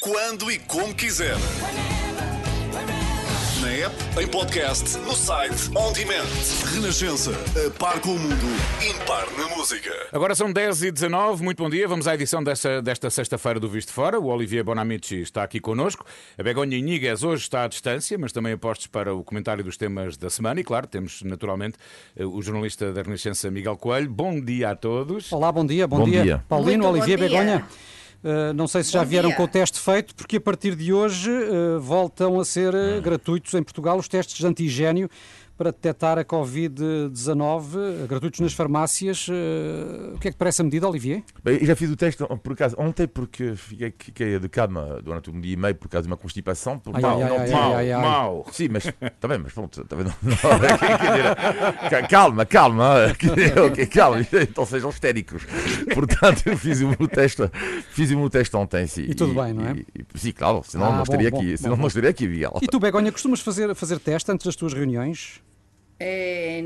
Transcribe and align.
quando 0.00 0.50
e 0.50 0.58
como 0.58 0.94
quiser. 0.94 1.36
Na 3.60 3.68
app, 3.68 3.94
em 4.20 4.26
podcast, 4.26 4.98
no 4.98 5.14
site, 5.14 5.70
on 5.76 5.92
demand. 5.92 6.26
Renascença, 6.74 7.30
a 7.64 7.70
par 7.78 8.00
com 8.00 8.10
o 8.10 8.18
mundo, 8.18 8.46
impar 8.84 9.24
na 9.38 9.54
música. 9.56 9.90
Agora 10.12 10.34
são 10.34 10.52
10 10.52 10.82
e 10.82 10.90
19 10.90 11.44
muito 11.44 11.62
bom 11.62 11.70
dia. 11.70 11.86
Vamos 11.86 12.08
à 12.08 12.14
edição 12.14 12.42
desta, 12.42 12.82
desta 12.82 13.08
sexta-feira 13.08 13.60
do 13.60 13.68
Visto 13.68 13.92
Fora. 13.92 14.18
O 14.18 14.26
Olivier 14.26 14.64
Bonamici 14.64 15.20
está 15.20 15.44
aqui 15.44 15.60
connosco. 15.60 16.04
A 16.36 16.42
Begonha 16.42 16.76
Iniguez 16.76 17.22
hoje 17.22 17.44
está 17.44 17.62
à 17.62 17.68
distância, 17.68 18.18
mas 18.18 18.32
também 18.32 18.52
apostos 18.52 18.88
para 18.88 19.14
o 19.14 19.22
comentário 19.22 19.62
dos 19.62 19.76
temas 19.76 20.16
da 20.16 20.28
semana. 20.28 20.58
E 20.60 20.64
claro, 20.64 20.88
temos 20.88 21.22
naturalmente 21.22 21.78
o 22.18 22.42
jornalista 22.42 22.92
da 22.92 23.02
Renascença 23.02 23.48
Miguel 23.48 23.76
Coelho. 23.76 24.10
Bom 24.10 24.40
dia 24.40 24.70
a 24.70 24.76
todos. 24.76 25.32
Olá, 25.32 25.52
bom 25.52 25.64
dia, 25.64 25.86
bom, 25.86 25.98
Bom 25.98 26.04
dia. 26.04 26.22
dia. 26.22 26.44
Paulino, 26.48 26.84
Muito 26.88 26.98
Olivier, 26.98 27.16
bom 27.18 27.28
dia. 27.28 27.38
Begonha. 27.38 27.66
Uh, 28.22 28.52
não 28.54 28.68
sei 28.68 28.84
se 28.84 28.92
já 28.92 29.02
vieram 29.02 29.32
com 29.32 29.42
o 29.42 29.48
teste 29.48 29.80
feito, 29.80 30.14
porque 30.14 30.36
a 30.36 30.40
partir 30.40 30.76
de 30.76 30.92
hoje 30.92 31.28
uh, 31.28 31.80
voltam 31.80 32.38
a 32.38 32.44
ser 32.44 32.72
uh, 32.72 33.00
gratuitos 33.02 33.52
em 33.54 33.62
Portugal 33.62 33.98
os 33.98 34.06
testes 34.06 34.36
de 34.36 34.46
antigênio 34.46 35.10
para 35.62 35.70
detectar 35.70 36.18
a 36.18 36.24
Covid-19, 36.24 37.76
uh, 37.76 38.06
gratuitos 38.08 38.40
nas 38.40 38.52
farmácias. 38.52 39.28
Uh, 39.28 40.14
o 40.16 40.18
que 40.18 40.26
é 40.26 40.32
que 40.32 40.36
parece 40.36 40.60
a 40.60 40.64
medida, 40.64 40.88
Olivier? 40.88 41.22
Bem, 41.44 41.58
eu 41.60 41.66
já 41.66 41.76
fiz 41.76 41.88
o 41.88 41.94
teste, 41.96 42.20
por 42.42 42.52
acaso, 42.52 42.74
ontem, 42.80 43.06
porque 43.06 43.54
fiquei, 43.54 43.94
fiquei 43.96 44.38
de 44.40 44.48
cama 44.48 45.00
durante 45.04 45.30
um 45.30 45.40
dia 45.40 45.52
e 45.52 45.56
meio 45.56 45.76
por 45.76 45.88
causa 45.88 46.02
de 46.08 46.12
uma 46.12 46.16
constipação. 46.16 46.80
Por 46.80 46.96
Ai, 46.96 47.02
mal, 47.02 47.22
ai, 47.22 47.28
não 47.28 47.38
ai, 47.38 47.50
Mau, 47.52 47.74
ai, 47.76 47.90
mau. 47.92 48.46
Sim, 48.50 48.70
mas 48.72 48.86
está 48.86 49.28
bem, 49.28 49.38
mas 49.38 49.52
pronto, 49.52 49.84
tá 49.84 49.94
bem, 49.94 50.04
não, 50.04 50.14
não, 50.22 50.36
dizer, 50.98 51.90
ca- 51.90 52.08
calma, 52.08 52.44
calma, 52.44 53.14
quer 53.16 53.34
dizer, 53.36 53.58
ok, 53.62 53.86
calma, 53.86 54.20
então 54.42 54.66
sejam 54.66 54.90
histéricos. 54.90 55.44
Portanto, 55.94 56.42
eu 56.46 56.56
fiz 56.58 56.80
o 56.80 56.88
meu 56.88 57.06
teste, 57.06 57.42
fiz 57.92 58.10
o 58.10 58.18
meu 58.18 58.28
teste 58.28 58.56
ontem, 58.56 58.84
sim. 58.88 59.02
E 59.02 59.14
tudo 59.14 59.40
bem, 59.40 59.52
não 59.52 59.64
é? 59.68 59.74
e- 59.76 59.86
e- 60.00 60.18
sim, 60.18 60.32
claro, 60.32 60.62
senão 60.66 60.86
Ah, 60.86 60.90
não 60.90 60.96
bom, 60.96 61.02
estaria 61.04 61.30
bom, 61.30 61.38
aqui, 61.38 61.50
bom, 61.52 61.56
senão 61.56 61.76
não 61.76 61.86
estaria 61.86 62.10
aqui, 62.10 62.26
Miguel. 62.26 62.58
E 62.60 62.66
tu, 62.66 62.80
Begonha, 62.80 63.12
costumas 63.12 63.40
fazer, 63.40 63.72
fazer 63.76 64.00
teste 64.00 64.28
antes 64.32 64.44
das 64.44 64.56
tuas 64.56 64.72
reuniões? 64.72 65.40
Eh, 65.98 66.62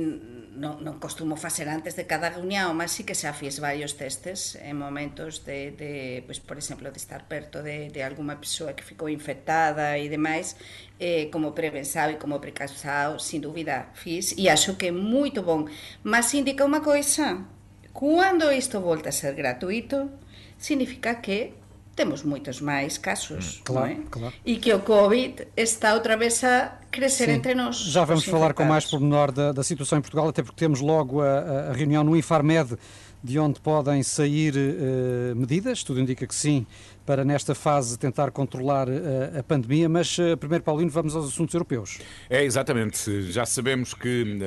non, 0.56 0.80
non 0.80 0.96
costumo 0.96 1.36
facer 1.36 1.69
antes 1.69 1.94
de 1.94 2.08
cada 2.08 2.32
reunión, 2.32 2.72
mas 2.72 2.96
sí 2.96 3.05
que 3.05 3.12
xa 3.12 3.36
fiz 3.36 3.60
varios 3.60 4.00
testes 4.00 4.56
en 4.56 4.80
momentos 4.80 5.44
de, 5.44 5.77
de 5.77 6.24
pois, 6.24 6.41
por 6.41 6.56
exemplo, 6.56 6.88
de 6.88 6.96
estar 6.96 7.28
perto 7.28 7.60
de, 7.60 7.92
de 7.92 8.00
alguma 8.00 8.41
persoa 8.41 8.72
que 8.72 8.83
ficou 8.83 9.12
infectada 9.12 10.00
e 10.00 10.08
demais, 10.08 10.56
eh, 10.96 11.28
como 11.28 11.52
prevensado 11.52 12.16
e 12.16 12.20
como 12.20 12.41
precausado, 12.41 13.20
sin 13.20 13.44
dúbida, 13.44 13.92
fiz, 13.92 14.33
e 14.41 14.48
acho 14.48 14.80
que 14.80 14.88
é 14.88 14.94
moito 14.94 15.44
bon. 15.44 15.68
Mas 16.00 16.33
indica 16.33 16.64
unha 16.64 16.80
coisa, 16.80 17.44
cando 17.92 18.48
isto 18.48 18.80
volta 18.80 19.12
a 19.12 19.14
ser 19.14 19.36
gratuito, 19.36 20.08
significa 20.56 21.20
que 21.20 21.52
temos 21.97 22.22
moitos 22.22 22.61
máis 22.61 22.98
casos, 22.98 23.62
claro, 23.64 23.89
non 23.89 24.02
é? 24.05 24.06
claro. 24.11 24.34
E 24.44 24.56
que 24.61 24.70
o 24.72 24.80
COVID 24.80 25.48
está 25.56 25.94
outra 25.94 26.14
vez 26.16 26.44
a 26.44 26.78
crecer 26.92 27.28
Sim. 27.28 27.36
entre 27.41 27.55
nós. 27.55 27.77
Já 27.80 28.05
vamos 28.05 28.22
os 28.25 28.30
falar 28.30 28.52
com 28.52 28.64
mais 28.64 28.84
pormenor 28.84 29.33
da, 29.33 29.50
da 29.50 29.62
situação 29.64 29.98
em 29.98 30.02
Portugal, 30.02 30.28
até 30.28 30.42
porque 30.42 30.58
temos 30.61 30.80
logo 30.80 31.22
a, 31.22 31.70
a- 31.70 31.72
reunião 31.72 32.05
no 32.05 32.14
Infarmed, 32.14 32.77
de 33.24 33.39
onde 33.39 33.58
podem 33.61 34.02
sair 34.05 34.55
eh, 34.56 35.34
medidas, 35.34 35.83
tudo 35.83 35.98
indica 35.98 36.27
que 36.28 36.34
sim, 36.34 36.64
para 37.05 37.24
nesta 37.24 37.55
fase 37.56 37.98
tentar 37.98 38.30
controlar 38.30 38.86
eh, 38.89 39.39
a 39.41 39.42
pandemia. 39.42 39.89
Mas 39.89 40.17
eh, 40.19 40.36
primeiro, 40.36 40.62
Paulino, 40.62 40.91
vamos 40.91 41.17
aos 41.17 41.27
assuntos 41.33 41.52
europeus. 41.55 41.98
É, 42.30 42.44
exatamente. 42.44 43.33
Já 43.33 43.44
sabemos 43.47 43.94
que 43.94 44.39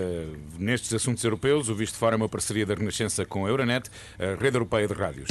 nestes 0.57 0.93
assuntos 0.93 1.23
europeus 1.23 1.67
o 1.67 1.75
Visto 1.75 1.97
Fora 1.97 2.15
é 2.15 2.17
uma 2.17 2.29
parceria 2.29 2.65
da 2.65 2.75
Renascença 2.75 3.25
com 3.25 3.45
a 3.45 3.49
Euronet, 3.49 3.89
a 4.19 4.39
rede 4.41 4.55
europeia 4.55 4.87
de 4.87 4.93
rádios. 4.93 5.27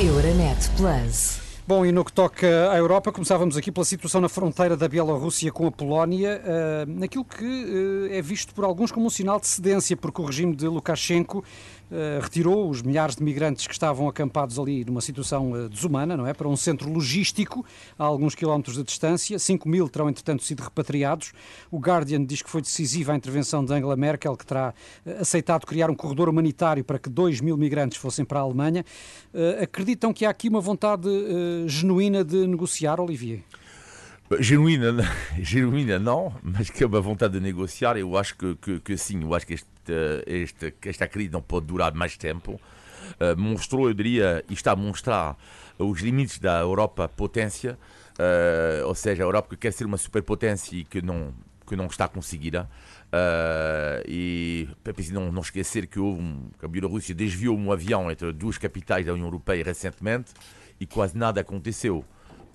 Euronet 0.00 0.70
Plus. 0.76 1.40
Bom, 1.68 1.84
e 1.84 1.92
no 1.92 2.02
que 2.02 2.12
toca 2.12 2.70
à 2.70 2.78
Europa, 2.78 3.12
começávamos 3.12 3.54
aqui 3.54 3.70
pela 3.70 3.84
situação 3.84 4.22
na 4.22 4.28
fronteira 4.28 4.74
da 4.74 4.88
Bielorrússia 4.88 5.52
com 5.52 5.66
a 5.66 5.70
Polónia, 5.70 6.40
eh, 6.42 6.86
naquilo 6.86 7.26
que 7.26 8.08
eh, 8.10 8.16
é 8.16 8.22
visto 8.22 8.54
por 8.54 8.64
alguns 8.64 8.90
como 8.90 9.06
um 9.06 9.10
sinal 9.10 9.38
de 9.38 9.46
cedência, 9.48 9.94
porque 9.94 10.22
o 10.22 10.24
regime 10.24 10.56
de 10.56 10.66
Lukashenko 10.66 11.44
retirou 12.20 12.68
os 12.68 12.82
milhares 12.82 13.16
de 13.16 13.22
migrantes 13.22 13.66
que 13.66 13.72
estavam 13.72 14.08
acampados 14.08 14.58
ali 14.58 14.84
numa 14.84 15.00
situação 15.00 15.56
eh, 15.56 15.68
desumana, 15.68 16.16
não 16.16 16.26
é? 16.26 16.34
Para 16.34 16.48
um 16.48 16.56
centro 16.56 16.90
logístico 16.90 17.64
a 17.98 18.04
alguns 18.04 18.34
quilómetros 18.34 18.76
de 18.76 18.82
distância. 18.82 19.38
5 19.38 19.68
mil 19.68 19.88
terão, 19.88 20.08
entretanto, 20.08 20.42
sido 20.42 20.62
repatriados. 20.62 21.32
O 21.70 21.78
Guardian 21.78 22.24
diz 22.24 22.42
que 22.42 22.50
foi 22.50 22.60
decisiva 22.60 23.12
a 23.12 23.16
intervenção 23.16 23.64
de 23.64 23.72
Angela 23.72 23.96
Merkel, 23.96 24.36
que 24.36 24.46
terá 24.46 24.74
eh, 25.04 25.18
aceitado 25.20 25.66
criar 25.66 25.90
um 25.90 25.94
corredor 25.94 26.28
humanitário 26.28 26.84
para 26.84 26.98
que 26.98 27.08
2 27.08 27.40
mil 27.40 27.56
migrantes 27.56 27.98
fossem 27.98 28.24
para 28.24 28.40
a 28.40 28.42
Alemanha. 28.42 28.84
Eh, 29.32 29.60
acreditam 29.62 30.12
que 30.12 30.24
há 30.24 30.30
aqui 30.30 30.48
uma 30.48 30.60
vontade 30.60 31.08
eh, 31.08 31.68
genuína 31.68 32.24
de 32.24 32.46
negociar, 32.46 33.00
Olivier? 33.00 33.42
Genuína, 34.40 34.94
genuína 35.40 35.98
não, 35.98 36.34
mas 36.42 36.68
que 36.68 36.84
é 36.84 36.86
uma 36.86 37.00
vontade 37.00 37.32
de 37.34 37.40
negociar, 37.40 37.96
eu 37.96 38.16
acho 38.16 38.36
que, 38.36 38.54
que, 38.56 38.80
que 38.80 38.96
sim, 38.98 39.22
eu 39.22 39.34
acho 39.34 39.46
que 39.46 39.54
este, 39.54 39.66
este, 40.26 40.74
esta 40.84 41.08
crise 41.08 41.30
não 41.30 41.40
pode 41.40 41.66
durar 41.66 41.94
mais 41.94 42.16
tempo. 42.16 42.60
Uh, 43.18 43.38
mostrou, 43.40 43.88
eu 43.88 43.94
diria, 43.94 44.44
e 44.48 44.52
está 44.52 44.72
a 44.72 44.76
mostrar 44.76 45.34
os 45.78 46.00
limites 46.02 46.38
da 46.38 46.60
Europa 46.60 47.08
potência, 47.08 47.78
uh, 48.18 48.86
ou 48.86 48.94
seja, 48.94 49.22
a 49.22 49.24
Europa 49.24 49.48
que 49.50 49.56
quer 49.56 49.72
ser 49.72 49.86
uma 49.86 49.96
superpotência 49.96 50.76
e 50.76 50.84
que 50.84 51.00
não, 51.00 51.32
que 51.66 51.74
não 51.74 51.86
está 51.86 52.04
a 52.04 52.08
conseguir. 52.08 52.54
Uh, 52.56 52.66
e 54.06 54.68
é 54.84 54.92
preciso 54.92 55.14
não, 55.14 55.32
não 55.32 55.40
esquecer 55.40 55.86
que, 55.86 55.98
houve 55.98 56.20
um, 56.20 56.50
que 56.58 56.66
a 56.66 56.68
Bielorrússia 56.68 57.14
desviou 57.14 57.56
um 57.56 57.72
avião 57.72 58.10
entre 58.10 58.30
duas 58.34 58.58
capitais 58.58 59.06
da 59.06 59.14
União 59.14 59.26
Europeia 59.26 59.64
recentemente 59.64 60.34
e 60.78 60.84
quase 60.84 61.16
nada 61.16 61.40
aconteceu 61.40 62.04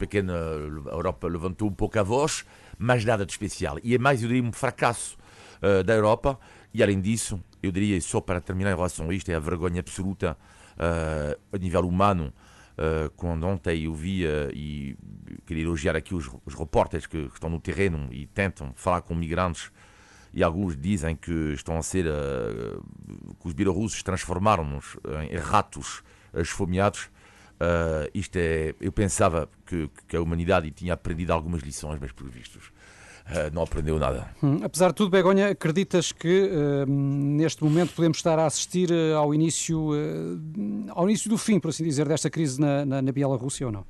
pequena 0.04 0.34
Europa 0.34 1.28
levantou 1.28 1.70
um 1.70 1.74
pouco 1.74 1.98
a 1.98 2.04
voz, 2.04 2.44
mas 2.78 3.06
nada 3.06 3.26
de 3.26 3.32
especial. 3.32 3.78
E 3.82 3.96
é 3.96 3.98
mais, 3.98 4.22
eu 4.22 4.28
diria, 4.28 4.44
um 4.44 4.52
fracasso 4.52 5.18
uh, 5.62 5.82
da 5.82 5.94
Europa. 5.94 6.38
E 6.74 6.84
além 6.84 7.00
disso, 7.00 7.42
eu 7.62 7.72
diria, 7.72 8.00
só 8.02 8.20
para 8.20 8.42
terminar 8.42 8.72
em 8.72 8.76
relação 8.76 9.10
a 9.10 9.14
isto, 9.14 9.32
é 9.32 9.36
a 9.36 9.40
vergonha 9.40 9.80
absoluta 9.80 10.38
uh, 10.74 11.40
a 11.56 11.58
nível 11.58 11.88
humano. 11.88 12.34
Uh, 12.74 13.10
quando 13.16 13.46
ontem 13.46 13.84
eu 13.84 13.94
vi, 13.94 14.26
e 14.54 14.98
queria 15.46 15.64
elogiar 15.64 15.96
aqui 15.96 16.14
os, 16.14 16.30
os 16.46 16.54
repórteres 16.56 17.08
que, 17.08 17.30
que 17.30 17.34
estão 17.36 17.50
no 17.50 17.60
terreno 17.60 18.10
e 18.12 18.26
tentam 18.28 18.74
falar 18.76 19.02
com 19.04 19.16
migrantes, 19.16 19.72
e 20.34 20.44
alguns 20.44 20.76
dizem 20.76 21.16
que 21.16 21.54
estão 21.54 21.78
a 21.78 21.84
ser, 21.84 22.06
que 23.40 23.48
os 23.48 23.54
bielorrussos 23.54 24.02
transformaram-nos 24.02 24.98
em 25.30 25.38
ratos 25.38 26.02
esfomeados. 26.34 27.12
Uh, 27.62 28.10
isto 28.14 28.36
é, 28.36 28.74
eu 28.82 28.92
pensava 28.92 29.50
que, 29.66 29.90
que 30.08 30.18
a 30.18 30.22
humanidade 30.22 30.72
tinha 30.72 30.94
aprendido 30.94 31.32
algumas 31.32 31.62
lições, 31.62 31.98
mas 32.02 32.12
por 32.12 32.28
vistos 32.30 32.66
uh, 33.28 33.54
não 33.54 33.62
aprendeu 33.62 33.98
nada. 33.98 34.28
Hum, 34.42 34.60
apesar 34.64 34.90
de 34.90 34.96
tudo, 34.96 35.10
Begonha, 35.10 35.50
acreditas 35.50 36.12
que 36.12 36.50
uh, 36.50 36.86
neste 36.90 37.64
momento 37.64 37.94
podemos 37.94 38.18
estar 38.18 38.38
a 38.38 38.46
assistir 38.46 38.92
uh, 38.92 39.16
ao 39.18 39.34
início, 39.34 39.92
ao 40.90 41.08
início 41.10 41.30
do 41.30 41.38
fim, 41.38 41.60
por 41.60 41.70
assim 41.70 41.84
dizer, 41.84 42.08
desta 42.08 42.30
crise 42.30 42.60
na, 42.60 42.86
na, 42.86 43.02
na 43.02 43.12
Bielorrússia 43.12 43.66
ou 43.66 43.72
não? 43.72 43.86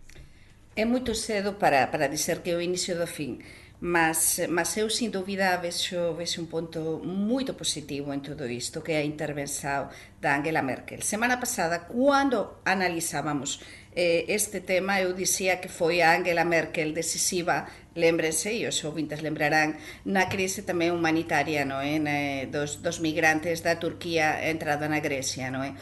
É 0.76 0.86
moito 0.86 1.14
cedo 1.14 1.54
para, 1.54 1.86
para 1.88 2.08
dizer 2.08 2.40
que 2.42 2.50
é 2.50 2.56
o 2.56 2.62
inicio 2.62 2.98
do 2.98 3.06
fin, 3.06 3.40
mas, 3.84 4.40
mas 4.48 4.78
eu, 4.78 4.90
sin 4.90 5.12
dúbida, 5.12 5.60
vexo, 5.60 6.16
vexo 6.16 6.40
un 6.40 6.48
ponto 6.48 7.04
moito 7.04 7.52
positivo 7.52 8.16
en 8.16 8.24
todo 8.24 8.48
isto, 8.48 8.80
que 8.80 8.96
é 8.96 9.04
a 9.04 9.04
intervenção 9.04 9.92
da 10.24 10.40
Angela 10.40 10.64
Merkel. 10.64 11.04
Semana 11.04 11.36
pasada, 11.36 11.84
cando 11.92 12.64
analizábamos 12.64 13.60
eh, 13.92 14.24
este 14.32 14.64
tema, 14.64 15.04
eu 15.04 15.12
dicía 15.12 15.60
que 15.60 15.68
foi 15.68 16.00
a 16.00 16.16
Angela 16.16 16.48
Merkel 16.48 16.96
decisiva, 16.96 17.68
Lembrense, 17.94 18.50
e 18.58 18.66
os 18.66 18.82
ouvintes 18.82 19.22
lembrarán, 19.22 19.78
na 20.02 20.26
crise 20.26 20.66
tamén 20.66 20.98
humanitaria 20.98 21.62
no 21.62 21.78
é? 21.78 22.02
Na, 22.02 22.16
eh, 22.18 22.50
dos, 22.50 22.82
dos 22.82 22.98
migrantes 22.98 23.62
da 23.62 23.78
Turquía 23.78 24.50
entrada 24.50 24.90
na 24.90 24.98
Grecia. 24.98 25.54
No 25.54 25.62
é? 25.62 25.78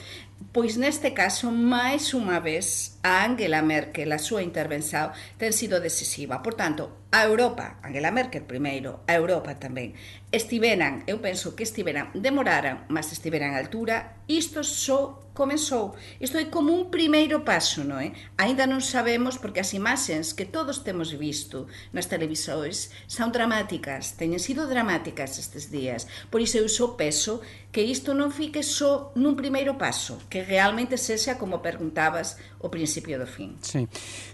Pois 0.51 0.75
neste 0.75 1.15
caso, 1.15 1.47
máis 1.47 2.11
unha 2.11 2.43
vez, 2.43 2.99
a 3.07 3.23
Angela 3.23 3.63
Merkel, 3.63 4.11
a 4.11 4.19
súa 4.19 4.43
intervención, 4.43 5.15
ten 5.39 5.55
sido 5.55 5.79
decisiva. 5.79 6.43
Por 6.43 6.59
tanto, 6.59 7.07
a 7.15 7.23
Europa, 7.23 7.79
Angela 7.79 8.11
Merkel 8.11 8.43
primeiro, 8.43 9.07
a 9.07 9.15
Europa 9.15 9.55
tamén, 9.55 9.95
estiveran, 10.35 11.07
eu 11.07 11.23
penso 11.23 11.55
que 11.55 11.63
estiveran, 11.63 12.11
demoraran, 12.11 12.83
mas 12.91 13.15
estiveran 13.15 13.55
a 13.55 13.63
altura, 13.63 14.19
isto 14.27 14.59
só 14.67 15.31
comenzou. 15.31 15.95
Isto 16.19 16.35
é 16.35 16.51
como 16.51 16.75
un 16.75 16.91
primeiro 16.91 17.47
paso, 17.47 17.87
non 17.87 18.03
é? 18.03 18.11
Ainda 18.35 18.67
non 18.67 18.83
sabemos, 18.83 19.39
porque 19.39 19.63
as 19.63 19.71
imaxens 19.71 20.35
que 20.35 20.43
todos 20.43 20.83
temos 20.83 21.15
visto 21.15 21.71
na 21.95 22.00
nas 22.01 22.09
televisores 22.09 22.89
son 23.05 23.29
dramáticas, 23.29 24.17
teñen 24.17 24.41
sido 24.41 24.65
dramáticas 24.65 25.37
estes 25.37 25.69
días. 25.69 26.09
Por 26.33 26.41
iso 26.41 26.57
eu 26.57 26.65
só 26.65 26.97
peso 26.97 27.45
que 27.69 27.85
isto 27.85 28.17
non 28.17 28.33
fique 28.33 28.65
só 28.65 29.13
nun 29.13 29.37
primeiro 29.37 29.77
paso, 29.77 30.17
que 30.25 30.41
realmente 30.41 30.97
sexa, 30.97 31.37
como 31.37 31.61
preguntabas, 31.61 32.41
o 32.61 32.69
princípio 32.69 33.19
do 33.19 33.25
fim. 33.25 33.55
Sim. 33.61 33.87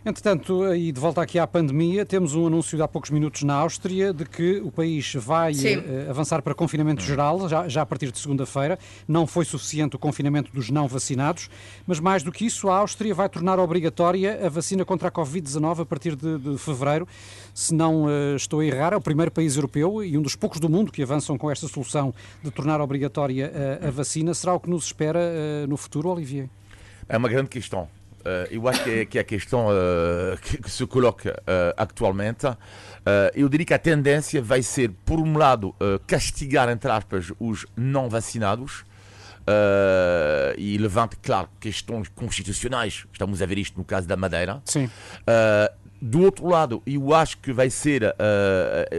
Entretanto, 0.05 0.73
e 0.73 0.91
de 0.91 0.99
volta 0.99 1.21
aqui 1.21 1.39
à 1.39 1.47
pandemia, 1.47 2.05
temos 2.05 2.35
um 2.35 2.47
anúncio 2.47 2.77
de 2.77 2.83
há 2.83 2.87
poucos 2.87 3.09
minutos 3.09 3.43
na 3.43 3.55
Áustria 3.55 4.13
de 4.13 4.25
que 4.25 4.59
o 4.59 4.71
país 4.71 5.13
vai 5.15 5.53
uh, 5.53 6.09
avançar 6.09 6.41
para 6.41 6.53
confinamento 6.53 7.01
geral, 7.01 7.47
já, 7.47 7.67
já 7.67 7.81
a 7.81 7.85
partir 7.85 8.11
de 8.11 8.19
segunda-feira. 8.19 8.77
Não 9.07 9.25
foi 9.25 9.45
suficiente 9.45 9.95
o 9.95 9.99
confinamento 9.99 10.51
dos 10.51 10.69
não 10.69 10.87
vacinados, 10.87 11.49
mas 11.85 11.99
mais 11.99 12.23
do 12.23 12.31
que 12.31 12.45
isso, 12.45 12.69
a 12.69 12.77
Áustria 12.77 13.13
vai 13.13 13.29
tornar 13.29 13.59
obrigatória 13.59 14.45
a 14.45 14.49
vacina 14.49 14.83
contra 14.83 15.07
a 15.07 15.11
Covid-19 15.11 15.81
a 15.81 15.85
partir 15.85 16.15
de, 16.15 16.37
de 16.37 16.57
fevereiro. 16.57 17.07
Se 17.53 17.73
não 17.73 18.05
uh, 18.05 18.35
estou 18.35 18.59
a 18.59 18.65
errar, 18.65 18.93
é 18.93 18.97
o 18.97 19.01
primeiro 19.01 19.31
país 19.31 19.55
europeu 19.55 20.03
e 20.03 20.17
um 20.17 20.21
dos 20.21 20.35
poucos 20.35 20.59
do 20.59 20.69
mundo 20.69 20.91
que 20.91 21.01
avançam 21.01 21.37
com 21.37 21.49
esta 21.49 21.67
solução 21.67 22.13
de 22.43 22.51
tornar 22.51 22.81
obrigatória 22.81 23.51
a, 23.81 23.87
a 23.87 23.91
vacina. 23.91 24.33
Será 24.33 24.53
o 24.53 24.59
que 24.59 24.69
nos 24.69 24.85
espera 24.85 25.19
uh, 25.19 25.67
no 25.67 25.77
futuro, 25.77 26.09
Olivier? 26.09 26.49
É 27.07 27.17
uma 27.17 27.29
grande 27.29 27.49
questão. 27.49 27.87
Uh, 28.21 28.47
eu 28.51 28.67
acho 28.67 28.83
que 28.83 28.89
é, 28.89 29.05
que 29.05 29.17
é 29.17 29.21
a 29.21 29.23
questão 29.23 29.67
uh, 29.67 30.37
que, 30.41 30.57
que, 30.57 30.69
se 30.69 30.85
coloca 30.85 31.31
uh, 31.41 31.73
atualmente. 31.77 32.45
eu 33.33 33.47
diria 33.47 33.65
que 33.65 33.73
a 33.73 33.79
tendência 33.79 34.41
vai 34.41 34.61
ser, 34.61 34.91
por 35.05 35.19
um 35.19 35.37
lado, 35.37 35.73
castigar, 36.05 36.67
entre 36.69 36.91
aspas, 36.91 37.31
os 37.39 37.65
não 37.75 38.09
vacinados. 38.09 38.83
e 40.57 40.77
levante, 40.77 41.15
claro, 41.21 41.47
questões 41.59 42.09
constitucionais. 42.09 43.05
Estamos 43.13 43.41
a 43.41 43.45
ver 43.45 43.57
isto 43.59 43.77
no 43.77 43.85
caso 43.85 44.07
da 44.07 44.17
Madeira. 44.17 44.61
Sim. 44.65 44.89
do 46.01 46.21
outro 46.21 46.47
lado, 46.47 46.83
eu 46.85 47.13
acho 47.13 47.37
que 47.37 47.53
vai 47.53 47.69
ser 47.69 48.13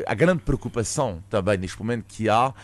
a 0.07 0.15
grande 0.15 0.43
preocupação 0.43 1.23
também 1.29 1.59
neste 1.59 1.79
momento 1.79 2.07
que 2.09 2.31
há 2.31 2.55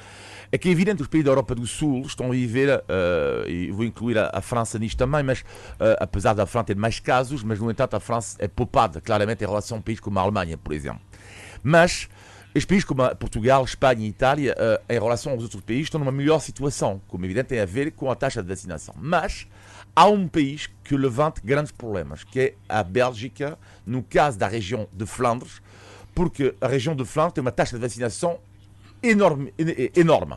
é 0.55 0.59
que 0.59 0.69
é 0.69 0.71
evidente 0.71 0.99
que 0.99 1.03
os 1.03 1.09
países 1.09 1.25
da 1.25 1.33
Europa 1.33 1.53
do 1.53 1.67
Sul 1.67 2.03
estão 2.03 2.29
a 2.29 2.31
viver, 2.31 2.79
uh, 2.79 3.49
e 3.49 3.73
vou 3.73 3.85
incluir 3.85 4.17
a, 4.17 4.31
a, 4.33 4.41
França 4.41 4.79
nisto 4.79 4.97
também, 4.97 5.21
mas 5.21 5.41
uh, 5.41 5.99
apesar 5.99 6.33
da 6.33 6.47
França 6.47 6.67
ter 6.67 6.77
mais 6.77 7.01
casos, 7.01 7.43
mas 7.43 7.59
no 7.59 7.69
entanto 7.69 7.97
a 7.97 7.99
França 7.99 8.37
é 8.39 8.47
poupada 8.47 9.01
claramente 9.01 9.43
em 9.43 9.49
relação 9.49 9.79
a 9.79 9.81
país 9.81 9.99
como 9.99 10.17
a 10.17 10.23
Alemanha, 10.23 10.57
por 10.57 10.73
exemplo. 10.73 11.01
Mas 11.61 12.09
os 12.55 12.65
países 12.65 12.85
como 12.85 13.03
Portugal, 13.17 13.65
Espanha 13.65 14.07
e 14.07 14.09
Itália, 14.09 14.55
uh, 14.55 14.81
em 14.89 14.93
relação 14.93 15.33
aos 15.33 15.43
outros 15.43 15.61
países, 15.61 15.87
estão 15.87 15.99
numa 15.99 16.13
melhor 16.13 16.39
situação, 16.39 17.01
como 17.09 17.25
é 17.25 17.27
evidente 17.27 17.49
tem 17.49 17.59
a 17.59 17.67
ver 17.67 17.91
com 17.91 18.09
a 18.09 18.15
taxa 18.15 18.41
de 18.41 18.49
vacinação. 18.49 18.95
Mas 18.97 19.49
há 19.97 20.07
um 20.07 20.29
país 20.29 20.71
que 20.85 20.97
levanta 20.97 21.41
grandes 21.43 21.73
problemas, 21.73 22.23
que 22.23 22.39
é 22.39 22.55
a 22.69 22.85
Bélgica, 22.85 23.59
no 23.85 24.05
caso 24.05 24.39
da 24.39 24.47
região 24.47 24.87
de 24.93 25.05
Flandres, 25.05 25.61
porque 26.15 26.55
a 26.61 26.69
região 26.69 26.95
de 26.95 27.05
Flandres 27.05 27.35
tem 27.35 27.43
uma 27.43 27.51
taxa 27.51 27.75
de 27.75 27.83
vacinação 27.83 28.39
enorme. 29.09 29.53
enorme. 29.95 30.35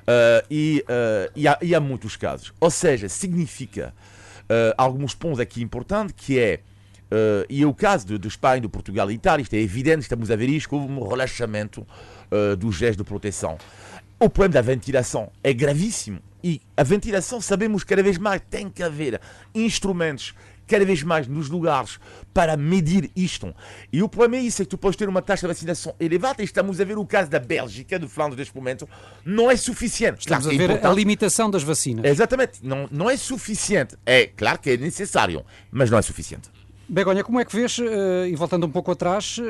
Uh, 0.00 0.44
e, 0.50 0.84
uh, 0.88 1.30
e, 1.36 1.46
há, 1.46 1.58
e, 1.62 1.74
há, 1.74 1.80
muitos 1.80 2.16
casos. 2.16 2.52
Ou 2.60 2.70
seja, 2.70 3.08
significa 3.08 3.94
uh, 4.42 4.74
alguns 4.76 5.14
pontos 5.14 5.38
aqui 5.38 5.62
importantes, 5.62 6.14
que 6.16 6.38
é, 6.38 6.60
e 7.48 7.62
é 7.62 7.66
o 7.66 7.74
caso 7.74 8.06
de, 8.06 8.18
de 8.18 8.28
Espanha, 8.28 8.60
de 8.60 8.68
Portugal 8.68 9.10
e 9.10 9.14
Itália, 9.14 9.42
isto 9.42 9.54
é 9.54 9.58
evidente, 9.58 10.02
estamos 10.02 10.30
a 10.30 10.36
ver 10.36 10.48
isto 10.48 10.68
como 10.68 11.04
um 11.04 11.08
relaxamento 11.08 11.84
dos 12.56 12.76
gestos 12.76 12.98
de 12.98 13.02
proteção. 13.02 13.58
O 14.16 14.30
problema 14.30 14.54
da 14.54 14.60
ventilação 14.60 15.28
é 15.42 15.52
gravíssimo. 15.52 16.20
E 16.42 16.60
a 16.76 16.84
ventilação, 16.84 17.40
sabemos 17.40 17.82
cada 17.82 18.00
vez 18.00 18.16
mais, 18.16 18.40
tem 18.48 18.70
que 18.70 18.80
haver 18.80 19.20
instrumentos 19.52 20.34
cada 20.70 20.84
vez 20.84 21.02
mais 21.02 21.26
nos 21.26 21.48
lugares 21.48 21.98
para 22.32 22.56
medir 22.56 23.10
isto. 23.16 23.52
E 23.92 24.02
o 24.04 24.08
problema 24.08 24.36
é 24.36 24.46
isso, 24.46 24.62
é 24.62 24.64
que 24.64 24.70
tu 24.70 24.78
podes 24.78 24.96
ter 24.96 25.08
uma 25.08 25.20
taxa 25.20 25.48
de 25.48 25.52
vacinação 25.52 25.92
elevada, 25.98 26.42
e 26.42 26.44
estamos 26.44 26.80
a 26.80 26.84
ver 26.84 26.96
o 26.96 27.04
caso 27.04 27.28
da 27.28 27.40
Bélgica, 27.40 27.98
do 27.98 28.08
Flandres 28.08 28.38
neste 28.38 28.54
momento, 28.54 28.88
não 29.24 29.50
é 29.50 29.56
suficiente. 29.56 30.20
Estamos 30.20 30.46
claro, 30.46 30.62
a 30.62 30.66
ver 30.68 30.80
é 30.80 30.86
a 30.86 30.92
limitação 30.92 31.50
das 31.50 31.64
vacinas. 31.64 32.04
Exatamente, 32.04 32.60
não, 32.62 32.88
não 32.90 33.10
é 33.10 33.16
suficiente. 33.16 33.96
É 34.06 34.26
claro 34.26 34.60
que 34.60 34.70
é 34.70 34.76
necessário, 34.76 35.44
mas 35.72 35.90
não 35.90 35.98
é 35.98 36.02
suficiente. 36.02 36.48
Begonha, 36.88 37.22
como 37.22 37.40
é 37.40 37.44
que 37.44 37.54
vês, 37.54 37.78
uh, 37.78 38.26
e 38.28 38.34
voltando 38.36 38.66
um 38.66 38.70
pouco 38.70 38.92
atrás, 38.92 39.38
uh, 39.38 39.42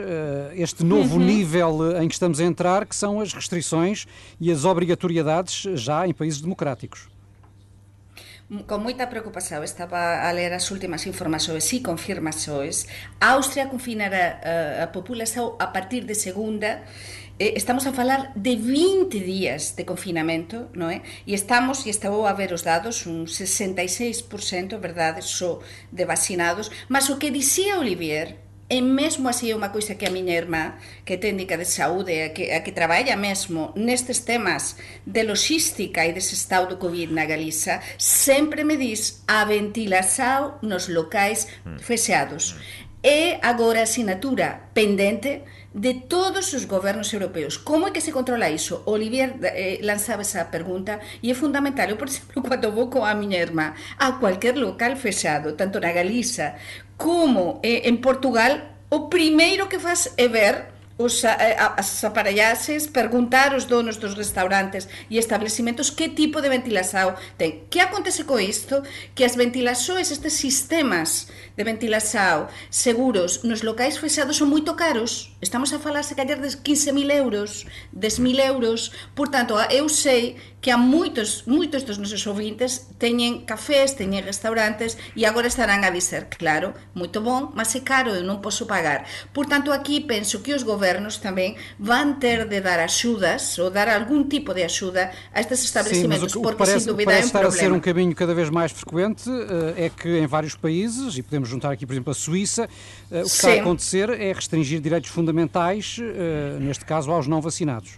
este 0.55 0.85
novo 0.85 1.17
uhum. 1.17 1.25
nível 1.25 1.99
em 2.01 2.09
que 2.09 2.15
estamos 2.15 2.41
a 2.41 2.45
entrar, 2.45 2.87
que 2.87 2.97
são 2.97 3.21
as 3.21 3.33
restrições 3.33 4.07
e 4.41 4.51
as 4.51 4.65
obrigatoriedades 4.65 5.67
já 5.75 6.07
em 6.07 6.13
países 6.13 6.41
democráticos? 6.41 7.09
Con 8.67 8.83
moita 8.83 9.07
preocupación 9.07 9.63
estaba 9.63 10.27
a 10.27 10.31
ler 10.35 10.51
as 10.51 10.75
últimas 10.75 11.07
informacións 11.07 11.63
e 11.71 11.79
confirmacións. 11.79 12.91
Austria 13.23 13.71
confinará 13.71 14.43
a, 14.43 14.55
a 14.85 14.87
populación 14.91 15.55
a 15.63 15.71
partir 15.71 16.03
de 16.03 16.19
segunda. 16.19 16.83
Eh, 17.39 17.55
estamos 17.55 17.87
a 17.87 17.95
falar 17.95 18.35
de 18.35 18.59
20 18.59 19.23
días 19.23 19.79
de 19.79 19.87
confinamento, 19.87 20.67
non 20.75 20.91
é? 20.91 21.07
E 21.31 21.33
estamos, 21.39 21.87
e 21.87 21.95
estou 21.95 22.27
a 22.27 22.35
ver 22.35 22.51
os 22.51 22.67
dados, 22.67 23.07
un 23.07 23.31
66%, 23.31 24.27
verdade, 24.83 25.23
só 25.23 25.63
de 25.95 26.03
vacinados, 26.03 26.75
mas 26.91 27.07
o 27.07 27.23
que 27.23 27.31
dicía 27.31 27.79
Olivier 27.79 28.50
E 28.71 28.81
mesmo 28.81 29.27
así 29.27 29.51
é 29.51 29.59
unha 29.59 29.75
coisa 29.75 29.99
que 29.99 30.07
a 30.07 30.15
miña 30.15 30.39
irmá, 30.39 30.79
que 31.03 31.15
é 31.15 31.19
técnica 31.19 31.59
de 31.59 31.67
saúde, 31.67 32.15
a 32.23 32.31
que, 32.31 32.55
a 32.55 32.63
que 32.63 32.71
traballa 32.71 33.19
mesmo 33.19 33.75
nestes 33.75 34.23
temas 34.23 34.79
de 35.03 35.27
logística 35.27 36.07
e 36.07 36.15
desestado 36.15 36.71
do 36.71 36.79
Covid 36.79 37.11
na 37.11 37.27
Galiza, 37.27 37.83
sempre 37.99 38.63
me 38.63 38.79
diz 38.79 39.27
a 39.27 39.43
ventilación 39.43 40.63
nos 40.63 40.87
locais 40.87 41.51
mm. 41.67 41.83
feseados. 41.83 42.55
É 43.03 43.35
mm. 43.35 43.39
agora 43.43 43.83
a 43.83 43.91
sinatura 43.91 44.71
pendente 44.71 45.43
de 45.73 45.95
todos 45.95 46.53
os 46.53 46.65
gobernos 46.65 47.13
europeus. 47.13 47.57
Como 47.57 47.87
é 47.87 47.91
que 47.91 48.01
se 48.01 48.13
controla 48.13 48.51
iso? 48.51 48.83
Olivier 48.87 49.39
eh, 49.43 49.79
lanzaba 49.83 50.23
esa 50.23 50.51
pergunta 50.51 50.99
e 51.23 51.31
é 51.31 51.35
fundamental. 51.35 51.89
Eu, 51.89 51.97
por 51.97 52.09
exemplo, 52.09 52.43
cando 52.49 52.73
vou 52.73 52.91
con 52.91 53.07
a 53.07 53.15
miña 53.15 53.39
irmá 53.39 53.75
a 53.99 54.19
cualquier 54.19 54.59
local 54.59 54.97
fechado, 54.97 55.55
tanto 55.55 55.79
na 55.79 55.93
Galiza 55.93 56.59
como 56.97 57.61
eh, 57.63 57.89
en 57.89 58.03
Portugal, 58.03 58.83
o 58.91 59.09
primeiro 59.09 59.69
que 59.71 59.79
faz 59.79 60.13
é 60.19 60.27
ver 60.27 60.80
os, 61.01 61.25
eh, 61.25 61.57
as 61.77 62.05
aparelhaxes, 62.05 62.87
perguntar 62.87 63.55
aos 63.55 63.65
donos 63.65 63.97
dos 63.97 64.15
restaurantes 64.15 64.87
e 65.09 65.17
establecimentos 65.17 65.89
que 65.89 66.11
tipo 66.11 66.41
de 66.43 66.49
ventilação 66.49 67.15
ten. 67.39 67.65
Que 67.71 67.81
acontece 67.81 68.25
co 68.25 68.39
isto? 68.39 68.83
Que 69.15 69.25
as 69.25 69.35
ventilações, 69.35 70.11
estes 70.11 70.35
sistemas 70.35 71.29
de 71.57 71.65
ventilação 71.65 72.49
seguros 72.69 73.43
nos 73.43 73.63
locais 73.63 73.97
fechados 73.97 74.37
son 74.37 74.53
moito 74.53 74.77
caros. 74.77 75.33
Estamos 75.41 75.73
a 75.73 75.79
falar 75.79 76.05
se 76.05 76.15
calhar 76.15 76.39
de 76.39 76.49
15.000 76.49 77.11
euros, 77.17 77.65
10.000 77.97 78.53
euros. 78.53 78.93
Portanto, 79.15 79.55
eu 79.71 79.89
sei 79.89 80.37
que 80.61 80.71
há 80.71 80.77
moitos, 80.77 81.45
moitos 81.47 81.83
dos 81.83 81.97
nosos 81.97 82.27
ouvintes 82.29 82.93
teñen 83.01 83.49
cafés, 83.49 83.97
teñen 83.97 84.21
restaurantes 84.25 85.01
e 85.17 85.25
agora 85.25 85.49
estarán 85.49 85.89
a 85.89 85.91
dizer, 85.91 86.29
claro, 86.29 86.77
moito 86.93 87.25
bon, 87.25 87.49
mas 87.57 87.73
é 87.73 87.81
caro, 87.81 88.13
eu 88.13 88.21
non 88.21 88.45
posso 88.45 88.69
pagar. 88.69 89.09
Portanto, 89.33 89.73
aquí 89.73 90.05
penso 90.05 90.45
que 90.45 90.53
os 90.53 90.61
gobernos 90.61 91.17
tamén 91.25 91.57
van 91.81 92.21
ter 92.21 92.45
de 92.45 92.61
dar 92.61 92.77
axudas 92.77 93.57
ou 93.57 93.73
dar 93.73 93.89
algún 93.89 94.29
tipo 94.29 94.53
de 94.53 94.69
axuda 94.69 95.09
a 95.33 95.41
estes 95.41 95.65
establecimentos, 95.65 96.37
Sim, 96.37 96.45
porque 96.45 96.61
parece, 96.61 96.85
sin 96.85 96.93
dúvida 96.93 97.17
é 97.17 97.25
un 97.25 97.33
problema. 97.33 97.49
a 97.49 97.57
ser 97.57 97.73
um 97.73 97.81
caminho 97.81 98.13
cada 98.13 98.37
vez 98.37 98.53
mais 98.53 98.69
frequente 98.69 99.33
eh, 99.33 99.87
é 99.87 99.89
que 99.89 100.21
em 100.21 100.29
vários 100.29 100.53
países, 100.55 101.17
e 101.17 101.25
podemos 101.25 101.49
juntar 101.49 101.73
aqui, 101.73 101.89
por 101.89 101.97
exemplo, 101.97 102.13
a 102.13 102.15
Suíça, 102.15 102.69
eh, 103.09 103.21
o 103.21 103.25
que 103.25 103.33
Sim. 103.33 103.37
está 103.37 103.49
a 103.49 103.61
acontecer 103.65 104.11
é 104.13 104.29
restringir 104.33 104.81
direitos 104.81 105.09
fundamentais, 105.09 105.97
eh, 105.99 106.59
neste 106.61 106.85
caso 106.85 107.11
aos 107.11 107.27
não 107.27 107.41
vacinados. 107.41 107.97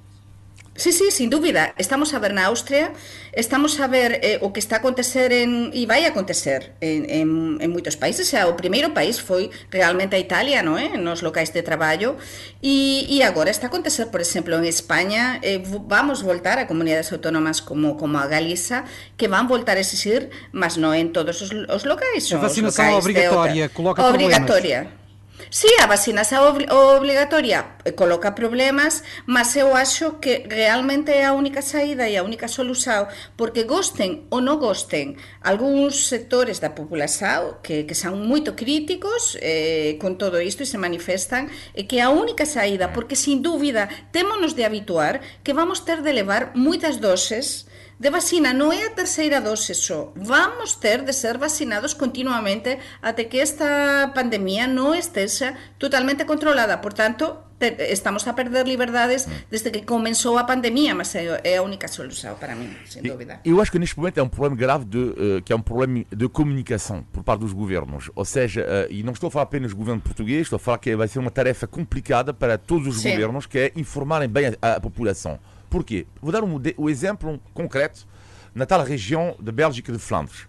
Sí, 0.75 0.91
sí, 0.91 1.11
sin 1.11 1.29
dúbida. 1.29 1.75
Estamos 1.77 2.15
a 2.15 2.19
ver 2.19 2.33
na 2.33 2.47
Austria, 2.47 2.93
estamos 3.33 3.79
a 3.79 3.87
ver 3.89 4.21
eh, 4.23 4.39
o 4.41 4.55
que 4.55 4.61
está 4.61 4.77
a 4.77 4.79
acontecer 4.79 5.29
en, 5.29 5.69
e 5.77 5.85
vai 5.85 6.09
acontecer 6.09 6.73
en, 6.81 7.05
en, 7.13 7.29
en 7.61 7.69
moitos 7.69 8.01
países. 8.01 8.33
O, 8.33 8.49
o 8.49 8.57
primeiro 8.57 8.97
país 8.97 9.21
foi 9.21 9.53
realmente 9.69 10.17
a 10.17 10.21
Italia, 10.21 10.65
non 10.65 10.81
é? 10.81 10.97
Nos 10.97 11.21
locais 11.21 11.53
de 11.53 11.61
traballo. 11.61 12.17
E, 12.65 13.05
e 13.05 13.21
agora 13.21 13.53
está 13.53 13.69
a 13.69 13.71
acontecer, 13.71 14.09
por 14.09 14.25
exemplo, 14.25 14.57
en 14.57 14.65
España, 14.65 15.37
eh, 15.45 15.61
vamos 15.61 16.25
voltar 16.25 16.57
a 16.57 16.65
comunidades 16.65 17.13
autónomas 17.13 17.61
como, 17.61 18.01
como 18.01 18.17
a 18.17 18.25
Galiza, 18.25 18.89
que 19.21 19.29
van 19.29 19.53
voltar 19.53 19.77
a 19.77 19.85
exigir, 19.85 20.33
mas 20.57 20.81
non 20.81 20.97
en 20.97 21.13
todos 21.13 21.37
os, 21.45 21.53
os 21.53 21.85
locais. 21.85 22.33
A 22.33 22.41
vacinação 22.41 22.97
obrigatória 22.97 23.69
coloca 23.69 24.01
obrigatória. 24.09 24.89
problemas. 24.89 25.02
Si, 25.51 25.69
sí, 25.69 25.75
a 25.81 25.87
vacinación 25.87 26.71
obligatoria 26.71 27.77
eh, 27.85 27.95
coloca 27.95 28.35
problemas, 28.35 29.03
mas 29.27 29.57
eu 29.57 29.75
acho 29.77 30.21
que 30.21 30.47
realmente 30.49 31.13
é 31.13 31.25
a 31.25 31.33
única 31.33 31.63
saída 31.63 32.09
e 32.09 32.17
a 32.17 32.23
única 32.23 32.49
solución, 32.49 33.09
porque 33.37 33.65
gosten 33.65 34.29
ou 34.31 34.41
non 34.41 34.61
gosten 34.63 35.19
algúns 35.43 36.07
sectores 36.07 36.61
da 36.63 36.77
populación 36.77 37.59
que, 37.65 37.85
que 37.89 37.97
son 37.99 38.23
moito 38.23 38.55
críticos 38.55 39.37
eh, 39.41 39.99
con 39.99 40.17
todo 40.21 40.39
isto 40.39 40.63
e 40.63 40.71
se 40.71 40.79
manifestan, 40.79 41.51
e 41.75 41.89
que 41.91 41.99
é 41.99 42.05
a 42.07 42.15
única 42.15 42.47
saída, 42.47 42.95
porque 42.95 43.19
sin 43.19 43.43
dúbida 43.43 43.91
témonos 44.15 44.55
de 44.55 44.65
habituar 44.65 45.21
que 45.43 45.57
vamos 45.57 45.83
ter 45.83 46.05
de 46.07 46.13
levar 46.15 46.55
moitas 46.55 47.03
doses 47.03 47.67
de 48.03 48.11
vacina 48.11 48.51
non 48.51 48.75
é 48.75 48.91
a 48.91 48.91
terceira 48.99 49.39
dose 49.39 49.79
só. 49.79 50.11
Vamos 50.19 50.75
ter 50.83 51.07
de 51.07 51.15
ser 51.15 51.39
vacinados 51.39 51.95
continuamente 51.95 52.75
até 52.99 53.31
que 53.31 53.39
esta 53.39 54.11
pandemia 54.11 54.67
non 54.67 54.99
esteja 54.99 55.55
totalmente 55.79 56.27
controlada. 56.27 56.83
Por 56.83 56.99
tanto, 56.99 57.55
te, 57.63 57.79
estamos 57.95 58.27
a 58.27 58.35
perder 58.35 58.67
liberdades 58.67 59.31
desde 59.47 59.71
que 59.71 59.87
começou 59.87 60.35
a 60.35 60.43
pandemia, 60.43 60.99
mas 60.99 61.15
é, 61.15 61.31
é 61.47 61.59
a 61.59 61.63
única 61.63 61.87
solução 61.87 62.35
para 62.35 62.59
mim, 62.59 62.75
sem 62.91 63.07
dúvida. 63.07 63.39
Eu 63.47 63.63
acho 63.63 63.71
que 63.71 63.79
neste 63.79 63.95
momento 63.95 64.19
é 64.19 64.23
um 64.27 64.29
problema 64.29 64.59
grave 64.59 64.85
de, 64.85 64.99
uh, 64.99 65.43
que 65.47 65.53
é 65.53 65.57
um 65.57 65.63
problema 65.63 66.03
de 66.11 66.27
comunicação 66.27 67.07
por 67.13 67.23
parte 67.23 67.47
dos 67.47 67.53
governos. 67.53 68.11
Ou 68.19 68.25
seja, 68.25 68.67
uh, 68.67 68.91
e 68.91 69.07
não 69.07 69.13
estou 69.13 69.29
a 69.29 69.31
falar 69.31 69.45
apenas 69.45 69.71
do 69.71 69.77
governo 69.79 70.03
português, 70.03 70.51
estou 70.51 70.57
a 70.57 70.59
falar 70.59 70.79
que 70.79 70.91
vai 70.97 71.07
ser 71.07 71.21
uma 71.21 71.31
tarefa 71.31 71.69
complicada 71.69 72.35
para 72.35 72.59
todos 72.59 72.97
os 72.97 73.01
Sim. 73.01 73.13
governos, 73.13 73.47
que 73.47 73.59
é 73.61 73.73
informarem 73.77 74.29
bem 74.29 74.59
a, 74.61 74.73
a 74.73 74.81
população. 74.81 75.39
Porquê? 75.73 76.07
Vou 76.21 76.31
dar 76.31 76.45
um, 76.45 76.61
um 76.77 76.91
exemplo 76.91 77.41
concreto 77.55 78.07
na 78.55 78.67
tal 78.67 78.85
região 78.85 79.35
da 79.41 79.51
Bélgica 79.51 79.91
de 79.91 79.99
Flandres. 79.99 80.47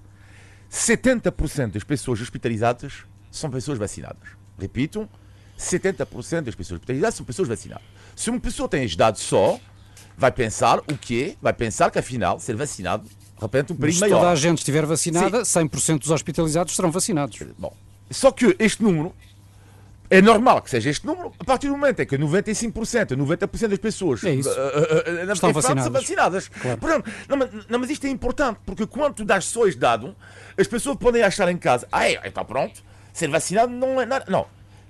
70% 0.70 1.72
das 1.72 1.84
pessoas 1.86 2.20
hospitalizadas 2.20 3.06
são 3.32 3.50
pessoas 3.50 3.77
vacinadas. 3.77 4.32
Repito, 4.60 5.08
70% 5.58 6.42
das 6.42 6.56
pessoas 6.56 6.77
hospitalizadas 6.77 7.15
são 7.15 7.25
pessoas 7.25 7.48
vacinadas. 7.48 7.86
Se 8.13 8.30
uma 8.30 8.39
pessoa 8.39 8.68
tem 8.68 8.86
dados 8.98 9.22
só, 9.22 9.58
vai 10.18 10.30
pensar 10.30 10.80
o 10.80 10.98
quê? 10.98 11.38
Vai 11.42 11.53
pensar 11.53 11.89
que 11.89 11.98
afinal 11.98 12.38
ser 12.38 12.58
vacinado 12.58 13.08
de 13.08 13.42
repente 13.42 13.72
um 13.72 13.77
perigo 13.77 14.01
maior. 14.01 14.15
Se 14.15 14.20
toda 14.20 14.32
a 14.32 14.36
gente 14.36 14.58
estiver 14.58 14.86
vacinada, 14.86 15.46
Sim. 15.46 15.62
100% 15.62 16.00
dos 16.00 16.12
hospitalizados 16.12 16.75
serão 16.75 16.92
vacinados. 16.92 17.39
Bom, 17.58 17.74
só 18.12 18.30
que 18.30 18.53
este 18.60 18.84
número 18.84 19.15
é 20.10 20.22
normal 20.22 20.62
que 20.62 20.69
seja 20.69 20.89
este 20.89 21.05
número 21.05 21.33
a 21.39 21.43
partir 21.43 21.67
do 21.67 21.74
momento 21.74 22.01
em 22.01 22.05
que 22.05 22.17
95%, 22.17 23.15
90% 23.15 23.67
das 23.67 23.79
pessoas 23.79 24.24
é 24.24 24.31
uh, 24.31 24.36
uh, 24.36 25.29
uh, 25.29 25.33
estão 25.33 25.51
vacinadas. 25.53 25.91
Vacinadas. 25.91 26.48
Claro. 26.50 26.77
Portanto, 26.77 27.12
não, 27.27 27.38
não, 27.69 27.79
mas 27.79 27.89
isto 27.89 28.05
é 28.05 28.10
importante, 28.10 28.60
porque 28.65 28.86
quando 28.86 29.15
tu 29.15 29.25
dás 29.25 29.45
só 29.45 29.65
este 29.67 29.79
dado, 29.79 30.15
as 30.57 30.67
pessoas 30.67 30.98
podem 30.98 31.24
achar 31.24 31.50
em 31.50 31.57
casa, 31.57 31.88
ah, 31.91 32.07
é, 32.07 32.27
está 32.27 32.43
pronto, 32.43 32.83
ser 33.12 33.29
vacinado 33.29 33.72
não 33.72 34.01
é 34.01 34.05
nada. 34.05 34.25
Não. 34.27 34.45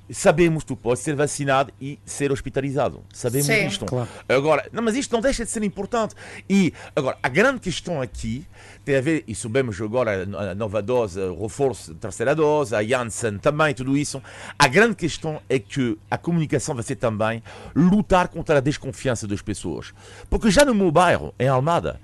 Sabemos 0.10 0.63
que 0.63 0.67
tu 0.67 0.75
podes 0.75 1.01
ser 1.01 1.15
vacinado 1.15 1.72
e 1.79 1.98
ser 2.05 2.31
hospitalizado. 2.31 3.03
Sabemos 3.13 3.48
Sim. 3.48 3.67
isto. 3.67 3.86
Claro. 3.86 4.10
Agora, 4.27 4.67
não, 4.72 4.83
mas 4.83 4.95
isto 4.95 5.13
não 5.13 5.22
deixa 5.22 5.45
de 5.45 5.51
ser 5.51 5.63
importante. 5.63 6.13
E 6.50 6.74
agora, 6.95 7.17
a 7.24 7.29
grande 7.29 7.62
questão 7.62 8.01
aqui 8.01 8.45
tem 8.83 8.98
a 8.98 9.01
ver, 9.01 9.24
e 9.27 9.33
sabemos 9.33 9.79
agora 9.81 10.24
a 10.24 10.53
nova 10.55 10.81
dose, 10.81 11.19
o 11.19 11.43
reforço 11.43 11.93
da 11.93 12.00
terceira 12.01 12.36
dose, 12.36 12.75
a 12.75 12.83
Janssen 12.83 13.38
também, 13.38 13.74
tudo 13.74 13.95
isso. 13.95 14.22
A 14.60 14.67
grande 14.67 14.95
questão 14.95 15.41
é 15.48 15.57
que 15.57 15.98
a 16.12 16.17
comunicação 16.17 16.75
vai 16.75 16.83
ser 16.83 16.98
também 16.98 17.41
lutar 17.74 18.27
contra 18.27 18.57
a 18.57 18.62
desconfiança 18.62 19.25
das 19.25 19.41
pessoas. 19.41 19.93
Porque 20.29 20.51
já 20.51 20.65
no 20.65 20.75
meu 20.75 20.91
bairro, 20.91 21.33
em 21.39 21.48
Almada, 21.48 22.00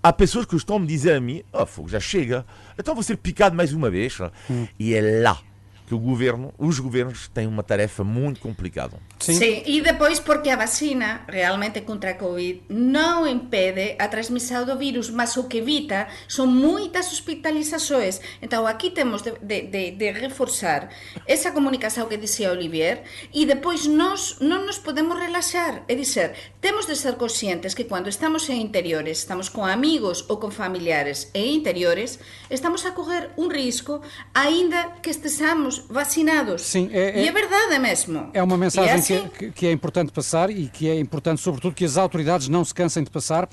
há 0.00 0.12
pessoas 0.12 0.46
que 0.46 0.54
estão 0.54 0.76
a 0.76 0.78
me 0.78 0.86
dizer 0.86 1.14
a 1.14 1.20
mim: 1.20 1.42
oh, 1.52 1.66
fogo, 1.66 1.88
já 1.88 1.98
chega, 1.98 2.46
então 2.78 2.94
vou 2.94 3.02
ser 3.02 3.16
picado 3.16 3.56
mais 3.56 3.72
uma 3.72 3.90
vez. 3.90 4.18
Hum. 4.48 4.68
E 4.78 4.94
é 4.94 5.20
lá 5.22 5.49
que 5.90 5.94
o 5.96 5.98
governo, 5.98 6.54
os 6.56 6.78
governos 6.78 7.26
têm 7.26 7.48
uma 7.48 7.64
tarefa 7.64 8.04
muito 8.04 8.38
complicada. 8.38 8.96
Sim. 9.18 9.34
Sim, 9.34 9.62
e 9.66 9.80
depois 9.80 10.20
porque 10.20 10.48
a 10.48 10.54
vacina 10.54 11.22
realmente 11.26 11.80
contra 11.80 12.10
a 12.10 12.14
Covid 12.14 12.62
não 12.68 13.26
impede 13.26 13.96
a 13.98 14.06
transmissão 14.06 14.64
do 14.64 14.78
vírus, 14.78 15.10
mas 15.10 15.36
o 15.36 15.48
que 15.48 15.58
evita 15.58 16.06
são 16.28 16.46
muitas 16.46 17.12
hospitalizações. 17.12 18.20
Então 18.40 18.68
aqui 18.68 18.90
temos 18.90 19.20
de, 19.20 19.32
de, 19.62 19.90
de 19.90 20.12
reforçar 20.12 20.90
essa 21.26 21.50
comunicação 21.50 22.06
que 22.06 22.16
dizia 22.16 22.52
Olivier 22.52 23.02
e 23.34 23.44
depois 23.44 23.84
nós 23.84 24.36
não 24.40 24.66
nos 24.66 24.78
podemos 24.78 25.18
relaxar. 25.18 25.82
É 25.88 25.94
dizer, 25.96 26.34
temos 26.60 26.86
de 26.86 26.94
ser 26.94 27.16
conscientes 27.16 27.74
que 27.74 27.82
quando 27.82 28.08
estamos 28.08 28.48
em 28.48 28.62
interiores, 28.62 29.18
estamos 29.18 29.48
com 29.48 29.64
amigos 29.64 30.24
ou 30.28 30.36
com 30.36 30.52
familiares 30.52 31.28
em 31.34 31.56
interiores, 31.56 32.20
estamos 32.48 32.86
a 32.86 32.92
correr 32.92 33.30
um 33.36 33.48
risco 33.48 34.00
ainda 34.32 34.92
que 35.02 35.10
estejamos 35.10 35.79
vacinados. 35.88 36.62
Sim, 36.62 36.90
é, 36.92 37.20
é, 37.20 37.24
e 37.24 37.28
é 37.28 37.32
verdade 37.32 37.78
mesmo. 37.78 38.30
É 38.32 38.42
uma 38.42 38.56
mensagem 38.56 38.90
é 38.90 38.94
assim? 38.94 39.28
que, 39.28 39.50
que, 39.50 39.66
é 39.66 39.72
importante 39.72 40.12
passar 40.12 40.50
e 40.50 40.68
que 40.68 40.88
é 40.88 40.98
importante, 40.98 41.40
sobretudo, 41.40 41.74
que 41.74 41.84
as 41.84 41.96
autoridades 41.96 42.48
não 42.48 42.64
se 42.64 42.74
cansem 42.74 43.02
de 43.02 43.10
passar. 43.10 43.48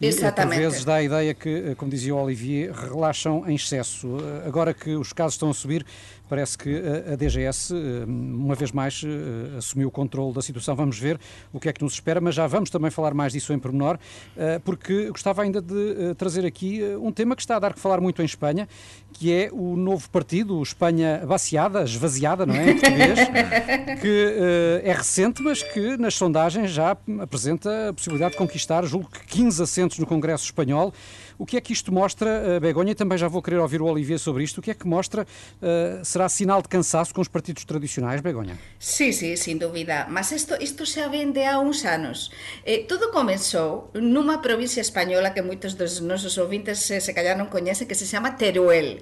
E, 0.00 0.06
Exatamente. 0.06 0.60
Por 0.60 0.70
vezes 0.70 0.84
dá 0.84 0.94
a 0.94 1.02
ideia 1.02 1.34
que, 1.34 1.74
como 1.76 1.90
dizia 1.90 2.14
o 2.14 2.22
Olivier, 2.22 2.72
relaxam 2.72 3.44
em 3.46 3.54
excesso. 3.54 4.08
Agora 4.46 4.72
que 4.72 4.96
os 4.96 5.12
casos 5.12 5.34
estão 5.34 5.50
a 5.50 5.54
subir, 5.54 5.84
Parece 6.30 6.56
que 6.56 6.80
a 7.12 7.16
DGS, 7.16 7.74
eh, 7.74 8.04
uma 8.06 8.54
vez 8.54 8.70
mais, 8.70 9.02
eh, 9.04 9.58
assumiu 9.58 9.88
o 9.88 9.90
controle 9.90 10.32
da 10.32 10.40
situação. 10.40 10.76
Vamos 10.76 10.96
ver 10.96 11.18
o 11.52 11.58
que 11.58 11.68
é 11.68 11.72
que 11.72 11.82
nos 11.82 11.94
espera, 11.94 12.20
mas 12.20 12.36
já 12.36 12.46
vamos 12.46 12.70
também 12.70 12.88
falar 12.88 13.12
mais 13.12 13.32
disso 13.32 13.52
em 13.52 13.58
pormenor, 13.58 13.98
eh, 14.36 14.60
porque 14.60 15.10
gostava 15.10 15.42
ainda 15.42 15.60
de 15.60 16.14
trazer 16.16 16.46
aqui 16.46 16.80
um 17.02 17.10
tema 17.10 17.34
que 17.34 17.42
está 17.42 17.56
a 17.56 17.58
dar 17.58 17.74
que 17.74 17.80
falar 17.80 18.00
muito 18.00 18.22
em 18.22 18.24
Espanha, 18.24 18.68
que 19.12 19.32
é 19.32 19.50
o 19.52 19.74
novo 19.74 20.08
partido, 20.08 20.62
Espanha 20.62 21.20
Vaciada, 21.26 21.82
esvaziada, 21.82 22.46
não 22.46 22.54
é? 22.54 22.70
Em 22.70 22.78
português, 22.78 23.18
que 24.00 24.34
é 24.84 24.92
recente, 24.92 25.42
mas 25.42 25.64
que 25.64 25.96
nas 25.96 26.14
sondagens 26.14 26.70
já 26.70 26.96
apresenta 27.20 27.88
a 27.88 27.92
possibilidade 27.92 28.32
de 28.32 28.38
conquistar, 28.38 28.84
julgo 28.84 29.10
que 29.10 29.26
15 29.26 29.64
assentos 29.64 29.98
no 29.98 30.06
Congresso 30.06 30.44
Espanhol. 30.44 30.94
O 31.40 31.44
que 31.44 31.56
é 31.56 31.60
que 31.60 31.72
isto 31.72 31.90
mostra, 31.90 32.60
Begonha? 32.60 32.92
E 32.92 32.94
também 32.94 33.18
já 33.18 33.26
vou 33.26 33.42
querer 33.42 33.58
ouvir 33.58 33.82
o 33.82 33.86
Olivier 33.86 34.20
sobre 34.20 34.44
isto. 34.44 34.58
O 34.58 34.62
que 34.62 34.70
é 34.70 34.74
que 34.74 34.86
mostra? 34.86 35.26
Será 36.04 36.20
será 36.20 36.28
sinal 36.28 36.60
de 36.60 36.68
cansaço 36.68 37.14
com 37.14 37.20
os 37.20 37.28
partidos 37.28 37.64
tradicionais, 37.64 38.20
Begonha? 38.20 38.58
Sí, 38.78 39.12
sí, 39.12 39.36
sin 39.36 39.56
dúvida. 39.56 40.06
Mas 40.10 40.32
isto, 40.32 40.54
isto 40.60 40.84
xa 40.84 41.08
vende 41.08 41.42
há 41.44 41.58
uns 41.58 41.84
anos. 41.84 42.30
Eh, 42.66 42.84
todo 42.86 43.10
comenzou 43.10 43.90
nunha 43.94 44.38
provincia 44.38 44.82
española 44.82 45.32
que 45.32 45.40
moitos 45.40 45.72
dos 45.74 46.00
nosos 46.00 46.36
ouvintes 46.36 46.84
se, 46.84 47.00
se 47.00 47.12
calhar 47.14 47.38
non 47.40 47.48
coñecen, 47.48 47.88
que 47.88 47.96
se 47.96 48.04
chama 48.04 48.36
Teruel. 48.36 49.00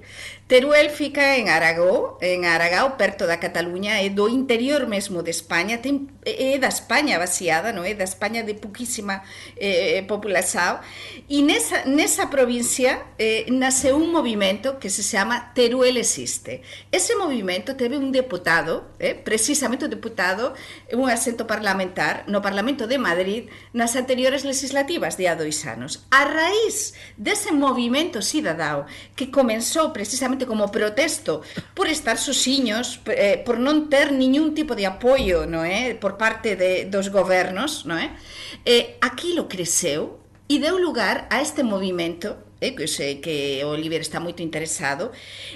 Teruel 0.49 0.89
fica 0.89 1.37
en 1.37 1.47
Aragó, 1.47 2.17
en 2.21 2.43
Aragao, 2.43 2.97
perto 2.97 3.27
da 3.27 3.37
Cataluña, 3.37 4.01
e 4.01 4.09
do 4.09 4.25
interior 4.25 4.89
mesmo 4.89 5.21
de 5.21 5.29
España, 5.29 5.77
ten, 5.77 6.09
é 6.25 6.57
da 6.57 6.73
España 6.73 7.21
vaciada, 7.21 7.69
non 7.69 7.85
é? 7.85 7.93
Da 7.93 8.01
España 8.01 8.41
de 8.41 8.57
poquísima 8.57 9.21
eh, 9.53 10.01
eh 10.01 10.03
população. 10.09 10.81
E 11.29 11.45
nesa, 11.45 11.85
nesa 11.85 12.33
provincia 12.33 13.13
eh, 13.21 13.45
nasceu 13.53 13.93
un 13.93 14.09
movimento 14.09 14.81
que 14.81 14.89
se 14.89 15.05
chama 15.05 15.53
Teruel 15.53 16.01
Existe. 16.01 16.65
Ese 16.89 17.13
movimento 17.13 17.77
teve 17.77 17.93
un 18.01 18.09
deputado, 18.09 18.97
eh, 18.97 19.13
precisamente 19.13 19.85
o 19.85 19.93
deputado, 19.93 20.57
un 20.97 21.13
asento 21.13 21.45
parlamentar 21.45 22.25
no 22.25 22.41
Parlamento 22.41 22.89
de 22.89 22.97
Madrid 22.97 23.53
nas 23.69 23.93
anteriores 23.93 24.49
legislativas 24.49 25.13
de 25.13 25.29
há 25.29 25.37
dois 25.37 25.61
anos. 25.69 26.09
A 26.09 26.25
raíz 26.25 26.97
dese 27.21 27.53
movimento 27.53 28.25
cidadão 28.25 28.89
que 29.13 29.29
comenzou 29.29 29.93
precisamente 29.93 30.38
precisamente 30.39 30.45
como 30.45 30.71
protesto 30.71 31.41
por 31.73 31.87
estar 31.87 32.17
sosiños, 32.17 33.01
eh, 33.07 33.41
por 33.45 33.59
non 33.59 33.89
ter 33.89 34.11
ningún 34.11 34.55
tipo 34.55 34.75
de 34.75 34.87
apoio 34.87 35.43
non 35.45 35.67
é? 35.67 35.95
por 35.95 36.15
parte 36.15 36.55
de, 36.55 36.87
dos 36.87 37.11
gobernos, 37.11 37.83
non 37.83 37.99
é? 37.99 38.15
Eh, 38.63 38.95
aquilo 39.03 39.51
creceu 39.51 40.19
e 40.47 40.57
deu 40.59 40.79
lugar 40.79 41.27
a 41.29 41.43
este 41.43 41.63
movimento 41.63 42.48
eh, 42.61 42.75
que, 42.75 42.87
sei 42.87 43.23
que 43.23 43.63
Oliver 43.63 44.01
está 44.01 44.19
moito 44.19 44.43
interesado, 44.43 45.11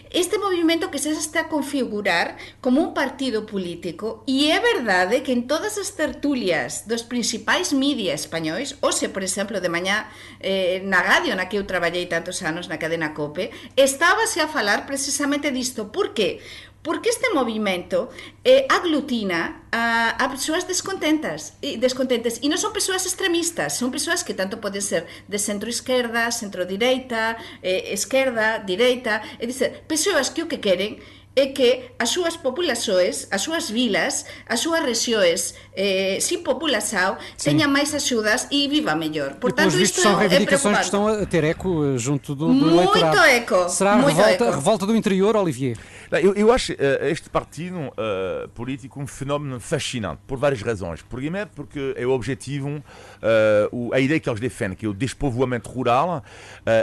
este 0.09 0.39
movimento 0.39 0.89
que 0.89 0.99
se 0.99 1.11
está 1.11 1.45
a 1.45 1.49
configurar 1.49 2.37
como 2.63 2.81
un 2.81 2.93
partido 2.93 3.45
político 3.45 4.23
e 4.25 4.51
é 4.51 4.59
verdade 4.59 5.21
que 5.23 5.35
en 5.35 5.45
todas 5.47 5.77
as 5.77 5.93
tertulias 5.93 6.87
dos 6.87 7.03
principais 7.03 7.75
media 7.75 8.15
españois, 8.15 8.79
hoxe, 8.79 9.11
por 9.11 9.23
exemplo, 9.23 9.59
de 9.59 9.69
mañá 9.69 10.09
eh, 10.39 10.81
na 10.83 11.03
radio 11.03 11.35
na 11.35 11.51
que 11.51 11.59
eu 11.59 11.67
traballei 11.67 12.07
tantos 12.07 12.41
anos 12.41 12.71
na 12.71 12.79
cadena 12.79 13.11
COPE, 13.11 13.51
estábase 13.75 14.39
a 14.39 14.47
falar 14.47 14.85
precisamente 14.85 15.51
disto. 15.51 15.91
Por 15.91 16.15
que? 16.15 16.39
Porque 16.83 17.09
este 17.09 17.31
movimento 17.33 18.11
eh, 18.43 18.67
aglutina 18.69 19.63
a, 19.71 20.11
a 20.19 20.29
persoas 20.29 20.67
descontentas 20.67 21.55
e 21.63 21.79
descontentes 21.79 22.43
e 22.43 22.51
non 22.51 22.59
son 22.59 22.75
persoas 22.75 23.07
extremistas, 23.07 23.79
son 23.79 23.89
persoas 23.89 24.21
que 24.21 24.35
tanto 24.35 24.59
poden 24.59 24.83
ser 24.83 25.07
de 25.31 25.39
centro-esquerda, 25.39 26.27
centro-direita, 26.29 27.39
eh, 27.63 27.95
esquerda, 27.95 28.59
direita, 28.59 29.23
é 29.39 29.47
dizer, 29.47 29.87
persoas 29.87 30.27
que 30.29 30.43
o 30.43 30.51
que 30.51 30.59
queren 30.59 30.99
é 31.35 31.47
que 31.47 31.89
as 31.97 32.09
súas 32.09 32.37
populações, 32.37 33.27
as 33.31 33.41
súas 33.41 33.69
vilas, 33.69 34.25
as 34.45 34.59
súas 34.59 34.85
rexiões 34.85 35.55
eh, 35.73 36.21
sin 36.21 36.45
população 36.45 37.17
teñan 37.41 37.73
máis 37.73 37.89
axudas 37.97 38.45
e 38.53 38.69
viva 38.69 38.93
mellor. 38.93 39.41
Portanto, 39.41 39.73
isto 39.81 40.01
são 40.01 40.13
reivindicações 40.13 40.77
é 40.77 40.79
que 40.79 40.85
estão 40.85 41.07
a 41.07 41.25
ter 41.25 41.43
eco 41.43 41.97
junto 41.97 42.35
do, 42.35 42.47
do 42.47 42.53
muito 42.53 42.93
eleitorado. 42.93 43.25
Eco. 43.25 43.69
Será 43.69 43.93
a 43.93 44.05
revolta, 44.05 44.45
revolta 44.51 44.85
do 44.85 44.95
interior, 44.95 45.35
Olivier? 45.35 45.77
Eu, 46.21 46.33
eu 46.33 46.51
acho 46.51 46.73
uh, 46.73 46.75
este 47.03 47.29
partido 47.29 47.77
uh, 47.77 48.47
político 48.49 49.01
um 49.01 49.07
fenómeno 49.07 49.59
fascinante, 49.59 50.21
por 50.27 50.37
várias 50.37 50.61
razões. 50.61 51.01
Primeiro, 51.01 51.49
porque 51.55 51.93
é 51.97 52.05
o 52.05 52.11
objetivo, 52.11 52.69
uh, 52.69 53.93
a 53.93 53.99
ideia 53.99 54.19
que 54.19 54.29
eles 54.29 54.39
defendem, 54.39 54.77
que 54.77 54.85
é 54.85 54.89
o 54.89 54.93
despovoamento 54.93 55.69
rural, 55.69 56.23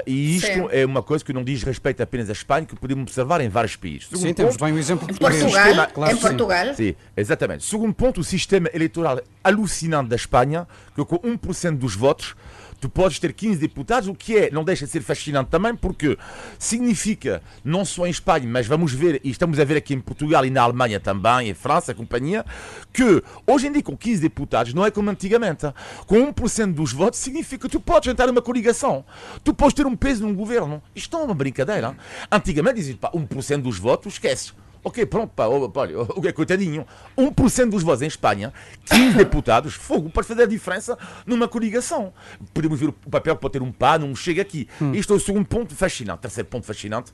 e 0.07 0.37
isto 0.37 0.47
Sim. 0.47 0.69
é 0.71 0.85
uma 0.85 1.03
coisa 1.03 1.25
que 1.25 1.33
não 1.33 1.45
diz 1.45 1.63
respeito 1.63 2.03
apenas 2.03 2.29
à 2.29 2.33
Espanha, 2.33 2.67
que 2.67 2.77
podemos 2.77 3.03
observar 3.03 3.41
em 3.41 3.49
vários 3.49 3.77
países. 3.77 4.09
Segundo 4.09 4.27
sim, 4.27 4.35
temos 4.35 4.57
bem 4.57 4.73
o 4.73 4.79
exemplo 4.79 5.07
de 5.07 5.19
Portugal. 5.19 5.51
Sistema, 5.51 5.87
claro, 5.87 6.17
em 6.17 6.21
Portugal. 6.21 6.75
Sim, 6.75 6.95
exatamente. 7.17 7.65
Segundo 7.65 7.95
ponto, 7.95 8.21
o 8.21 8.25
sistema 8.25 8.69
eleitoral 8.73 9.21
alucinante 9.43 10.11
da 10.11 10.17
Espanha, 10.17 10.67
que 10.95 11.05
com 11.05 11.19
1% 11.19 11.77
dos 11.77 11.95
votos 11.95 12.35
tu 12.81 12.89
podes 12.89 13.19
ter 13.19 13.33
15 13.33 13.59
deputados, 13.59 14.09
o 14.09 14.15
que 14.15 14.37
é, 14.37 14.51
não 14.51 14.65
deixa 14.65 14.87
de 14.87 14.91
ser 14.91 15.03
fascinante 15.03 15.51
também, 15.51 15.75
porque 15.77 16.17
significa, 16.59 17.43
não 17.65 17.85
só 17.85 18.07
em 18.07 18.11
Espanha, 18.11 18.49
mas 18.49 18.67
vamos 18.67 18.93
ver, 18.93 19.21
e 19.23 19.31
estamos 19.31 19.61
a 19.61 19.65
ver 19.65 19.77
aqui 19.77 19.95
em 19.95 20.01
Portugal 20.01 20.45
e 20.45 20.51
na 20.51 20.63
Alemanha 20.63 20.99
também, 20.99 21.51
em 21.51 21.55
França, 21.55 21.93
a 21.93 21.95
companhia, 21.95 22.45
que 22.93 23.23
hoje 23.47 23.67
em 23.67 23.73
dia 23.73 23.83
com 23.83 23.97
15 23.97 24.21
deputados 24.23 24.75
não 24.75 24.85
é 24.85 24.91
como 24.91 25.11
antigamente. 25.11 25.67
Com 26.07 26.33
1% 26.33 26.73
dos 26.73 26.93
votos 26.93 27.21
significa 27.21 27.69
que 27.69 27.73
tu 27.73 27.81
podes 27.81 28.09
entrar 28.09 28.27
numa 28.27 28.43
coligação, 28.43 29.05
tu 29.45 29.53
podes 29.53 29.75
ter 29.75 29.87
um 29.87 29.97
peso 29.97 30.27
num 30.27 30.35
governo. 30.35 30.83
Isto 30.95 31.17
não 31.17 31.23
é 31.23 31.27
uma 31.27 31.35
brincadeira. 31.35 31.97
Antigamente 32.31 32.77
diziam, 32.77 32.97
pá, 32.97 33.11
1% 33.11 33.63
dos 33.63 33.79
votos, 33.79 34.15
esquece. 34.15 34.53
Ok, 34.83 35.05
pronto, 35.07 35.33
pá, 35.35 35.47
olha, 35.47 35.67
o 36.01 36.23
que 36.23 36.29
é 36.29 36.33
coitadinho. 36.33 36.87
1% 37.17 37.69
dos 37.69 37.83
votos 37.83 38.01
em 38.01 38.07
Espanha, 38.07 38.53
15 38.87 39.13
deputados, 39.19 39.75
fogo, 39.75 40.09
pode 40.09 40.27
fazer 40.27 40.45
a 40.45 40.47
diferença 40.47 40.97
numa 41.27 41.47
coligação. 41.47 42.13
Podemos 42.55 42.81
ver 42.81 42.89
o 42.89 42.93
papel 42.93 43.35
que 43.37 43.43
pode 43.43 43.53
ter 43.53 43.63
um 43.63 43.71
pá, 43.71 43.99
não 43.99 44.15
chega 44.17 44.41
aqui. 44.41 44.69
Hum. 44.81 44.95
Isto 44.95 45.13
é 45.13 45.17
o 45.17 45.21
segundo 45.21 45.47
ponto 45.47 45.75
fascinante. 45.75 46.21
Terceiro 46.21 46.49
ponto 46.49 46.67
fascinante, 46.67 47.13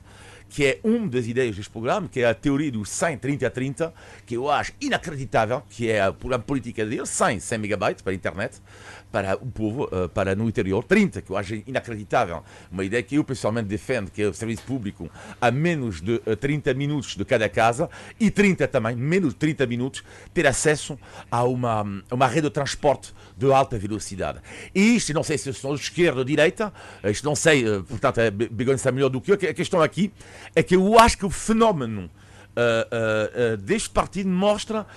que 0.49 0.65
é 0.65 0.79
uma 0.83 1.07
das 1.07 1.27
ideias 1.27 1.55
deste 1.55 1.69
programa, 1.69 2.07
que 2.07 2.21
é 2.21 2.29
a 2.29 2.33
teoria 2.33 2.71
dos 2.71 2.89
100, 2.89 3.17
30 3.17 3.47
a 3.47 3.49
30, 3.49 3.93
que 4.25 4.37
eu 4.37 4.49
acho 4.49 4.71
inacreditável, 4.79 5.61
que 5.69 5.89
é 5.89 5.99
a, 5.99 6.07
a 6.07 6.39
política 6.39 6.85
dele, 6.85 7.05
100, 7.05 7.39
100 7.41 7.57
megabytes 7.57 8.01
para 8.01 8.13
a 8.13 8.15
internet, 8.15 8.61
para 9.11 9.35
o 9.35 9.45
povo, 9.45 9.89
eh, 9.91 10.07
para 10.09 10.35
no 10.35 10.47
interior, 10.47 10.83
30, 10.83 11.21
que 11.21 11.31
eu 11.31 11.37
acho 11.37 11.55
inacreditável. 11.65 12.43
Uma 12.71 12.83
ideia 12.83 13.01
que 13.01 13.15
eu 13.15 13.23
pessoalmente 13.23 13.67
defendo, 13.67 14.11
que 14.11 14.21
é 14.21 14.27
o 14.27 14.33
serviço 14.33 14.63
público 14.63 15.09
a 15.39 15.49
menos 15.49 16.01
de 16.01 16.19
30 16.19 16.69
eh, 16.69 16.73
minutos 16.73 17.15
de 17.15 17.23
cada 17.23 17.47
casa 17.47 17.89
e 18.19 18.29
30 18.29 18.67
também, 18.67 18.95
menos 18.95 19.33
de 19.33 19.39
30 19.39 19.65
minutos, 19.65 20.03
ter 20.33 20.45
acesso 20.45 20.99
a 21.31 21.43
uma, 21.43 21.83
uma 22.11 22.27
rede 22.27 22.47
de 22.47 22.51
transporte 22.51 23.13
de 23.37 23.51
alta 23.51 23.77
velocidade. 23.77 24.39
E 24.75 24.95
isto, 24.95 25.13
não 25.13 25.23
sei 25.23 25.37
se 25.37 25.53
são 25.53 25.73
de 25.73 25.81
esquerda 25.81 26.19
ou 26.19 26.25
de 26.25 26.31
direita, 26.31 26.73
eh, 27.01 27.11
isto 27.11 27.25
não 27.25 27.35
sei, 27.35 27.63
portanto, 27.83 28.19
Begonha 28.51 28.77
sabe 28.77 28.95
melhor 28.95 29.09
do 29.09 29.21
que 29.21 29.31
eu, 29.31 29.35
a 29.35 29.53
questão 29.53 29.81
aqui 29.81 30.11
é 30.55 30.61
que 30.61 30.75
eu 30.75 30.99
acho 30.99 31.17
que 31.17 31.25
o 31.25 31.29
fenómeno 31.29 32.09
Uh, 32.57 33.53
uh, 33.53 33.53
uh, 33.53 33.57
deste 33.57 33.87
partido 33.91 34.27
mostra 34.29 34.87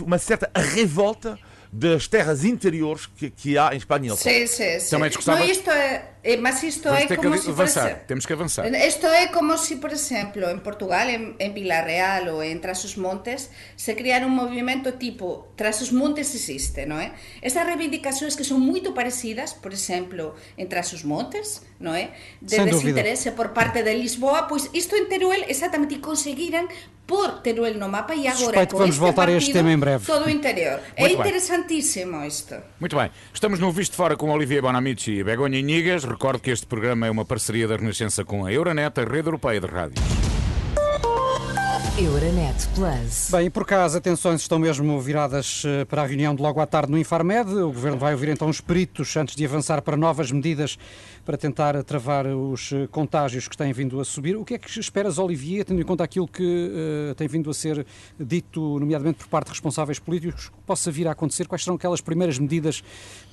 uma 0.00 0.18
certa 0.18 0.50
revolta 0.56 1.38
das 1.72 2.08
terras 2.08 2.44
interiores 2.44 3.06
que, 3.06 3.30
que 3.30 3.56
há 3.56 3.72
em 3.72 3.76
Espanha. 3.78 4.14
Sim, 4.16 4.46
sim, 4.46 4.80
sim. 4.80 4.90
Também 4.90 5.08
discussava... 5.08 5.38
Não, 5.38 5.46
isto 5.46 5.70
é, 5.70 6.04
é, 6.19 6.19
mas 6.40 6.62
isto 6.62 6.88
é 6.88 7.16
como 7.16 7.36
se 7.38 7.48
avançar, 7.48 8.04
temos 8.06 8.26
que 8.26 8.32
avançar. 8.32 8.66
Isto 8.86 9.06
é 9.06 9.28
como 9.28 9.56
se, 9.56 9.76
por 9.76 9.90
exemplo, 9.90 10.48
em 10.50 10.58
Portugal, 10.58 11.08
em, 11.08 11.34
em 11.38 11.52
Vila 11.52 11.80
Real 11.80 12.34
ou 12.34 12.42
em 12.42 12.58
Trás-os-Montes, 12.58 13.50
se 13.76 13.94
criara 13.94 14.26
um 14.26 14.30
movimento 14.30 14.92
tipo 14.92 15.48
Trás-os-Montes 15.56 16.34
existe, 16.34 16.84
não 16.84 16.98
é? 17.00 17.12
Estas 17.40 17.64
reivindicações 17.66 18.36
que 18.36 18.44
são 18.44 18.60
muito 18.60 18.92
parecidas, 18.92 19.54
por 19.54 19.72
exemplo, 19.72 20.34
em 20.58 20.66
Trás-os-Montes, 20.66 21.62
não 21.78 21.94
é? 21.94 22.10
De 22.40 22.54
Sem 22.54 22.66
desinteresse 22.66 23.30
dúvida. 23.30 23.42
por 23.42 23.54
parte 23.54 23.82
de 23.82 23.94
Lisboa, 23.94 24.42
pois 24.42 24.68
isto 24.74 24.94
em 24.94 25.06
Teruel 25.06 25.44
exatamente 25.48 25.98
conseguiram 25.98 26.68
por 27.06 27.40
Teruel 27.40 27.74
no 27.74 27.88
mapa 27.88 28.14
e 28.14 28.28
agora 28.28 28.36
Suspeito 28.36 28.72
com 28.72 28.78
vamos 28.78 28.94
este 28.94 29.00
voltar 29.00 29.28
a 29.28 29.32
este 29.32 29.52
tema 29.52 29.72
em 29.72 29.78
breve. 29.78 30.06
todo 30.06 30.26
o 30.26 30.30
interior. 30.30 30.78
Muito 30.96 31.22
é 31.22 31.26
interessantíssimo 31.26 32.18
bem. 32.18 32.28
isto. 32.28 32.54
Muito 32.78 32.94
bem. 32.96 33.10
Estamos 33.34 33.58
no 33.58 33.72
Visto 33.72 33.96
Fora 33.96 34.16
com 34.16 34.30
Olivier 34.30 34.62
Bonamici 34.62 35.10
e 35.12 35.24
Begonha 35.24 35.58
Inigas. 35.58 36.04
Recordo 36.10 36.40
que 36.40 36.50
este 36.50 36.66
programa 36.66 37.06
é 37.06 37.10
uma 37.10 37.24
parceria 37.24 37.68
da 37.68 37.76
Renascença 37.76 38.24
com 38.24 38.44
a 38.44 38.52
Euronet, 38.52 38.98
a 38.98 39.04
rede 39.04 39.28
europeia 39.28 39.60
de 39.60 39.66
rádios. 39.68 40.04
Euronet 41.96 42.66
Plus. 42.74 43.28
Bem, 43.30 43.48
por 43.48 43.64
cá 43.64 43.84
as 43.84 43.94
atenções 43.94 44.40
estão 44.40 44.58
mesmo 44.58 45.00
viradas 45.00 45.62
eh, 45.64 45.84
para 45.84 46.02
a 46.02 46.06
reunião 46.06 46.34
de 46.34 46.42
logo 46.42 46.58
à 46.58 46.66
tarde 46.66 46.90
no 46.90 46.98
Infarmed. 46.98 47.52
O 47.52 47.72
Governo 47.72 47.98
vai 47.98 48.12
ouvir 48.12 48.30
então 48.30 48.48
os 48.48 48.60
peritos 48.60 49.16
antes 49.16 49.36
de 49.36 49.44
avançar 49.44 49.82
para 49.82 49.96
novas 49.96 50.32
medidas 50.32 50.76
para 51.30 51.38
tentar 51.38 51.84
travar 51.84 52.26
os 52.26 52.72
eh, 52.72 52.88
contágios 52.90 53.46
que 53.46 53.56
têm 53.56 53.72
vindo 53.72 54.00
a 54.00 54.04
subir. 54.04 54.36
O 54.36 54.44
que 54.44 54.54
é 54.54 54.58
que 54.58 54.80
esperas, 54.80 55.16
Olivier, 55.16 55.64
tendo 55.64 55.80
em 55.80 55.84
conta 55.84 56.02
aquilo 56.02 56.26
que 56.26 56.42
uh, 56.42 57.14
tem 57.14 57.28
vindo 57.28 57.48
a 57.48 57.54
ser 57.54 57.86
dito, 58.18 58.80
nomeadamente 58.80 59.18
por 59.18 59.28
parte 59.28 59.46
de 59.46 59.52
responsáveis 59.52 60.00
políticos, 60.00 60.48
que 60.48 60.56
possa 60.66 60.90
vir 60.90 61.06
a 61.06 61.12
acontecer? 61.12 61.46
Quais 61.46 61.62
serão 61.62 61.76
aquelas 61.76 62.00
primeiras 62.00 62.36
medidas 62.36 62.82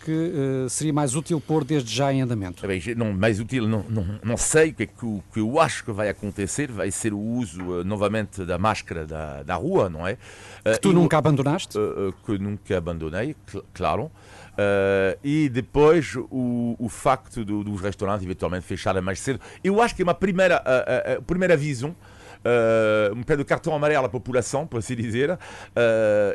que 0.06 0.12
uh, 0.12 0.70
seria 0.70 0.94
mais 0.94 1.16
útil 1.16 1.42
pôr 1.42 1.64
desde 1.64 1.92
já 1.92 2.14
em 2.14 2.22
andamento? 2.22 2.68
Bem, 2.68 2.80
não, 2.96 3.14
mais 3.14 3.40
útil, 3.40 3.68
não, 3.68 3.84
não, 3.90 4.20
não 4.24 4.38
sei 4.38 4.70
o 4.70 4.74
que, 4.76 4.84
é 4.84 4.86
que, 4.86 5.04
o 5.04 5.24
que 5.34 5.40
eu 5.40 5.60
acho 5.60 5.84
que 5.84 5.92
vai 5.92 6.08
acontecer, 6.08 6.72
vai 6.72 6.92
ser 6.92 7.14
o 7.14 7.20
uso 7.20 7.64
uh, 7.64 7.84
novamente 7.84 8.46
da 8.46 8.60
máscara 8.60 9.08
da, 9.08 9.42
da 9.42 9.56
rua, 9.56 9.90
não 9.90 10.06
é? 10.06 10.20
Que 10.64 10.80
tu 10.80 10.94
nunca 10.94 11.18
abandonaste? 11.18 11.80
que 12.24 12.38
nunca 12.38 12.78
abandonei, 12.78 13.36
cl 13.48 13.64
claro. 13.74 14.12
Uh, 14.58 15.20
e 15.24 15.50
depois 15.50 16.16
o, 16.16 16.76
o 16.80 16.90
facto 16.90 17.46
do, 17.46 17.64
dos 17.64 17.80
restaurantes 17.80 18.26
eventualmente 18.26 18.66
fecharem 18.66 19.02
mais 19.02 19.20
cedo. 19.20 19.40
Eu 19.64 19.80
acho 19.82 19.96
que 19.96 20.02
é 20.02 20.04
uma 20.04 20.16
primeira, 20.16 20.64
uh, 20.66 21.20
uh, 21.20 21.22
primeira 21.22 21.56
visão. 21.56 21.96
Uh, 22.38 23.14
um 23.16 23.24
pé 23.24 23.36
de 23.36 23.44
cartão 23.44 23.76
amarelo 23.76 24.06
à 24.06 24.10
população, 24.10 24.66
por 24.66 24.78
assim 24.78 24.96
dizer. 24.96 25.32
Uh, 25.32 25.38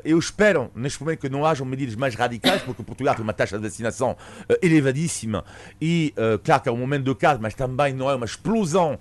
eu 0.04 0.18
espero, 0.18 0.70
neste 0.74 1.00
momento, 1.00 1.20
que 1.20 1.28
não 1.28 1.46
hajam 1.46 1.64
medidas 1.64 1.94
mais 1.94 2.14
radicais, 2.14 2.60
porque 2.62 2.82
Portugal 2.82 3.14
tem 3.14 3.22
uma 3.22 3.32
taxa 3.32 3.56
de 3.56 3.62
vacinação 3.62 4.10
uh, 4.12 4.54
elevadíssima 4.60 5.44
e, 5.80 6.12
claro 6.44 6.62
que 6.62 6.68
é 6.68 6.72
um 6.72 6.76
momento 6.76 7.04
de 7.04 7.14
casos, 7.14 7.40
mas 7.40 7.54
também 7.54 7.94
não 7.94 8.10
é 8.10 8.14
uma 8.14 8.26
explosão 8.26 8.98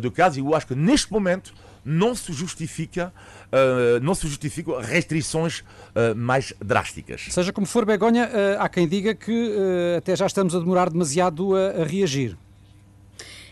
de 0.00 0.10
casos. 0.10 0.38
E 0.38 0.40
eu 0.40 0.54
acho 0.54 0.66
que, 0.66 0.74
neste 0.74 1.12
momento, 1.12 1.52
não 1.86 2.16
se 2.16 2.32
justifica, 2.32 3.12
uh, 3.46 4.00
não 4.02 4.14
se 4.14 4.26
justificam 4.26 4.80
restrições 4.80 5.60
uh, 5.60 6.14
mais 6.16 6.52
drásticas. 6.62 7.28
Seja 7.30 7.52
como 7.52 7.66
for, 7.66 7.86
Begonha, 7.86 8.26
uh, 8.26 8.60
há 8.60 8.68
quem 8.68 8.88
diga 8.88 9.14
que 9.14 9.52
até 9.96 10.16
já 10.16 10.26
estamos 10.26 10.54
a 10.54 10.58
demorar 10.58 10.90
demasiado 10.90 11.54
a, 11.54 11.82
a 11.82 11.84
reagir. 11.84 12.36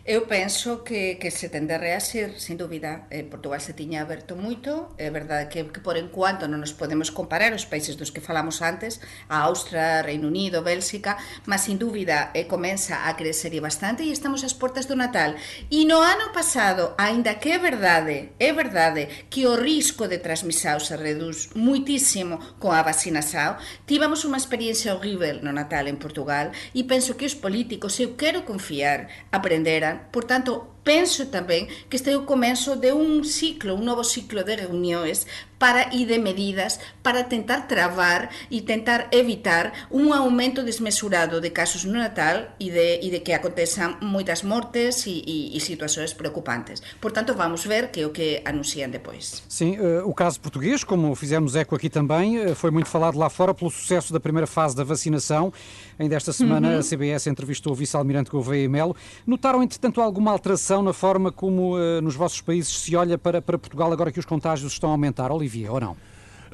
Eu 0.07 0.27
penso 0.27 0.85
que, 0.85 1.15
que 1.15 1.31
se 1.31 1.49
tende 1.49 1.73
a 1.73 1.79
reasir, 1.79 2.37
sin 2.37 2.61
dúbida. 2.61 3.09
Eh, 3.09 3.25
Portugal 3.25 3.57
se 3.65 3.73
tiña 3.73 4.05
aberto 4.05 4.37
moito, 4.37 4.93
é 5.01 5.09
verdade 5.09 5.49
que, 5.49 5.65
que 5.73 5.81
por 5.81 5.97
enquanto 5.97 6.45
non 6.45 6.61
nos 6.61 6.77
podemos 6.77 7.09
comparar 7.09 7.57
os 7.57 7.65
países 7.65 7.97
dos 7.97 8.13
que 8.13 8.21
falamos 8.21 8.61
antes, 8.61 9.01
a 9.33 9.49
Austria, 9.49 10.05
Reino 10.05 10.29
Unido, 10.29 10.61
Bélxica, 10.61 11.17
mas 11.49 11.65
sin 11.65 11.81
dúbida 11.81 12.37
eh, 12.37 12.45
a 12.45 13.11
crecer 13.17 13.57
e 13.57 13.65
bastante 13.65 14.05
e 14.05 14.13
estamos 14.13 14.45
ás 14.45 14.53
portas 14.53 14.85
do 14.85 14.93
Natal. 14.93 15.41
E 15.73 15.89
no 15.89 16.05
ano 16.05 16.37
pasado, 16.37 16.93
aínda 17.01 17.41
que 17.41 17.57
é 17.57 17.59
verdade, 17.59 18.37
é 18.37 18.53
verdade 18.53 19.09
que 19.33 19.49
o 19.49 19.57
risco 19.57 20.05
de 20.05 20.21
transmissão 20.21 20.77
se 20.85 21.01
reduz 21.01 21.49
muitísimo 21.57 22.61
con 22.61 22.77
a 22.77 22.85
vacinação, 22.85 23.57
tivemos 23.89 24.21
unha 24.29 24.37
experiencia 24.37 24.93
horrível 24.93 25.41
no 25.41 25.57
Natal 25.57 25.89
en 25.89 25.97
Portugal 25.97 26.53
e 26.77 26.85
penso 26.85 27.17
que 27.17 27.25
os 27.25 27.33
políticos, 27.33 27.97
eu 28.05 28.21
quero 28.21 28.45
confiar, 28.45 29.09
aprenderan 29.33 29.94
Portanto, 30.11 30.75
penso 30.85 31.33
tamén 31.33 31.67
que 31.89 31.97
este 31.97 32.13
é 32.13 32.17
o 32.17 32.29
comenzo 32.29 32.77
de 32.77 32.93
un 32.93 33.25
ciclo, 33.25 33.75
un 33.75 33.89
novo 33.89 34.05
ciclo 34.05 34.45
de 34.45 34.61
reunións 34.69 35.25
para 35.65 35.89
e 35.97 36.05
de 36.05 36.19
medidas 36.19 36.79
para 37.03 37.25
tentar 37.25 37.67
travar 37.67 38.29
e 38.51 38.61
tentar 38.61 39.09
evitar 39.13 39.73
un 39.91 40.13
aumento 40.13 40.63
desmesurado 40.63 41.41
de 41.41 41.57
casos 41.57 41.87
no 41.87 41.97
Natal 41.97 42.53
e 42.61 42.69
de, 42.69 43.01
e 43.01 43.09
de 43.09 43.21
que 43.25 43.33
acontezan 43.33 43.97
moitas 44.05 44.45
mortes 44.45 45.07
e, 45.09 45.25
e, 45.25 45.57
e 45.57 45.61
situações 45.65 46.13
preocupantes. 46.13 46.83
Portanto, 47.01 47.33
vamos 47.33 47.65
ver 47.65 47.89
que 47.89 48.03
é 48.03 48.07
o 48.07 48.13
que 48.13 48.43
anuncian 48.45 48.91
depois. 48.91 49.43
Sim, 49.49 49.81
uh, 49.81 50.05
o 50.05 50.13
caso 50.13 50.39
português, 50.39 50.85
como 50.85 51.15
fizemos 51.15 51.57
eco 51.57 51.75
aqui 51.75 51.89
também, 51.89 52.45
uh, 52.45 52.55
foi 52.55 52.71
muito 52.71 52.91
falado 52.91 53.17
lá 53.17 53.31
fora 53.31 53.55
pelo 53.55 53.71
sucesso 53.71 54.13
da 54.13 54.21
primeira 54.21 54.47
fase 54.47 54.77
da 54.77 54.85
vacinação. 54.85 55.51
Ainda 55.99 56.15
esta 56.15 56.33
semana 56.33 56.73
uhum. 56.73 56.79
a 56.81 56.83
CBS 56.83 57.27
entrevistou 57.27 57.73
o 57.73 57.75
vice-almirante 57.75 58.31
Gouveia 58.31 58.69
Melo. 58.69 58.95
Notaram, 59.27 59.63
entretanto, 59.63 60.03
alguma 60.03 60.31
alteração 60.31 60.83
na 60.83 60.93
forma 60.93 61.33
como 61.33 61.79
uh, 61.79 62.03
nos 62.03 62.17
vossos 62.17 62.43
países 62.43 62.83
se 62.83 62.95
olha 62.95 63.17
para, 63.17 63.41
para 63.41 63.57
Portugal 63.57 63.91
agora 63.91 64.13
que 64.13 64.21
os 64.21 64.27
contágios 64.27 64.71
estão 64.71 64.91
a 64.91 64.93
aumentar, 64.93 65.33
Ou 65.69 65.81
não? 65.81 65.97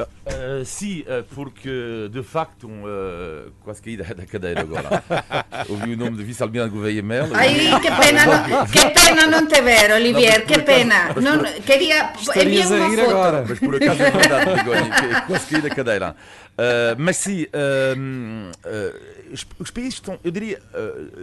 Uh, 0.04 0.64
sim, 0.64 1.00
uh, 1.00 1.24
porque 1.34 2.08
de 2.10 2.22
facto, 2.22 2.68
uh, 2.68 3.50
quase 3.62 3.82
caí 3.82 3.96
da, 3.96 4.04
da 4.04 4.26
cadeira 4.26 4.60
agora. 4.60 5.02
Ouvi 5.68 5.94
o 5.94 5.96
nome 5.96 6.16
de 6.16 6.24
vice-almirante 6.24 6.72
Gouveia 6.72 7.02
Melo. 7.02 7.34
Ai, 7.34 7.54
que 7.80 7.90
pena, 7.90 8.26
não, 8.26 8.66
que 8.66 8.90
pena 8.90 9.26
não 9.26 9.46
te 9.46 9.60
ver, 9.60 9.92
Olivier, 9.92 10.40
não, 10.40 10.46
que 10.46 10.58
pena. 10.62 11.14
Não, 11.14 11.38
por, 11.38 11.62
queria 11.62 12.12
enviar 12.36 12.66
uma 12.66 12.96
foto. 12.96 13.10
Agora. 13.10 13.44
Mas 13.48 13.58
por 13.58 13.74
acaso 13.74 14.02
é 14.02 14.10
verdade, 14.10 15.26
quase 15.26 15.46
caí 15.46 15.62
da 15.62 15.70
cadeira. 15.70 16.16
mas 16.98 17.16
sim, 17.16 17.46
os, 19.32 19.46
os, 19.58 19.70
países 19.70 19.94
estão, 19.94 20.18
eu 20.22 20.30
diria, 20.30 20.60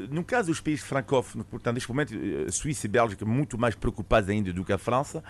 no 0.09 0.23
caso 0.23 0.49
dos 0.49 0.59
países 0.59 0.83
francófonos, 0.83 1.45
portanto, 1.49 1.75
neste 1.75 1.89
momento, 1.89 2.13
Suíça 2.51 2.87
e 2.87 2.89
Bélgica, 2.89 3.25
muito 3.25 3.57
mais 3.57 3.75
preocupados 3.75 4.29
ainda 4.29 4.51
do 4.51 4.65
que 4.65 4.73
a 4.73 4.77
França, 4.77 5.23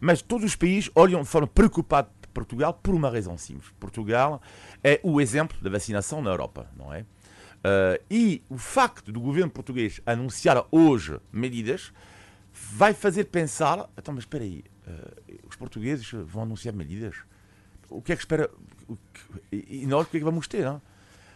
mas 0.00 0.20
todos 0.20 0.44
os 0.44 0.56
países 0.56 0.90
olham 0.94 1.22
de 1.22 1.28
forma 1.28 1.46
preocupada 1.46 2.08
Portugal 2.32 2.74
por 2.74 2.94
uma 2.94 3.10
razão 3.10 3.36
simples. 3.36 3.70
Portugal 3.78 4.40
é 4.82 5.00
o 5.02 5.20
exemplo 5.20 5.56
da 5.60 5.70
vacinação 5.70 6.22
na 6.22 6.30
Europa, 6.30 6.70
não 6.76 6.92
é? 6.92 7.00
Uh, 7.02 8.02
e 8.10 8.42
o 8.48 8.58
facto 8.58 9.12
do 9.12 9.20
governo 9.20 9.50
português 9.50 10.00
anunciar 10.04 10.64
hoje 10.72 11.20
medidas 11.32 11.92
vai 12.52 12.92
fazer 12.92 13.24
pensar: 13.24 13.88
então, 13.96 14.12
mas 14.12 14.24
espera 14.24 14.42
aí, 14.42 14.64
uh, 14.86 15.48
os 15.48 15.54
portugueses 15.54 16.10
vão 16.10 16.42
anunciar 16.42 16.74
medidas? 16.74 17.16
O 17.88 18.02
que 18.02 18.12
é 18.12 18.16
que 18.16 18.22
espera? 18.22 18.50
E 19.52 19.86
nós 19.86 20.06
o 20.06 20.10
que 20.10 20.16
é 20.16 20.20
que 20.20 20.24
vamos 20.24 20.48
ter? 20.48 20.66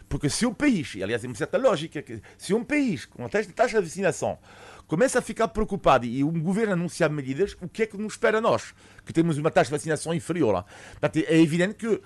Porque 0.09 0.29
se 0.29 0.45
um 0.45 0.53
país, 0.53 0.95
e 0.95 1.03
aliás 1.03 1.23
é 1.23 1.27
uma 1.27 1.35
certa 1.35 1.57
lógica, 1.57 2.03
se 2.37 2.53
um 2.53 2.63
país 2.63 3.05
com 3.05 3.25
a 3.25 3.29
taxa 3.29 3.81
de 3.81 3.87
vacinação 3.87 4.37
começa 4.87 5.19
a 5.19 5.21
ficar 5.21 5.49
preocupado 5.49 6.05
e 6.05 6.23
um 6.23 6.41
governo 6.41 6.73
anunciar 6.73 7.09
medidas, 7.09 7.55
o 7.61 7.67
que 7.67 7.83
é 7.83 7.85
que 7.85 7.97
nos 7.97 8.13
espera 8.13 8.37
a 8.37 8.41
nós, 8.41 8.73
que 9.05 9.13
temos 9.13 9.37
uma 9.37 9.51
taxa 9.51 9.69
de 9.69 9.77
vacinação 9.77 10.13
inferior? 10.13 10.65
Portanto, 10.91 11.25
é 11.27 11.39
evidente 11.39 11.75
que 11.75 12.01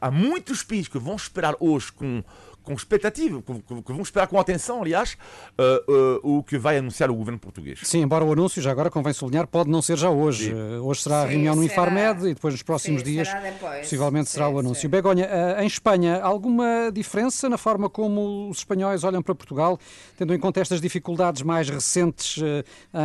há 0.00 0.10
muitos 0.10 0.62
países 0.62 0.88
que 0.88 0.98
vão 0.98 1.16
esperar 1.16 1.54
hoje 1.60 1.92
com, 1.92 2.24
com 2.66 2.74
expectativa, 2.74 3.40
que, 3.40 3.82
que 3.82 3.92
vão 3.92 4.02
esperar 4.02 4.26
com 4.26 4.40
atenção, 4.40 4.82
aliás, 4.82 5.16
uh, 5.56 6.20
uh, 6.24 6.38
o 6.38 6.42
que 6.42 6.58
vai 6.58 6.76
anunciar 6.76 7.08
o 7.10 7.14
governo 7.14 7.38
português. 7.38 7.78
Sim, 7.84 8.02
embora 8.02 8.24
o 8.24 8.32
anúncio, 8.32 8.60
já 8.60 8.72
agora 8.72 8.90
convém 8.90 9.12
sublinhar, 9.12 9.46
pode 9.46 9.70
não 9.70 9.80
ser 9.80 9.96
já 9.96 10.10
hoje. 10.10 10.52
Uh, 10.52 10.84
hoje 10.84 11.02
será 11.02 11.20
sim, 11.20 11.26
a 11.26 11.30
reunião 11.30 11.54
no 11.54 11.62
Infarmed 11.62 12.26
e 12.26 12.34
depois 12.34 12.52
nos 12.52 12.64
próximos 12.64 13.02
sim, 13.02 13.12
dias 13.12 13.28
depois. 13.32 13.80
possivelmente 13.82 14.28
sim, 14.28 14.34
será 14.34 14.48
o 14.48 14.58
anúncio. 14.58 14.88
Begonha, 14.88 15.28
em 15.60 15.66
Espanha, 15.66 16.20
alguma 16.20 16.90
diferença 16.92 17.48
na 17.48 17.56
forma 17.56 17.88
como 17.88 18.50
os 18.50 18.58
espanhóis 18.58 19.04
olham 19.04 19.22
para 19.22 19.34
Portugal, 19.34 19.78
tendo 20.16 20.34
em 20.34 20.38
conta 20.38 20.60
estas 20.60 20.80
dificuldades 20.80 21.42
mais 21.42 21.68
recentes 21.68 22.42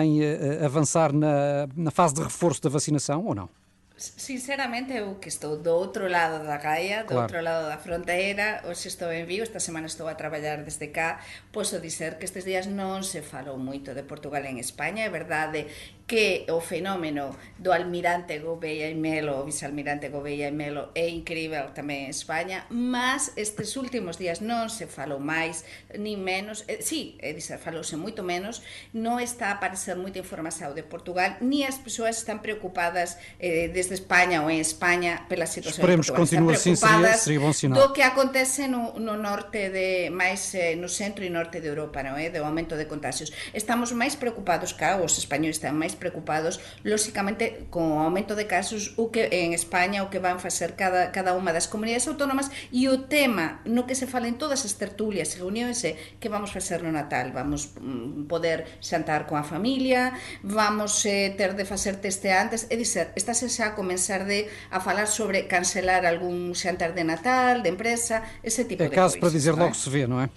em 0.02 0.22
avançar 0.66 1.14
na, 1.14 1.68
na 1.76 1.92
fase 1.92 2.16
de 2.16 2.24
reforço 2.24 2.62
da 2.64 2.70
vacinação 2.70 3.24
ou 3.26 3.36
não? 3.36 3.61
Sinceramente, 4.02 4.98
eu 4.98 5.22
que 5.22 5.30
estou 5.30 5.58
do 5.62 5.70
outro 5.78 6.10
lado 6.10 6.44
da 6.44 6.58
Gaia, 6.58 7.04
do 7.04 7.14
claro. 7.14 7.22
outro 7.22 7.40
lado 7.42 7.70
da 7.70 7.78
fronteira, 7.78 8.66
hoxe 8.66 8.88
estou 8.90 9.14
en 9.14 9.30
Vigo, 9.30 9.44
esta 9.44 9.62
semana 9.62 9.86
estou 9.86 10.10
a 10.10 10.18
traballar 10.18 10.66
desde 10.66 10.90
cá, 10.90 11.22
posso 11.54 11.78
dizer 11.80 12.18
que 12.18 12.26
estes 12.26 12.42
días 12.42 12.66
non 12.66 13.06
se 13.06 13.22
falou 13.22 13.62
moito 13.62 13.94
de 13.94 14.02
Portugal 14.02 14.42
en 14.50 14.58
España, 14.58 15.06
é 15.06 15.12
verdade 15.14 15.70
que 16.12 16.44
o 16.52 16.60
fenómeno 16.60 17.32
do 17.56 17.72
almirante 17.72 18.38
Gouveia 18.40 18.92
e 18.92 18.96
Melo, 18.96 19.40
o 19.40 19.46
vicealmirante 19.48 20.10
Gouveia 20.10 20.50
e 20.50 20.52
Melo 20.52 20.92
é 20.92 21.08
incrível 21.08 21.72
tamén 21.72 22.04
en 22.04 22.12
España, 22.12 22.68
mas 22.68 23.32
estes 23.40 23.80
últimos 23.80 24.20
días 24.20 24.44
non 24.44 24.68
se 24.68 24.92
falou 24.92 25.24
máis 25.24 25.64
ni 25.96 26.20
menos, 26.20 26.68
eh, 26.68 26.84
sí, 26.84 27.16
é 27.24 27.32
dizer, 27.32 27.64
falouse 27.64 27.96
moito 27.96 28.28
menos, 28.28 28.60
non 28.92 29.24
está 29.24 29.56
a 29.56 29.64
aparecer 29.64 29.96
moita 29.96 30.20
información 30.20 30.76
de 30.76 30.84
Portugal, 30.84 31.40
ni 31.40 31.64
as 31.64 31.80
persoas 31.80 32.20
están 32.20 32.44
preocupadas 32.44 33.16
eh, 33.40 33.72
desde 33.72 33.96
España 33.96 34.44
ou 34.44 34.52
en 34.52 34.60
España 34.60 35.24
pela 35.32 35.48
situación 35.48 35.80
Esperemos 35.80 36.12
de 36.12 36.12
Portugal. 36.12 36.28
Esperemos 36.28 36.60
que 36.60 36.68
continue 36.68 36.76
assim, 36.76 36.76
seria, 36.76 37.16
seria 37.16 37.40
bom 37.40 37.56
sinal. 37.56 37.80
Do 37.80 37.96
que 37.96 38.04
acontece 38.04 38.68
no, 38.68 39.00
no 39.00 39.16
norte 39.16 39.72
de, 39.72 40.12
máis 40.12 40.52
eh, 40.60 40.76
no 40.76 40.92
centro 40.92 41.24
e 41.24 41.32
norte 41.32 41.64
de 41.64 41.72
Europa, 41.72 42.04
non 42.04 42.20
é? 42.20 42.28
Do 42.28 42.44
aumento 42.44 42.76
de 42.76 42.84
contagios. 42.84 43.32
Estamos 43.56 43.96
máis 43.96 44.20
preocupados 44.20 44.76
cá, 44.76 45.00
os 45.00 45.16
españoles 45.16 45.56
están 45.56 45.80
máis 45.80 46.01
preocupados, 46.02 46.58
lóxicamente, 46.82 47.70
con 47.70 47.94
o 47.94 48.02
aumento 48.02 48.34
de 48.34 48.50
casos 48.50 48.98
o 48.98 49.14
que 49.14 49.30
en 49.30 49.54
España 49.54 50.02
o 50.02 50.10
que 50.10 50.18
van 50.18 50.42
facer 50.42 50.74
cada, 50.74 51.14
cada 51.14 51.38
unha 51.38 51.54
das 51.54 51.70
comunidades 51.70 52.10
autónomas 52.10 52.50
e 52.74 52.90
o 52.90 53.06
tema 53.06 53.62
no 53.70 53.86
que 53.86 53.94
se 53.94 54.10
fala 54.10 54.26
en 54.26 54.42
todas 54.42 54.66
as 54.66 54.74
tertulias 54.82 55.38
e 55.38 55.46
reunións 55.46 55.86
é 55.86 55.94
que 56.18 56.28
vamos 56.28 56.50
facer 56.50 56.82
no 56.82 56.90
Natal, 56.90 57.30
vamos 57.30 57.78
mm, 57.78 58.26
poder 58.26 58.82
xantar 58.82 59.30
con 59.30 59.38
a 59.38 59.46
familia, 59.46 60.18
vamos 60.42 61.06
eh, 61.06 61.38
ter 61.38 61.54
de 61.54 61.64
facer 61.70 62.02
teste 62.02 62.34
antes, 62.34 62.66
é 62.68 62.76
dizer, 62.76 63.14
estáse 63.14 63.46
xa 63.46 63.72
a 63.72 63.76
comenzar 63.78 64.26
de 64.26 64.50
a 64.74 64.82
falar 64.82 65.06
sobre 65.06 65.46
cancelar 65.46 66.10
algún 66.10 66.58
xantar 66.58 66.98
de 66.98 67.06
Natal, 67.06 67.62
de 67.62 67.70
empresa, 67.70 68.26
ese 68.42 68.66
tipo 68.66 68.82
é 68.82 68.90
de 68.90 68.96
caso 68.96 69.16
coisas. 69.16 69.22
para 69.22 69.30
dizer 69.38 69.54
logo 69.54 69.76
é? 69.76 69.78
se 69.78 69.90
vê, 69.90 70.04
não 70.08 70.20
é? 70.20 70.28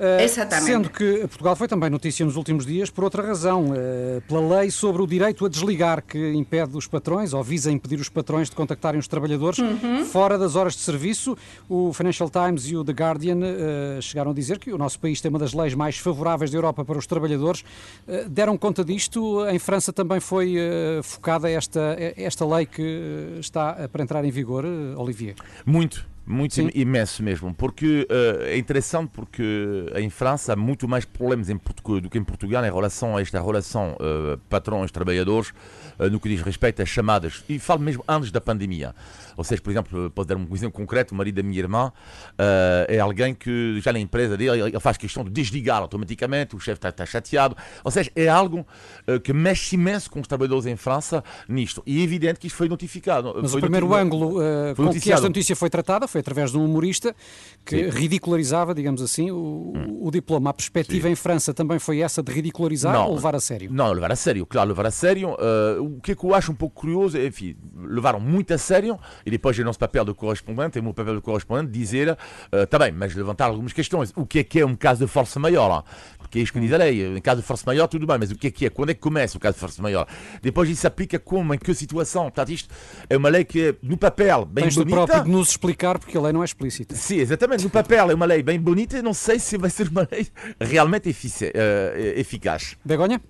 Uh, 0.00 0.22
Exatamente. 0.22 0.64
Sendo 0.64 0.88
que 0.88 1.18
Portugal 1.28 1.54
foi 1.54 1.68
também 1.68 1.90
notícia 1.90 2.24
nos 2.24 2.34
últimos 2.34 2.64
dias 2.64 2.88
por 2.88 3.04
outra 3.04 3.22
razão, 3.22 3.66
uh, 3.66 4.22
pela 4.26 4.60
lei 4.60 4.70
sobre 4.70 5.02
o 5.02 5.06
direito 5.06 5.44
a 5.44 5.48
desligar, 5.48 6.02
que 6.02 6.32
impede 6.32 6.74
os 6.74 6.86
patrões, 6.86 7.34
ou 7.34 7.44
visa 7.44 7.70
impedir 7.70 8.00
os 8.00 8.08
patrões 8.08 8.48
de 8.48 8.56
contactarem 8.56 8.98
os 8.98 9.06
trabalhadores 9.06 9.58
uhum. 9.58 10.06
fora 10.06 10.38
das 10.38 10.56
horas 10.56 10.72
de 10.72 10.80
serviço. 10.80 11.36
O 11.68 11.92
Financial 11.92 12.30
Times 12.30 12.66
e 12.66 12.76
o 12.76 12.82
The 12.82 12.92
Guardian 12.92 13.40
uh, 13.40 14.00
chegaram 14.00 14.30
a 14.30 14.34
dizer 14.34 14.58
que 14.58 14.72
o 14.72 14.78
nosso 14.78 14.98
país 14.98 15.20
tem 15.20 15.28
uma 15.28 15.38
das 15.38 15.52
leis 15.52 15.74
mais 15.74 15.98
favoráveis 15.98 16.50
da 16.50 16.56
Europa 16.56 16.82
para 16.82 16.96
os 16.96 17.06
trabalhadores. 17.06 17.62
deram 18.26 18.56
conta 18.56 18.82
disto? 18.82 19.46
Em 19.48 19.58
França 19.58 19.92
também 19.92 20.18
foi 20.18 20.56
focada 21.02 21.50
esta, 21.50 21.96
esta 22.16 22.46
lei 22.46 22.64
que 22.64 23.36
está 23.38 23.88
para 23.92 24.02
entrar 24.02 24.24
em 24.24 24.30
vigor, 24.30 24.64
Olivier? 24.96 25.34
Muito. 25.66 26.09
Muito 26.26 26.54
Sim. 26.54 26.70
imenso 26.74 27.22
mesmo, 27.22 27.52
porque 27.52 28.06
uh, 28.08 28.42
é 28.44 28.56
interessante 28.56 29.10
porque 29.12 29.86
em 29.96 30.08
França 30.08 30.52
há 30.52 30.56
muito 30.56 30.86
mais 30.86 31.04
problemas 31.04 31.48
em 31.48 31.58
do 32.00 32.08
que 32.08 32.18
em 32.18 32.22
Portugal 32.22 32.64
em 32.64 32.70
relação 32.70 33.16
a 33.16 33.20
esta 33.20 33.40
relação 33.40 33.94
uh, 33.94 34.38
patrões-trabalhadores 34.48 35.50
uh, 35.98 36.08
no 36.10 36.20
que 36.20 36.28
diz 36.28 36.40
respeito 36.40 36.82
às 36.82 36.88
chamadas, 36.88 37.42
e 37.48 37.58
falo 37.58 37.80
mesmo 37.80 38.04
antes 38.06 38.30
da 38.30 38.40
pandemia. 38.40 38.94
Ou 39.40 39.44
seja, 39.44 39.62
por 39.62 39.70
exemplo, 39.70 40.10
posso 40.10 40.28
dar 40.28 40.36
um 40.36 40.46
exemplo 40.52 40.72
concreto, 40.72 41.14
o 41.14 41.16
marido 41.16 41.36
da 41.36 41.42
minha 41.42 41.58
irmã 41.58 41.86
uh, 41.88 42.84
é 42.86 42.98
alguém 42.98 43.34
que 43.34 43.80
já 43.80 43.90
na 43.90 43.98
empresa 43.98 44.36
dele 44.36 44.60
ele 44.60 44.80
faz 44.80 44.98
questão 44.98 45.24
de 45.24 45.30
desligar 45.30 45.80
automaticamente, 45.80 46.54
o 46.54 46.60
chefe 46.60 46.76
está, 46.76 46.90
está, 46.90 47.06
chateado. 47.06 47.56
Ou 47.82 47.90
seja, 47.90 48.10
é 48.14 48.28
algo 48.28 48.66
uh, 49.08 49.18
que 49.18 49.32
mexe 49.32 49.76
imenso 49.76 50.10
com 50.10 50.20
os 50.20 50.28
trabalhadores 50.28 50.66
em 50.66 50.76
França 50.76 51.24
nisto. 51.48 51.82
E 51.86 52.00
é 52.00 52.02
evidente 52.02 52.38
que 52.38 52.48
isto 52.48 52.56
foi 52.56 52.68
notificado. 52.68 53.32
Mas 53.40 53.50
foi 53.50 53.60
o 53.60 53.62
primeiro 53.62 53.94
ângulo 53.94 54.40
uh, 54.40 54.76
com 54.76 54.90
que 54.90 55.10
esta 55.10 55.26
notícia 55.26 55.56
foi 55.56 55.70
tratada 55.70 56.06
foi 56.06 56.20
através 56.20 56.50
de 56.50 56.58
um 56.58 56.64
humorista 56.66 57.16
que 57.64 57.90
Sim. 57.90 57.98
ridicularizava, 57.98 58.74
digamos 58.74 59.00
assim, 59.00 59.30
o, 59.30 59.72
hum. 59.74 60.00
o 60.02 60.10
diploma. 60.10 60.50
A 60.50 60.52
perspectiva 60.52 61.08
Sim. 61.08 61.12
em 61.12 61.16
França 61.16 61.54
também 61.54 61.78
foi 61.78 62.00
essa 62.00 62.22
de 62.22 62.30
ridicularizar 62.30 62.92
não, 62.92 63.06
ou 63.06 63.14
levar 63.14 63.34
a 63.34 63.40
sério? 63.40 63.72
Não, 63.72 63.90
levar 63.90 64.12
a 64.12 64.16
sério, 64.16 64.44
claro, 64.44 64.68
levar 64.68 64.84
a 64.84 64.90
sério. 64.90 65.34
o 65.80 65.98
que 66.02 66.12
é 66.12 66.14
que 66.14 66.24
eu 66.24 66.34
acho 66.34 66.52
um 66.52 66.54
pouco 66.54 66.82
curioso, 66.82 67.16
é, 67.16 67.26
enfim, 67.26 67.56
levaram 67.74 68.20
muito 68.20 68.52
a 68.52 68.58
sério 68.58 68.98
e 69.34 69.38
depois 69.38 69.58
é 69.58 69.64
nosso 69.64 69.78
papel 69.78 70.04
de 70.04 70.14
correspondente, 70.14 70.78
é 70.78 70.80
o 70.80 70.84
meu 70.84 70.94
papel 70.94 71.16
de 71.16 71.20
correspondente, 71.20 71.72
dizer, 71.72 72.10
uh, 72.12 72.66
tá 72.68 72.78
bem, 72.78 72.92
mas 72.92 73.14
levantar 73.14 73.46
algumas 73.46 73.72
questões. 73.72 74.12
O 74.16 74.26
que 74.26 74.40
é 74.40 74.44
que 74.44 74.60
é 74.60 74.66
um 74.66 74.76
caso 74.76 75.04
de 75.04 75.10
força 75.10 75.38
maior? 75.40 75.84
Porque 76.18 76.38
é 76.38 76.42
isto 76.42 76.52
que 76.52 76.60
diz 76.60 76.72
a 76.72 76.76
lei. 76.76 77.16
Em 77.16 77.20
caso 77.20 77.40
de 77.40 77.46
força 77.46 77.64
maior, 77.66 77.86
tudo 77.86 78.06
bem, 78.06 78.18
mas 78.18 78.30
o 78.30 78.36
que 78.36 78.48
é 78.48 78.50
que 78.50 78.66
é? 78.66 78.70
Quando 78.70 78.90
é 78.90 78.94
que 78.94 79.00
começa 79.00 79.36
o 79.36 79.40
caso 79.40 79.54
de 79.54 79.60
força 79.60 79.82
maior? 79.82 80.06
Depois 80.42 80.68
isso 80.68 80.82
se 80.82 80.86
aplica 80.86 81.18
como, 81.18 81.54
em 81.54 81.58
que 81.58 81.74
situação? 81.74 82.24
Portanto, 82.24 82.50
isto 82.50 82.72
é 83.08 83.16
uma 83.16 83.28
lei 83.28 83.44
que 83.44 83.68
é, 83.68 83.74
no 83.82 83.96
papel, 83.96 84.44
bem 84.44 84.64
Tens 84.64 84.76
bonita. 84.76 84.96
próprio 84.96 85.24
de 85.24 85.30
nos 85.30 85.50
explicar, 85.50 85.98
porque 85.98 86.16
a 86.16 86.20
lei 86.20 86.32
não 86.32 86.42
é 86.42 86.44
explícita. 86.44 86.94
Sim, 86.94 87.16
exatamente. 87.16 87.64
No 87.64 87.70
papel 87.70 88.10
é 88.10 88.14
uma 88.14 88.26
lei 88.26 88.42
bem 88.42 88.60
bonita, 88.60 89.00
não 89.02 89.14
sei 89.14 89.38
se 89.38 89.56
vai 89.56 89.70
ser 89.70 89.88
uma 89.88 90.06
lei 90.10 90.28
realmente 90.60 91.08
uh, 91.10 92.18
eficaz. 92.18 92.76
Begonha? 92.84 93.20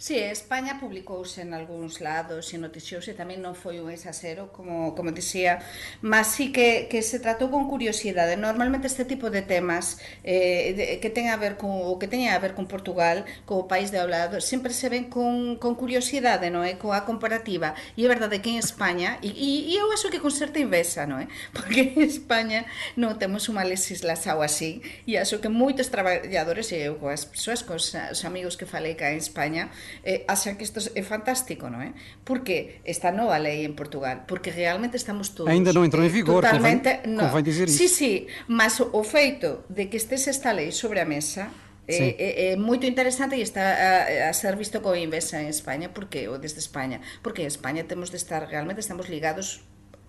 Sí, 0.00 0.16
España 0.16 0.80
publicouse 0.80 1.42
en 1.42 1.52
algúns 1.52 2.00
lados 2.00 2.54
e 2.54 2.56
noticiouse, 2.56 3.12
tamén 3.12 3.44
non 3.44 3.52
foi 3.52 3.84
un 3.84 3.92
exasero, 3.92 4.48
como, 4.48 4.96
como 4.96 5.12
dixía, 5.12 5.60
mas 6.00 6.32
sí 6.32 6.56
que, 6.56 6.88
que 6.88 7.04
se 7.04 7.20
tratou 7.20 7.52
con 7.52 7.68
curiosidade. 7.68 8.40
Normalmente 8.40 8.88
este 8.88 9.04
tipo 9.04 9.28
de 9.28 9.44
temas 9.44 10.00
eh, 10.24 10.72
de, 10.72 10.84
que 11.04 11.12
ten 11.12 11.28
a 11.28 11.36
ver 11.36 11.60
con, 11.60 11.84
o 11.84 12.00
que 12.00 12.08
teña 12.08 12.32
a 12.32 12.40
ver 12.40 12.56
con 12.56 12.64
Portugal, 12.64 13.28
co 13.44 13.68
país 13.68 13.92
de 13.92 14.00
hablado, 14.00 14.40
sempre 14.40 14.72
se 14.72 14.88
ven 14.88 15.12
con, 15.12 15.60
con 15.60 15.76
curiosidade, 15.76 16.48
non 16.48 16.64
é? 16.64 16.80
Coa 16.80 17.04
comparativa. 17.04 17.76
E 17.92 18.00
é 18.00 18.08
verdade 18.08 18.40
que 18.40 18.48
en 18.48 18.56
España, 18.56 19.20
e, 19.20 19.28
e, 19.28 19.68
e 19.68 19.76
eu 19.76 19.92
acho 19.92 20.08
que 20.08 20.16
con 20.16 20.32
certa 20.32 20.56
inversa, 20.64 21.04
non 21.04 21.20
é? 21.20 21.28
Porque 21.52 21.92
en 21.92 22.08
España 22.08 22.64
non 22.96 23.20
temos 23.20 23.52
unha 23.52 23.68
legislación 23.68 24.40
así, 24.40 24.80
e 25.04 25.20
acho 25.20 25.44
que 25.44 25.52
moitos 25.52 25.92
traballadores, 25.92 26.72
e 26.72 26.88
eu 26.88 26.96
coas 26.96 27.28
persoas, 27.28 27.60
cos 27.60 27.92
os 27.92 28.24
amigos 28.24 28.56
que 28.56 28.64
falei 28.64 28.96
cá 28.96 29.12
en 29.12 29.20
España, 29.20 29.68
eh, 30.04 30.26
que 30.26 30.64
isto 30.64 30.80
é 30.94 31.02
fantástico, 31.02 31.68
non 31.68 31.80
é? 31.80 31.92
Porque 32.24 32.80
esta 32.84 33.10
nova 33.12 33.38
lei 33.38 33.64
en 33.64 33.74
Portugal, 33.74 34.24
porque 34.26 34.50
realmente 34.50 34.96
estamos 34.96 35.32
todos 35.36 35.50
Ainda 35.50 35.70
non 35.74 35.86
entrou 35.86 36.02
en 36.02 36.12
vigor, 36.12 36.42
totalmente, 36.42 37.04
convén, 37.04 37.16
no, 37.16 37.28
convén 37.28 37.46
dizer 37.46 37.66
isto. 37.68 37.78
Sí, 37.78 37.88
sí, 37.88 38.12
mas 38.48 38.78
o, 38.80 38.90
o 38.92 39.02
feito 39.02 39.66
de 39.68 39.88
que 39.92 39.96
estes 39.98 40.26
esta 40.28 40.50
lei 40.54 40.70
sobre 40.70 41.00
a 41.02 41.06
mesa 41.06 41.50
Sí. 41.90 42.14
É, 42.18 42.52
é, 42.52 42.52
é 42.52 42.56
moito 42.56 42.86
interesante 42.86 43.34
e 43.34 43.42
está 43.42 43.74
a, 43.74 44.30
a 44.30 44.32
ser 44.32 44.54
visto 44.54 44.78
como 44.78 44.94
inversa 44.94 45.42
en 45.42 45.50
España 45.50 45.90
porque 45.90 46.30
ou 46.30 46.38
desde 46.38 46.62
España, 46.62 47.02
porque 47.18 47.42
en 47.42 47.50
España 47.50 47.82
temos 47.82 48.14
de 48.14 48.18
estar 48.22 48.46
realmente 48.46 48.78
estamos 48.78 49.10
ligados 49.10 49.66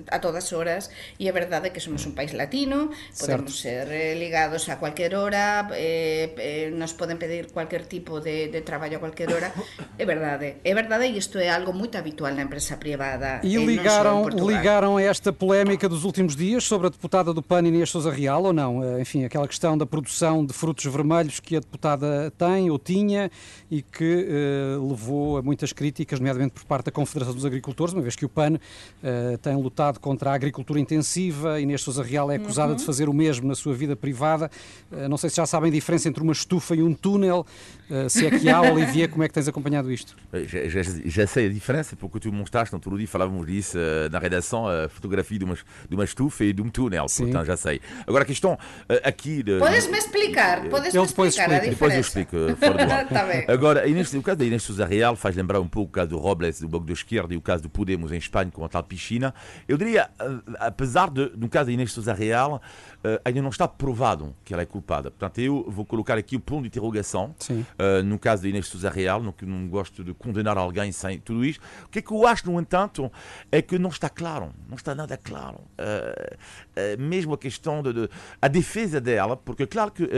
a 0.10 0.20
todas 0.20 0.54
horas 0.54 0.90
e 1.20 1.28
é 1.28 1.34
verdade 1.36 1.70
que 1.70 1.80
somos 1.80 2.06
un 2.08 2.16
país 2.16 2.34
latino, 2.34 2.90
podemos 3.20 3.54
certo. 3.54 3.86
ser 3.86 3.86
eh, 3.92 4.16
ligados 4.16 4.70
a 4.70 4.80
cualquier 4.80 5.14
hora, 5.16 5.68
eh, 5.76 6.34
eh, 6.38 6.74
nos 6.74 6.98
poden 6.98 7.20
pedir 7.20 7.52
cualquier 7.52 7.86
tipo 7.86 8.20
de, 8.20 8.50
de 8.50 8.62
traballo 8.62 8.98
a 8.98 9.00
cualquier 9.00 9.30
hora. 9.32 9.54
É 9.98 10.06
verdade, 10.06 10.62
é 10.64 10.74
verdade 10.74 11.08
e 11.08 11.18
isto 11.18 11.38
é 11.38 11.50
algo 11.50 11.74
moito 11.74 11.98
habitual 11.98 12.34
na 12.34 12.44
empresa 12.44 12.78
privada. 12.78 13.42
E 13.44 13.58
ligaram, 13.58 14.28
ligaram 14.30 15.00
esta 15.00 15.34
polémica 15.34 15.88
dos 15.88 16.04
últimos 16.04 16.36
dias 16.36 16.64
sobre 16.64 16.88
a 16.88 16.90
deputada 16.90 17.34
do 17.34 17.42
PAN 17.42 17.68
Inês 17.68 17.90
Sousa 17.90 18.12
Real 18.12 18.44
ou 18.44 18.54
não? 18.54 18.84
Eh, 18.84 19.02
enfim, 19.02 19.26
aquela 19.26 19.48
questão 19.48 19.78
da 19.78 19.86
produção 19.86 20.46
de 20.46 20.54
frutos 20.54 20.86
vermelhos 20.86 21.40
que 21.40 21.56
a 21.56 21.60
deputada 21.60 22.32
tem 22.38 22.70
ou 22.70 22.80
tinha 22.80 23.30
e 23.70 23.82
que 23.82 24.28
eh, 24.30 24.78
levou 24.80 25.38
a 25.38 25.42
muitas 25.42 25.74
críticas, 25.74 26.20
nomeadamente 26.20 26.54
por 26.54 26.66
parte 26.66 26.86
da 26.86 26.92
Confederação 26.92 27.34
dos 27.34 27.46
Agricultores, 27.46 27.94
uma 27.94 28.02
vez 28.02 28.16
que 28.16 28.26
o 28.26 28.30
PAN 28.30 28.60
eh, 29.04 29.38
tem 29.42 29.56
lutado 29.56 29.91
contra 30.00 30.32
a 30.32 30.34
agricultura 30.34 30.80
intensiva. 30.80 31.60
Inês 31.60 31.82
Sousa 31.82 32.04
Real 32.04 32.32
é 32.32 32.36
acusada 32.36 32.72
uhum. 32.72 32.78
de 32.78 32.86
fazer 32.86 33.10
o 33.10 33.14
mesmo 33.14 33.48
na 33.48 33.56
sua 33.56 33.74
vida 33.74 33.96
privada. 33.96 34.50
Uh, 34.92 35.10
não 35.10 35.18
sei 35.18 35.30
se 35.30 35.38
já 35.38 35.46
sabem 35.46 35.70
a 35.70 35.74
diferença 35.74 36.08
entre 36.08 36.22
uma 36.22 36.32
estufa 36.34 36.76
e 36.76 36.84
um 36.84 36.94
túnel. 36.94 37.46
Uh, 37.90 38.10
se 38.10 38.26
é 38.26 38.32
que 38.32 38.50
há, 38.50 38.62
Olivier, 38.72 39.10
como 39.10 39.24
é 39.24 39.28
que 39.28 39.34
tens 39.34 39.48
acompanhado 39.48 39.92
isto? 39.92 40.16
Já, 40.46 40.68
já, 40.68 40.82
já 41.06 41.28
sei 41.28 41.48
a 41.48 41.50
diferença, 41.50 41.96
porque 41.96 42.20
tu 42.20 42.32
mostraste, 42.32 42.74
outro 42.76 42.98
dia 42.98 43.08
falávamos 43.08 43.46
disso 43.48 43.78
na 44.12 44.20
redação, 44.20 44.68
a 44.68 44.88
fotografia 44.90 45.38
de 45.38 45.46
uma, 45.46 45.56
de 45.56 45.96
uma 45.96 46.04
estufa 46.04 46.44
e 46.46 46.54
de 46.54 46.62
um 46.62 46.70
túnel, 46.70 47.08
Sim. 47.08 47.26
portanto 47.26 47.48
já 47.48 47.58
sei. 47.58 47.82
Agora 48.08 48.24
a 48.24 48.28
questão 48.28 48.58
aqui... 49.04 49.44
De, 49.44 49.60
Podes-me 49.60 49.98
explicar, 49.98 50.68
podes-me 50.70 51.04
explicar 51.04 51.52
a 51.52 51.60
diferença. 51.60 51.70
Depois 51.70 51.94
eu 51.94 52.02
explico, 52.02 52.38
fora 52.58 52.86
do 52.86 52.92
ar. 52.92 53.08
tá 53.08 53.22
Agora, 53.48 53.88
Inês, 53.88 54.14
o 54.14 54.22
caso 54.22 54.38
da 54.38 54.46
Inês 54.46 54.64
Sousa 54.64 54.86
Real 54.86 55.16
faz 55.16 55.36
lembrar 55.36 55.60
um 55.60 55.68
pouco 55.68 55.90
o 55.90 55.94
caso 55.94 56.10
do 56.10 56.18
Robles, 56.18 56.60
do 56.60 56.68
Bloco 56.68 56.86
de 56.86 56.94
Esquerda, 56.94 57.34
e 57.34 57.38
o 57.38 57.42
caso 57.42 57.64
do 57.64 57.70
Podemos 57.70 58.12
em 58.12 58.18
Espanha 58.18 58.52
com 58.52 58.64
a 58.64 58.70
tal 58.70 58.84
piscina. 58.84 59.34
Eu 59.68 59.78
diria, 59.84 60.10
eh, 60.20 60.40
apesar 60.60 61.10
de, 61.10 61.32
no 61.36 61.50
caso 61.50 61.66
da 61.68 61.72
Inês 61.72 61.92
Sousa 61.92 62.14
Real, 62.14 62.62
uh, 63.04 63.22
ainda 63.24 63.42
não 63.42 63.50
está 63.50 63.68
provado 63.68 64.36
que 64.44 64.54
ela 64.54 64.64
é 64.64 64.66
culpada. 64.66 65.12
Portanto, 65.12 65.40
eu 65.40 65.66
vou 65.68 65.86
colocar 65.86 66.18
aqui 66.18 66.36
o 66.36 66.40
ponto 66.40 66.64
de 66.64 66.68
interrogação. 66.68 67.36
Uh, 67.50 68.04
no 68.04 68.18
caso 68.18 68.44
da 68.44 68.50
Inês 68.50 68.68
Sousa 68.68 68.90
Real, 68.90 69.22
não, 69.22 69.34
não 69.42 69.68
gosto 69.68 70.04
de 70.04 70.14
condenar 70.14 70.58
alguém 70.58 70.92
sem 70.92 71.20
tudo 71.20 71.46
isto. 71.46 71.62
O 71.86 71.90
que 71.90 72.00
é 72.00 72.02
que 72.02 72.12
eu 72.12 72.26
acho, 72.26 72.50
no 72.50 72.60
entanto, 72.60 73.12
é 73.52 73.62
que 73.62 73.78
não 73.78 73.90
está 73.90 74.10
claro. 74.10 74.52
Não 74.68 74.76
está 74.76 74.96
nada 74.96 75.18
claro. 75.18 75.60
Uh, 75.78 77.00
mesmo 77.00 77.34
a 77.34 77.38
questão 77.38 77.82
de, 77.82 77.94
de, 77.94 78.10
a 78.42 78.48
defesa 78.48 79.00
dela, 79.00 79.36
porque 79.36 79.66
claro 79.68 79.92
que 79.92 80.10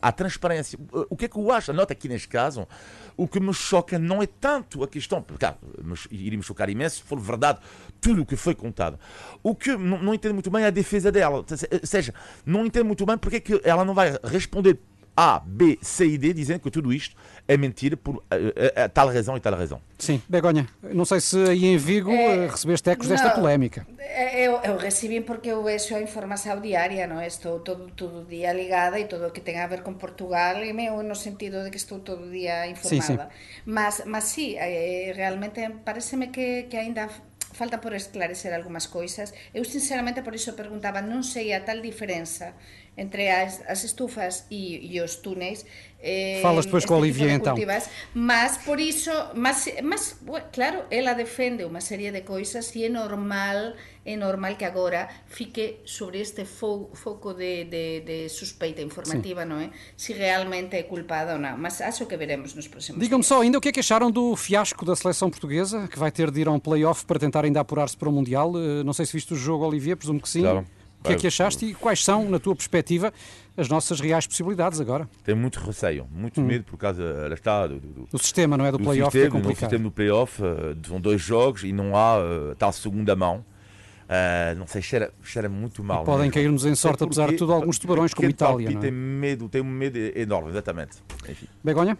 a 0.00 0.12
transparência. 0.12 0.78
o 1.08 1.16
que 1.16 1.24
é 1.26 1.28
que 1.28 1.36
eu 1.36 1.52
acho? 1.52 1.72
Nota 1.72 1.92
aqui 1.92 2.08
neste 2.08 2.28
caso, 2.28 2.66
o 3.16 3.26
que 3.26 3.40
me 3.40 3.52
choca 3.52 3.98
não 3.98 4.22
é 4.22 4.26
tanto 4.26 4.82
a 4.82 4.88
questão, 4.88 5.22
porque 5.22 5.40
claro, 5.40 5.56
iria 6.10 6.38
me 6.38 6.42
chocar 6.42 6.68
imenso 6.68 6.96
se 6.96 7.02
for 7.02 7.18
verdade 7.18 7.58
tudo 8.00 8.22
o 8.22 8.26
que 8.26 8.36
foi 8.36 8.54
contado. 8.54 8.98
O 9.42 9.54
que 9.54 9.76
não, 9.76 10.02
não 10.02 10.14
entendo 10.14 10.34
muito 10.34 10.50
bem 10.50 10.62
é 10.62 10.66
a 10.66 10.70
defesa 10.70 11.10
dela. 11.10 11.38
Ou 11.38 11.46
seja, 11.82 12.14
não 12.44 12.66
entendo 12.66 12.86
muito 12.86 13.04
bem 13.04 13.18
porque 13.18 13.36
é 13.36 13.40
que 13.40 13.60
ela 13.64 13.84
não 13.84 13.94
vai 13.94 14.18
responder 14.24 14.78
a, 15.20 15.40
B, 15.44 15.76
C 15.82 16.06
e 16.06 16.16
D 16.16 16.32
dizendo 16.32 16.60
que 16.60 16.70
tudo 16.70 16.92
isto 16.92 17.16
é 17.48 17.56
mentira 17.56 17.96
por 17.96 18.22
a, 18.30 18.82
a, 18.82 18.84
a 18.84 18.88
tal 18.88 19.08
razão 19.08 19.36
e 19.36 19.40
tal 19.40 19.52
razão. 19.52 19.80
Sim, 19.98 20.22
Begonha, 20.28 20.64
não 20.80 21.04
sei 21.04 21.20
se 21.20 21.36
aí 21.42 21.64
em 21.64 21.76
Vigo 21.76 22.12
é, 22.12 22.46
recebeste 22.46 22.88
ecos 22.88 23.08
não, 23.08 23.16
desta 23.16 23.30
polémica. 23.30 23.84
Eu, 24.32 24.60
eu 24.62 24.76
recebi 24.76 25.20
porque 25.20 25.48
eu 25.48 25.64
vejo 25.64 25.96
a 25.96 26.00
informação 26.00 26.60
diária, 26.60 27.08
não 27.08 27.20
estou 27.20 27.58
todo, 27.58 27.90
todo 27.96 28.24
dia 28.28 28.52
ligada 28.52 28.96
e 29.00 29.06
tudo 29.06 29.26
o 29.26 29.32
que 29.32 29.40
tem 29.40 29.58
a 29.58 29.66
ver 29.66 29.82
com 29.82 29.92
Portugal 29.94 30.62
e 30.62 30.72
meu 30.72 31.02
no 31.02 31.16
sentido 31.16 31.64
de 31.64 31.70
que 31.70 31.78
estou 31.78 31.98
todo 31.98 32.30
dia 32.30 32.68
informada. 32.68 33.02
Sim, 33.02 33.16
sim. 33.16 33.18
Mas, 33.66 34.02
mas 34.06 34.36
eh, 34.38 35.12
realmente 35.16 35.60
parece-me 35.84 36.28
que, 36.28 36.62
que 36.70 36.76
ainda 36.76 37.08
falta 37.58 37.82
por 37.82 37.90
esclarecer 37.98 38.54
algunhas 38.54 38.86
coisas. 38.86 39.34
Eu 39.50 39.66
sinceramente 39.66 40.22
por 40.22 40.38
iso 40.38 40.54
perguntaba, 40.54 41.02
non 41.02 41.26
sei 41.26 41.50
a 41.50 41.66
tal 41.66 41.82
diferenza 41.82 42.54
entre 42.98 43.30
as, 43.30 43.62
as 43.66 43.84
estufas 43.84 44.44
e, 44.50 44.92
e 44.92 45.00
os 45.00 45.16
túneis 45.16 45.64
eh, 46.00 46.40
Falas 46.42 46.66
depois 46.66 46.84
com 46.84 46.94
a 46.94 46.98
Olivia 46.98 47.32
então 47.32 47.56
mas 48.14 48.58
por 48.58 48.78
iso 48.78 49.12
mas, 49.34 49.70
mas, 49.82 50.18
claro, 50.52 50.84
ela 50.90 51.14
defende 51.14 51.64
unha 51.64 51.80
serie 51.80 52.10
de 52.10 52.22
coisas 52.22 52.74
e 52.74 52.84
é 52.84 52.90
normal 52.90 53.78
é 54.04 54.16
normal 54.16 54.56
que 54.56 54.64
agora 54.64 55.06
fique 55.26 55.80
sobre 55.84 56.20
este 56.20 56.44
fo, 56.44 56.90
foco 56.94 57.34
de, 57.34 57.64
de, 57.64 58.00
de 58.00 58.28
suspeita 58.28 58.80
informativa, 58.80 59.42
sí. 59.42 59.48
non 59.48 59.60
é? 59.60 59.68
Se 60.00 60.16
realmente 60.16 60.80
é 60.80 60.88
culpada 60.88 61.36
ou 61.36 61.40
non, 61.40 61.60
mas 61.60 61.84
acho 61.84 62.08
que 62.08 62.16
veremos 62.16 62.56
nos 62.56 62.72
próximos 62.72 63.04
Digam-me 63.04 63.22
só 63.24 63.44
ainda 63.44 63.58
o 63.58 63.60
que 63.60 63.68
é 63.68 63.72
que 63.72 63.84
acharam 63.84 64.10
do 64.10 64.32
fiasco 64.32 64.88
da 64.88 64.96
seleção 64.96 65.28
portuguesa, 65.28 65.86
que 65.92 65.98
vai 66.00 66.10
ter 66.10 66.32
de 66.32 66.40
ir 66.40 66.48
a 66.48 66.52
um 66.52 66.58
play-off 66.58 67.04
para 67.04 67.20
tentar 67.20 67.44
ainda 67.44 67.60
apurar-se 67.60 67.96
para 67.96 68.08
o 68.08 68.12
Mundial. 68.12 68.56
Eh, 68.56 68.82
não 68.82 68.96
sei 68.96 69.04
se 69.04 69.12
viste 69.12 69.34
o 69.34 69.36
jogo, 69.36 69.66
Olivia, 69.66 69.94
presumo 69.94 70.20
que 70.20 70.28
sim. 70.28 70.40
Claro. 70.40 70.64
O 71.00 71.04
que 71.04 71.12
é 71.12 71.16
que 71.16 71.26
achaste 71.26 71.64
e 71.64 71.74
quais 71.74 72.04
são, 72.04 72.28
na 72.28 72.38
tua 72.38 72.54
perspectiva, 72.54 73.12
as 73.56 73.68
nossas 73.68 74.00
reais 74.00 74.26
possibilidades 74.26 74.80
agora? 74.80 75.08
Tenho 75.24 75.38
muito 75.38 75.58
receio, 75.60 76.06
muito 76.10 76.40
hum. 76.40 76.44
medo 76.44 76.64
por 76.64 76.76
causa 76.76 77.28
está, 77.32 77.66
do, 77.66 77.78
do, 77.78 78.08
do, 78.10 78.18
sistema, 78.18 78.56
não 78.56 78.66
é? 78.66 78.72
Do, 78.72 78.78
do 78.78 78.84
playoff 78.84 79.16
que 79.16 79.24
é 79.24 79.30
complicado. 79.30 79.54
Do 79.54 79.58
sistema 79.58 79.84
do 79.84 79.90
playoff, 79.90 80.42
são 80.86 81.00
dois 81.00 81.20
jogos 81.20 81.64
e 81.64 81.72
não 81.72 81.96
há 81.96 82.18
uh, 82.18 82.54
tal 82.56 82.72
segunda 82.72 83.14
mão. 83.14 83.44
Uh, 84.08 84.58
não 84.58 84.66
sei, 84.66 84.80
cheira, 84.80 85.12
cheira 85.22 85.50
muito 85.50 85.84
mal. 85.84 86.02
E 86.02 86.06
podem 86.06 86.30
cair-nos 86.30 86.64
em 86.64 86.74
sorte, 86.74 87.04
apesar 87.04 87.28
de 87.28 87.36
tudo, 87.36 87.52
alguns 87.52 87.78
tubarões 87.78 88.14
como 88.14 88.28
Itália. 88.28 88.70
Não 88.70 88.78
é? 88.78 88.80
Tem 88.80 88.90
medo, 88.90 89.48
tem 89.50 89.60
um 89.60 89.64
medo 89.64 89.98
enorme, 89.98 90.48
exatamente. 90.48 90.96
Enfim. 91.28 91.46
Begonha? 91.62 91.96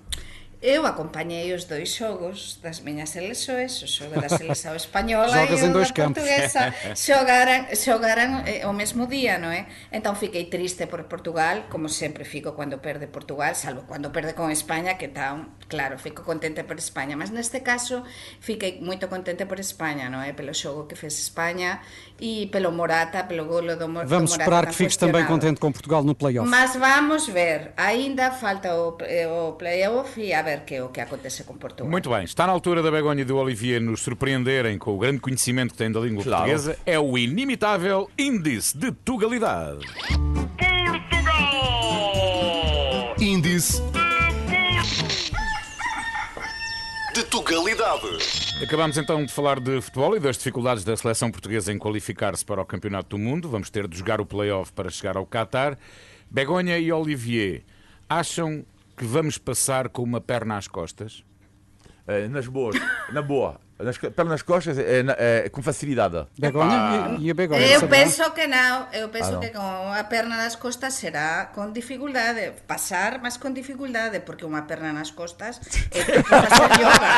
Eu 0.61 0.87
acompañei 0.87 1.55
os 1.55 1.71
dois 1.71 1.95
xogos 1.95 2.59
das 2.61 2.83
miñas 2.83 3.15
selexoes, 3.15 3.79
o 3.79 3.87
xogo 3.87 4.19
da 4.19 4.27
selección 4.27 4.75
española 4.83 5.47
e 5.47 5.55
o 5.55 5.71
da 5.71 5.87
portuguesa 5.87 6.75
xogaran, 6.99 7.71
xogaran 7.79 8.43
eh, 8.43 8.67
o 8.67 8.75
mesmo 8.75 9.07
día, 9.07 9.39
non 9.39 9.55
é? 9.55 9.71
Entón 9.95 10.19
fiquei 10.19 10.51
triste 10.51 10.91
por 10.91 11.07
Portugal, 11.07 11.71
como 11.71 11.87
sempre 11.87 12.27
fico 12.27 12.59
cando 12.59 12.83
perde 12.83 13.07
Portugal, 13.07 13.55
salvo 13.55 13.87
cando 13.87 14.11
perde 14.11 14.35
con 14.35 14.51
España, 14.51 14.99
que 14.99 15.07
tan, 15.07 15.55
claro, 15.71 15.95
fico 15.95 16.27
contente 16.27 16.67
por 16.67 16.75
España, 16.75 17.15
mas 17.15 17.31
neste 17.31 17.63
caso 17.63 18.03
fiquei 18.43 18.83
moito 18.83 19.07
contente 19.07 19.47
por 19.47 19.63
España, 19.63 20.11
non 20.11 20.27
é? 20.27 20.35
Pelo 20.35 20.51
xogo 20.59 20.91
que 20.91 20.99
fez 20.99 21.23
España 21.23 21.87
e 22.21 22.47
pelo 22.47 22.73
Morata, 22.73 23.25
pelo 23.25 23.45
golo 23.45 23.77
do, 23.77 23.89
Morata. 23.89 24.09
Vamos 24.09 24.33
esperar 24.33 24.67
que 24.67 24.75
fiques 24.75 24.97
também 24.97 25.25
contente 25.25 25.61
com 25.61 25.71
Portugal 25.71 26.03
no 26.03 26.15
play-off. 26.15 26.49
Mas 26.49 26.75
vamos 26.77 27.27
ver, 27.27 27.73
ainda 27.77 28.31
falta 28.31 28.75
o, 28.75 28.97
o 29.49 29.53
play-off 29.53 30.21
e 30.21 30.33
a 30.33 30.43
ver 30.43 30.61
que 30.61 30.77
é 30.77 30.83
o 30.83 30.89
que 30.89 31.01
acontece 31.01 31.45
com 31.45 31.55
Portugal. 31.55 31.91
Muito 31.91 32.11
bem, 32.11 32.25
está 32.25 32.47
na 32.47 32.53
altura 32.53 32.83
da 32.83 32.91
Begonha 32.91 33.23
e 33.23 33.25
do 33.25 33.37
Olivier 33.37 33.81
nos 33.81 34.01
surpreenderem 34.01 34.79
com 34.79 34.95
o 34.95 34.99
grande 34.99 35.21
conhecimento 35.21 35.73
que 35.73 35.79
têm 35.79 35.93
da 35.93 36.01
língua 36.01 36.23
claro. 36.23 36.45
portuguesa. 36.45 36.77
É 36.85 36.99
o 36.99 37.17
inimitável 37.17 38.11
Índice 38.19 38.77
de 38.77 38.93
Tugalidade. 38.93 39.87
Portugal! 40.87 41.89
Índice 43.21 43.83
de 47.39 47.45
Tugalidade. 47.45 48.63
Acabamos 48.63 48.97
então 48.99 49.25
de 49.25 49.33
falar 49.33 49.61
de 49.61 49.81
futebol 49.81 50.17
e 50.17 50.21
das 50.21 50.37
dificuldades 50.37 50.85
da 50.85 50.97
seleção 50.97 51.31
portuguesa 51.31 51.73
em 51.73 51.79
qualificar-se 51.79 52.45
para 52.45 52.61
o 52.61 52.67
Campeonato 52.67 53.17
do 53.17 53.19
Mundo. 53.19 53.49
Vamos 53.49 53.71
ter 53.71 53.87
de 53.87 53.97
jogar 53.97 54.21
o 54.21 54.27
play-off 54.27 54.73
para 54.73 54.91
chegar 54.91 55.17
ao 55.17 55.27
Qatar. 55.27 55.79
Begonha 56.31 56.79
e 56.79 56.93
Olivier 56.93 57.65
acham 58.09 58.65
que 58.97 59.05
vamos 59.05 59.39
passar 59.39 59.89
com 59.89 60.03
uma 60.03 60.21
perna 60.21 60.57
às 60.57 60.67
costas? 60.67 61.25
É, 62.07 62.27
nas 62.29 62.47
boas, 62.47 62.77
na 63.13 63.23
boa. 63.23 63.61
Nas, 63.81 63.97
nas 64.27 64.43
costas 64.43 64.77
é, 64.77 65.05
é, 65.45 65.49
com 65.49 65.63
facilidade. 65.63 66.27
Begonha 66.37 66.67
ah. 66.77 67.17
e, 67.21 67.31
a 67.31 67.35
Begonha. 67.35 67.65
Eu 67.65 67.87
penso 67.87 68.29
que 68.33 68.45
não. 68.49 68.89
Eu 68.93 69.09
penso 69.09 69.37
ah, 69.37 69.39
que 69.39 69.51
com 69.51 69.93
a 69.93 70.03
perna 70.03 70.37
nas 70.37 70.57
costas 70.57 70.95
será 70.95 71.47
com 71.55 71.71
dificuldade. 71.71 72.55
Passar, 72.67 73.21
mas 73.23 73.37
com 73.37 73.53
dificuldade, 73.53 74.19
porque 74.21 74.45
uma 74.45 74.63
perna 74.63 74.93
nas 74.93 75.13
costas 75.13 75.61
é 75.93 76.05
que 76.05 76.23
fazer 76.25 76.65
yoga. 76.81 77.09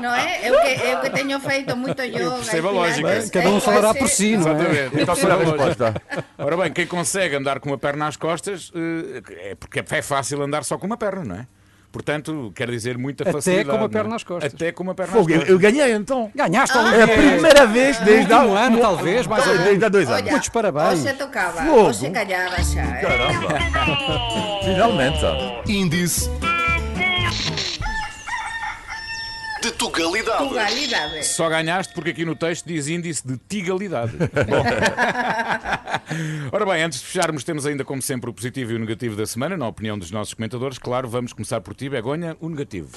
não 0.00 0.14
é? 0.14 0.48
Eu 0.48 0.60
que, 0.62 0.82
eu 0.82 1.00
que 1.00 1.10
tenho 1.10 1.38
feito 1.38 1.76
muito 1.76 2.02
yoga. 2.02 2.36
Perceba 2.36 2.68
a 2.68 2.72
lógica. 2.72 3.30
Cada 3.30 3.50
um 3.50 3.60
falará 3.60 3.92
por 3.92 4.08
si, 4.08 4.38
não 4.38 4.48
é? 4.48 4.52
Exatamente. 4.52 5.02
Então, 5.02 5.14
a 5.30 5.36
resposta. 5.36 5.94
Ora 6.38 6.56
bem, 6.56 6.72
quem 6.72 6.86
consegue 6.86 7.36
andar 7.36 7.60
com 7.60 7.68
uma 7.68 7.76
perna 7.76 8.06
nas 8.06 8.16
costas 8.16 8.72
eh, 8.74 9.50
é 9.50 9.54
porque 9.54 9.80
é 9.80 10.02
fácil 10.02 10.42
andar 10.42 10.64
só 10.64 10.78
com 10.78 10.86
uma 10.86 10.96
perna, 10.96 11.22
não 11.22 11.36
é? 11.36 11.46
Portanto, 11.96 12.52
quer 12.54 12.70
dizer 12.70 12.98
muita 12.98 13.22
Até 13.24 13.32
facilidade. 13.32 13.70
Até 13.70 13.78
com 13.78 13.82
uma 13.82 13.88
perna 13.88 14.10
nas 14.10 14.22
costas. 14.22 14.52
Até 14.52 14.70
com 14.70 14.82
uma 14.82 14.94
perna 14.94 15.12
Fogo, 15.14 15.30
nas 15.30 15.38
costas. 15.38 15.50
Eu 15.50 15.58
ganhei 15.58 15.92
então. 15.94 16.30
Ganhaste, 16.34 16.76
ah, 16.76 16.94
É 16.94 17.02
a 17.04 17.08
primeira 17.08 17.66
vez 17.66 17.98
desde 18.00 18.30
há 18.34 18.42
um 18.42 18.54
ano, 18.54 18.78
talvez, 18.80 19.26
mais 19.26 19.46
ou 19.46 19.52
menos. 19.52 19.64
Desde 19.66 19.84
há 19.86 19.88
dois 19.88 20.10
anos. 20.10 20.30
Muitos 20.30 20.48
parabéns. 20.50 20.98
Você 20.98 21.14
tocava, 21.14 21.62
Fogo. 21.62 21.84
você 21.94 22.10
calhava 22.10 22.62
já. 22.62 22.82
É? 22.82 23.00
Caramba. 23.00 23.48
Finalmente. 24.62 25.16
Índice 25.66 26.28
de 29.62 29.72
tugalidade. 29.72 30.48
Tugalidade. 30.48 31.26
Só 31.26 31.48
ganhaste 31.48 31.94
porque 31.94 32.10
aqui 32.10 32.26
no 32.26 32.36
texto 32.36 32.66
diz 32.66 32.88
índice 32.88 33.26
de 33.26 33.38
tigalidade. 33.48 34.12
Ora 36.52 36.64
bem, 36.64 36.82
antes 36.82 37.00
de 37.00 37.06
fecharmos, 37.06 37.44
temos 37.44 37.66
ainda, 37.66 37.84
como 37.84 38.00
sempre, 38.00 38.30
o 38.30 38.32
positivo 38.32 38.72
e 38.72 38.76
o 38.76 38.78
negativo 38.78 39.16
da 39.16 39.26
semana, 39.26 39.56
na 39.56 39.66
opinião 39.66 39.98
dos 39.98 40.10
nossos 40.10 40.34
comentadores. 40.34 40.78
Claro, 40.78 41.08
vamos 41.08 41.32
começar 41.32 41.60
por 41.60 41.74
ti, 41.74 41.88
Begonha, 41.88 42.36
o 42.40 42.48
negativo. 42.48 42.96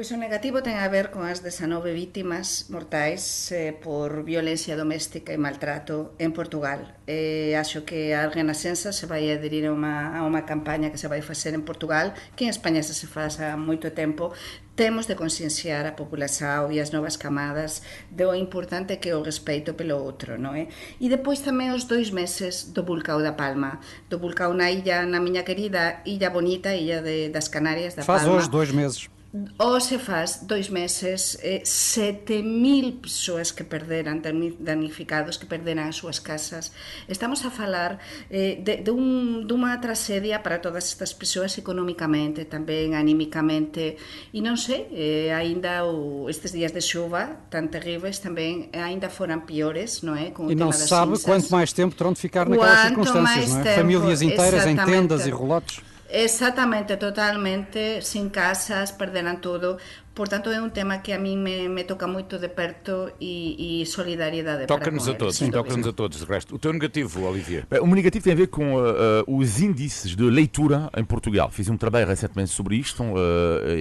Pois 0.00 0.12
o 0.12 0.16
negativo 0.16 0.64
ten 0.64 0.80
a 0.80 0.88
ver 0.88 1.12
con 1.12 1.28
as 1.28 1.44
19 1.44 1.92
vítimas 1.92 2.72
mortais 2.72 3.20
eh, 3.52 3.76
por 3.76 4.24
violencia 4.24 4.72
doméstica 4.72 5.36
e 5.36 5.36
maltrato 5.36 6.16
en 6.16 6.32
Portugal. 6.32 6.96
Eh, 7.04 7.52
acho 7.52 7.84
que 7.84 8.16
a 8.16 8.24
Renascença 8.32 8.96
se 8.96 9.04
vai 9.04 9.28
adherir 9.28 9.68
a 9.68 9.76
unha, 9.76 10.16
a 10.16 10.24
unha 10.24 10.48
campaña 10.48 10.88
que 10.88 10.96
se 10.96 11.04
vai 11.04 11.20
facer 11.20 11.52
en 11.52 11.68
Portugal, 11.68 12.16
que 12.32 12.48
en 12.48 12.50
España 12.56 12.80
se 12.80 12.96
se 12.96 13.04
faz 13.12 13.44
há 13.44 13.60
moito 13.60 13.92
tempo. 13.92 14.32
Temos 14.72 15.04
de 15.04 15.20
concienciar 15.20 15.84
a 15.84 15.92
população 15.92 16.72
e 16.72 16.80
as 16.80 16.96
novas 16.96 17.20
camadas 17.20 17.84
do 18.08 18.32
importante 18.32 18.96
que 19.04 19.12
é 19.12 19.14
o 19.14 19.20
respeito 19.20 19.76
pelo 19.76 20.00
outro, 20.00 20.40
non 20.40 20.56
é? 20.56 20.72
E 20.96 21.12
depois 21.12 21.44
tamén 21.44 21.76
os 21.76 21.84
dois 21.84 22.08
meses 22.08 22.72
do 22.72 22.88
vulcão 22.88 23.20
da 23.20 23.36
Palma, 23.36 23.84
do 24.08 24.16
vulcão 24.16 24.56
na 24.56 24.72
illa, 24.72 25.04
na 25.04 25.20
miña 25.20 25.44
querida 25.44 26.00
Illa 26.08 26.32
Bonita, 26.32 26.72
Illa 26.72 27.04
de, 27.04 27.28
das 27.28 27.52
Canarias 27.52 27.92
da 27.92 28.00
Faz 28.00 28.24
Palma. 28.24 28.40
Faz 28.40 28.48
hoje 28.48 28.48
dois 28.48 28.72
meses 28.72 29.19
Hoxe 29.58 29.96
faz 29.98 30.42
dois 30.42 30.70
meses 30.70 31.38
eh, 31.40 31.62
7.000 31.62 32.98
persoas 32.98 33.52
que 33.52 33.62
perderan, 33.62 34.18
danificados, 34.58 35.38
que 35.38 35.46
perderan 35.46 35.86
as 35.86 36.02
súas 36.02 36.18
casas. 36.18 36.74
Estamos 37.06 37.46
a 37.46 37.50
falar 37.54 38.02
eh, 38.26 38.58
de, 38.58 38.82
de 38.82 38.90
un, 38.90 39.46
tragedia 39.80 40.42
para 40.42 40.58
todas 40.58 40.90
estas 40.90 41.14
persoas 41.14 41.54
económicamente, 41.62 42.42
tamén 42.50 42.98
anímicamente, 42.98 44.02
e 44.34 44.42
non 44.42 44.58
sei, 44.58 44.90
eh, 44.90 45.30
aínda 45.30 45.86
o, 45.86 46.26
estes 46.26 46.50
días 46.50 46.74
de 46.74 46.82
chuva 46.82 47.46
tan 47.54 47.70
terríveis 47.70 48.18
tamén 48.18 48.66
aínda 48.74 49.06
foran 49.06 49.46
piores, 49.46 50.02
non 50.02 50.18
é? 50.18 50.34
Com 50.34 50.50
e 50.50 50.58
não 50.58 50.74
se 50.74 50.90
sabe 50.90 51.14
quanto 51.22 51.54
mais 51.54 51.70
tempo 51.70 51.94
terão 51.94 52.10
de 52.10 52.18
ficar 52.18 52.50
naquelas 52.50 52.90
quanto 52.90 53.14
circunstâncias, 53.14 53.54
não 53.54 53.62
é? 53.62 53.62
Tempo, 53.62 53.78
Famílias 53.78 54.26
inteiras 54.26 54.66
em 54.66 54.74
tendas 54.74 55.22
e 55.22 55.30
relotes. 55.30 55.86
Exactamente, 56.12 56.96
totalmente, 56.96 58.02
sin 58.02 58.30
casas, 58.30 58.92
perderan 58.92 59.40
todo. 59.40 59.78
Por 60.12 60.28
tanto, 60.28 60.50
é 60.50 60.60
un 60.60 60.70
tema 60.74 60.98
que 61.02 61.14
a 61.14 61.18
mí 61.18 61.36
me, 61.36 61.68
me 61.68 61.84
toca 61.84 62.08
moito 62.08 62.38
de 62.38 62.48
perto 62.48 63.14
e, 63.20 63.80
e 63.80 63.86
solidariedade 63.86 64.66
Toca-nos 64.66 65.08
a 65.08 65.14
todos, 65.14 65.38
toca-nos 65.38 65.86
a 65.86 65.92
todos, 65.92 66.18
de 66.18 66.26
resto. 66.26 66.56
O 66.56 66.58
teu 66.58 66.72
negativo, 66.72 67.22
Olivier? 67.22 67.64
o 67.80 67.86
meu 67.86 67.94
negativo 67.94 68.24
tem 68.24 68.32
a 68.32 68.36
ver 68.36 68.48
com 68.48 68.74
uh, 68.74 69.22
uh, 69.24 69.38
os 69.38 69.60
índices 69.60 70.16
de 70.16 70.24
leitura 70.24 70.90
em 70.96 71.04
Portugal. 71.04 71.48
Fiz 71.48 71.68
um 71.68 71.76
trabalho 71.76 72.08
recentemente 72.08 72.50
sobre 72.50 72.74
isto 72.74 73.04
uh, 73.04 73.16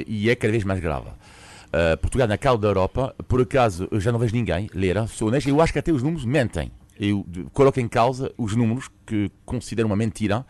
e 0.05 0.29
é 0.29 0.35
cada 0.35 0.51
vez 0.51 0.63
mais 0.63 0.79
grave. 0.79 1.09
Portugal, 2.01 2.27
na 2.27 2.35
cauda 2.35 2.63
da 2.63 2.67
Europa, 2.69 3.13
por 3.27 3.41
acaso, 3.41 3.87
eu 3.91 3.99
já 3.99 4.11
não 4.11 4.17
vejo 4.17 4.33
ninguém 4.33 4.67
ler, 4.73 5.07
sou 5.07 5.27
honesto, 5.27 5.47
eu 5.47 5.61
acho 5.61 5.71
que 5.71 5.77
até 5.77 5.91
os 5.91 6.01
números 6.01 6.25
mentem. 6.25 6.71
Eu 6.99 7.23
coloco 7.53 7.79
em 7.79 7.87
causa 7.87 8.31
os 8.39 8.55
números 8.55 8.89
que 9.05 9.29
considero 9.45 9.87
uma 9.87 9.95
mentira. 9.95 10.43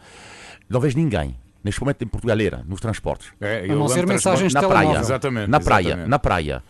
Não 0.70 0.80
vejo 0.80 0.98
ninguém 0.98 1.36
neste 1.64 1.82
momento 1.82 2.04
em 2.04 2.08
Portugaleira, 2.08 2.64
nos 2.68 2.80
transportes. 2.80 3.32
É, 3.40 3.66
a 3.66 3.76
não 3.76 3.88
ser 3.88 4.06
mensagens 4.06 4.54
na 4.54 4.68
praia, 4.68 5.00
exatamente, 5.00 5.50
na 5.50 5.60
praia, 5.60 5.88
exatamente. 5.88 6.10
na 6.10 6.20
praia, 6.20 6.64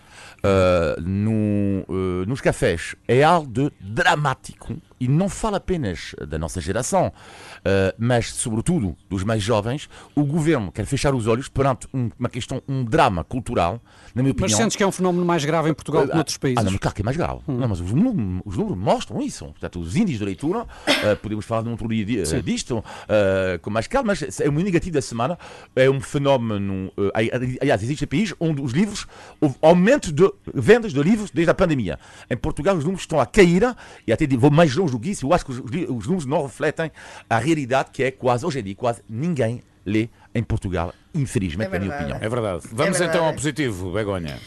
uh, 0.44 1.02
no, 1.02 1.86
uh, 1.88 2.26
nos 2.28 2.42
cafés, 2.42 2.96
é 3.08 3.24
algo 3.24 3.52
de 3.52 3.72
dramático 3.80 4.76
e 5.00 5.08
não 5.08 5.30
fala 5.30 5.58
apenas 5.58 6.16
da 6.28 6.38
nossa 6.38 6.60
geração, 6.60 7.08
uh, 7.08 7.96
mas 7.98 8.34
sobretudo 8.34 8.96
dos 9.10 9.24
mais 9.24 9.42
jovens. 9.42 9.90
O 10.16 10.24
governo 10.24 10.72
quer 10.72 10.86
fechar 10.86 11.14
os 11.14 11.28
olhos 11.28 11.48
perante 11.48 11.88
um, 11.94 12.10
uma 12.20 12.30
questão, 12.30 12.62
um 12.68 12.84
drama 12.84 13.24
cultural, 13.24 13.82
na 14.14 14.22
minha 14.22 14.32
opinião. 14.32 14.50
Mas 14.50 14.58
sentes 14.58 14.76
que 14.76 14.84
é 14.84 14.88
um 14.88 14.92
fenómeno 14.92 15.26
mais 15.26 15.44
grave 15.46 15.70
em 15.70 15.74
Portugal 15.74 16.08
que 16.08 16.14
noutros 16.14 16.38
países? 16.38 16.58
Ah, 16.60 16.64
não, 16.64 16.78
claro 16.78 16.96
que 16.96 17.02
é 17.02 17.06
mais 17.06 17.18
grave. 17.18 17.40
Hum. 17.48 17.58
Não, 17.58 17.68
mas 17.68 17.80
os 17.80 17.92
números, 17.92 18.42
os 18.46 18.58
números, 18.58 18.78
mostram 18.78 19.22
isso. 19.22 19.46
Portanto, 19.46 19.80
os 19.80 19.96
índices 19.96 20.20
de 20.20 20.26
leitura, 20.26 20.64
uh, 20.64 21.16
podemos 21.22 21.46
falar 21.46 21.62
de 21.62 21.70
um 21.70 21.72
outro 21.72 21.88
dia 21.88 22.26
Sim. 22.26 22.42
disto, 22.42 22.80
uh, 22.80 23.60
com 23.62 23.70
mais 23.70 23.88
calma, 23.88 24.08
mas 24.08 24.40
é 24.40 24.50
um 24.50 24.54
negativo 24.54 24.94
da 24.94 25.02
semana. 25.02 25.38
É 25.76 25.90
um 25.90 26.02
fenómeno. 26.02 26.92
aliás, 27.62 27.82
existe 27.84 28.06
países 28.06 28.34
onde 28.40 28.62
os 28.62 28.72
livros, 28.72 29.06
houve 29.40 29.56
aumento 29.62 30.12
de 30.12 30.30
vendas 30.54 30.94
de 30.94 31.02
livros 31.02 31.32
desde 31.32 31.52
a 31.52 31.54
pandemia. 31.54 32.00
Em 32.30 32.38
Portugal, 32.38 32.76
os 32.76 32.84
números 32.84 33.02
estão 33.02 33.20
a 33.20 33.26
cair 33.26 33.76
e 34.06 34.14
até 34.14 34.28
vou 34.38 34.52
mais 34.52 34.76
longe 34.76 34.89
isso. 35.04 35.26
Eu 35.26 35.34
acho 35.34 35.46
que 35.46 35.52
os, 35.52 35.60
os 35.60 36.06
números 36.06 36.26
não 36.26 36.44
refletem 36.44 36.92
a 37.30 37.38
realidade 37.38 37.90
que 37.92 38.04
é 38.04 38.12
quase, 38.12 38.46
hoje 38.46 38.60
em 38.60 38.64
dia, 38.64 38.76
quase 38.76 39.02
ninguém 39.10 39.62
lê 39.86 40.10
em 40.34 40.44
Portugal, 40.44 40.94
infelizmente, 41.14 41.68
é 41.68 41.80
na 41.80 41.80
minha 41.80 41.96
opinião. 41.96 42.18
É 42.22 42.30
verdade. 42.30 42.64
Vamos 42.72 42.96
é 42.96 43.00
verdade. 43.00 43.18
então 43.18 43.26
ao 43.26 43.34
positivo, 43.34 43.92
Begonha. 43.92 44.40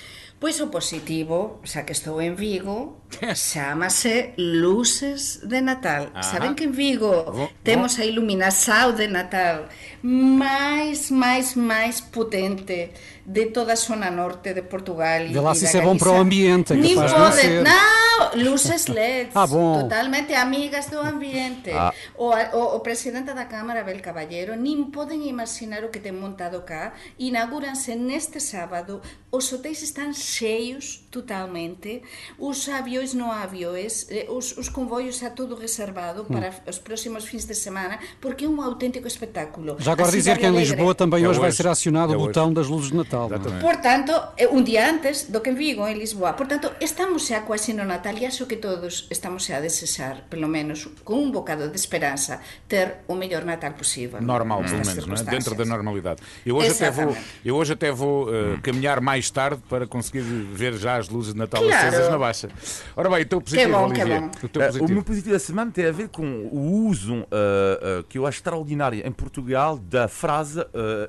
Pois 0.42 0.61
o 0.61 0.66
positivo, 0.66 1.61
xa 1.62 1.85
que 1.85 1.92
estou 1.92 2.20
en 2.20 2.35
Vigo, 2.35 2.98
chamase 3.37 4.35
Luces 4.37 5.38
de 5.46 5.61
Natal. 5.61 6.11
Ajá. 6.12 6.22
Saben 6.22 6.57
que 6.57 6.64
en 6.64 6.72
Vigo 6.72 7.48
temos 7.62 7.96
a 8.00 8.05
iluminação 8.05 8.92
de 8.92 9.07
Natal 9.07 9.68
máis, 10.02 11.12
máis, 11.12 11.55
máis 11.55 12.00
potente 12.00 12.90
de 13.25 13.47
toda 13.47 13.73
a 13.73 13.77
zona 13.77 14.11
norte 14.11 14.53
de 14.53 14.63
Portugal. 14.63 15.27
Vê 15.29 15.41
lá 15.41 15.55
se 15.55 15.65
isso 15.65 15.77
é 15.77 15.81
bom 15.81 15.97
para 15.97 16.11
o 16.11 16.17
ambiente. 16.17 16.73
É 16.73 16.77
Nin 16.77 16.95
pode, 16.95 17.49
não, 17.63 18.03
luces 18.35 18.87
LED, 18.89 19.31
ah, 19.35 19.47
bom. 19.47 19.83
totalmente 19.83 20.35
amigas 20.35 20.87
do 20.87 20.99
ambiente. 20.99 21.71
Ah. 21.71 21.93
O, 22.17 22.31
o, 22.31 22.77
o 22.77 22.81
presidente 22.81 23.33
da 23.33 23.45
Cámara, 23.47 23.81
Abel 23.81 24.01
Caballero, 24.01 24.57
nin 24.57 24.91
poden 24.91 25.23
imaginar 25.29 25.85
o 25.85 25.91
que 25.91 26.01
ten 26.01 26.13
montado 26.13 26.63
cá. 26.63 26.93
Inauguranse 27.19 27.95
neste 27.95 28.41
sábado, 28.41 29.01
os 29.31 29.53
hotéis 29.53 29.83
están 29.83 30.13
cheios 30.15 31.07
totalmente, 31.11 32.03
os 32.39 32.69
aviões 32.69 33.15
não 33.15 33.31
aviões, 33.31 34.07
eh, 34.11 34.27
os, 34.29 34.57
os 34.57 34.69
convoios 34.69 35.17
está 35.17 35.31
tudo 35.31 35.55
reservado 35.55 36.25
para 36.25 36.51
hum. 36.51 36.69
os 36.69 36.79
próximos 36.79 37.25
fins 37.25 37.45
de 37.45 37.55
semana, 37.55 37.99
porque 38.21 38.45
é 38.45 38.49
um 38.49 38.61
autêntico 38.61 39.07
espetáculo. 39.07 39.77
Já 39.79 39.93
agora 39.93 40.11
dizer 40.11 40.39
que 40.39 40.47
em 40.47 40.55
Lisboa 40.55 40.95
também 40.95 41.25
é 41.25 41.29
hoje, 41.29 41.41
vai 41.41 41.53
ser 41.53 41.69
acionado 41.69 42.13
é 42.13 42.17
o 42.17 42.21
botão 42.21 42.53
das 42.53 42.69
luzes 42.69 42.91
de 42.91 42.97
Natal. 42.97 43.12
É? 43.12 43.61
Portanto, 43.61 44.12
eh, 44.37 44.48
um 44.48 44.62
dia 44.62 44.88
antes 44.88 45.31
do 45.31 45.40
que 45.40 45.51
en 45.51 45.55
Vigo, 45.55 45.87
em 45.87 45.94
Lisboa. 45.94 46.33
Portanto, 46.33 46.72
estamos 46.81 47.27
xa 47.27 47.42
quase 47.42 47.72
no 47.75 47.85
Natal 47.85 48.16
e 48.16 48.27
acho 48.27 48.46
que 48.46 48.57
todos 48.57 49.07
estamos 49.11 49.44
xa 49.44 49.59
a 49.59 49.61
desexar, 49.61 50.25
pelo 50.31 50.48
menos 50.48 50.88
com 51.05 51.14
um 51.14 51.31
bocado 51.31 51.68
de 51.68 51.77
esperança, 51.77 52.40
ter 52.66 53.03
o 53.09 53.14
melhor 53.14 53.44
Natal 53.44 53.72
possível. 53.72 54.20
Normal, 54.20 54.62
pelo 54.62 54.87
menos, 54.87 55.07
não 55.07 55.14
é? 55.14 55.22
dentro 55.25 55.55
da 55.55 55.64
normalidade. 55.64 56.22
Eu 56.44 56.57
hoje 56.57 56.70
até 56.70 56.90
vou, 56.90 57.16
eu 57.44 57.57
hoje 57.57 57.72
até 57.75 57.92
vou 57.92 58.29
uh, 58.29 58.61
caminhar 58.62 59.01
mais 59.01 59.31
tarde 59.31 59.62
para 59.68 59.87
conseguir 59.87 60.22
ver 60.22 60.75
já 60.75 60.96
as 60.96 61.09
luzes 61.09 61.33
de 61.35 61.38
Natal 61.38 61.62
claro. 61.62 61.87
acesas 61.87 62.09
na 62.11 62.18
Baixa. 62.18 62.48
Ora 62.96 63.11
bem, 63.11 63.22
o 63.22 63.27
teu 63.27 63.40
positivo, 63.40 63.68
que 63.68 63.77
bom, 63.77 63.85
Olivier. 63.85 64.31
Que 64.31 64.46
o, 64.46 64.48
positivo. 64.48 64.85
Uh, 64.85 64.87
o 64.87 64.90
meu 64.90 65.03
positivo 65.03 65.33
da 65.33 65.38
semana 65.38 65.70
tem 65.70 65.87
a 65.87 65.92
ver 65.92 66.09
com 66.09 66.25
o 66.51 66.87
uso 66.87 67.14
uh, 67.14 67.25
uh, 67.25 68.05
que 68.09 68.18
eu 68.18 68.27
acho 68.27 68.38
extraordinário 68.38 69.07
em 69.07 69.12
Portugal 69.12 69.79
da 69.79 70.09
frase 70.09 70.64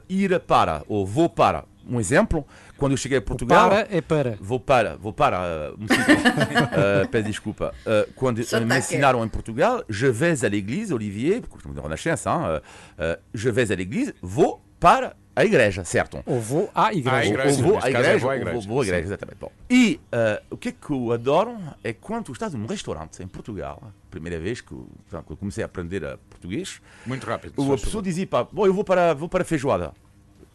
ir 0.10 0.40
para 0.42 0.84
ou 0.88 1.06
vou 1.06 1.30
para. 1.30 1.66
Um 1.88 2.00
exemplo, 2.00 2.46
quando 2.78 2.94
eu 2.94 2.98
cheguei 2.98 3.18
a 3.18 3.22
Portugal. 3.22 3.70
Para 3.70 3.88
é 3.90 4.02
para. 4.02 4.38
Vou 4.40 4.60
para, 4.60 4.96
vou 4.98 5.14
para. 5.14 5.74
Uh, 5.74 7.08
peço 7.12 7.28
desculpa. 7.28 7.74
Uh, 7.86 8.12
quando 8.16 8.38
me 8.38 8.78
ensinaram 8.78 9.24
em 9.24 9.28
Portugal, 9.28 9.84
je 9.90 10.08
vais 10.08 10.46
à 10.46 10.50
l'église, 10.50 10.94
Olivier, 10.94 11.42
porque 11.42 11.68
je 11.68 11.74
me 11.74 11.80
Renascença, 11.80 12.32
hein, 12.32 12.62
uh, 12.98 13.22
je 13.34 13.50
vais 13.50 13.72
à 13.72 13.76
l'église, 13.76 14.14
vou 14.22 14.62
para 14.80 15.16
a 15.36 15.44
igreja, 15.44 15.84
certo? 15.84 16.22
Ou 16.26 16.40
vou 16.40 16.70
à 16.76 16.94
igreja. 16.94 17.26
igreja. 17.26 17.58
Ou 17.58 17.64
vou 17.64 17.80
à 17.82 17.90
igreja, 17.90 18.20
vou 18.20 18.30
à 18.30 18.36
igreja, 18.36 18.68
vou 18.68 18.82
à 18.82 18.84
igreja 18.84 19.06
exatamente. 19.06 19.38
Bom. 19.40 19.52
E 19.70 20.00
uh, 20.14 20.44
o 20.52 20.58
que 20.58 20.70
é 20.70 20.72
que 20.72 20.92
eu 20.92 21.12
adoro 21.12 21.58
é 21.84 21.92
quando 21.94 22.32
estás 22.32 22.54
num 22.54 22.68
restaurante 22.68 23.22
em 23.24 23.28
Portugal, 23.28 23.92
primeira 24.12 24.40
vez 24.40 24.62
que 24.62 24.72
eu, 24.72 24.88
que 25.10 25.32
eu 25.32 25.38
comecei 25.38 25.64
a 25.64 25.66
aprender 25.66 26.06
a 26.06 26.18
português. 26.30 26.80
Muito 27.06 27.26
rápido. 27.26 27.54
A 27.74 27.78
pessoa 27.78 28.04
dizia, 28.04 28.28
pá, 28.28 28.44
bom, 28.44 28.66
eu 28.68 28.74
vou 28.74 28.84
para, 28.84 29.14
vou 29.14 29.28
para 29.28 29.42
a 29.42 29.46
feijoada. 29.46 29.94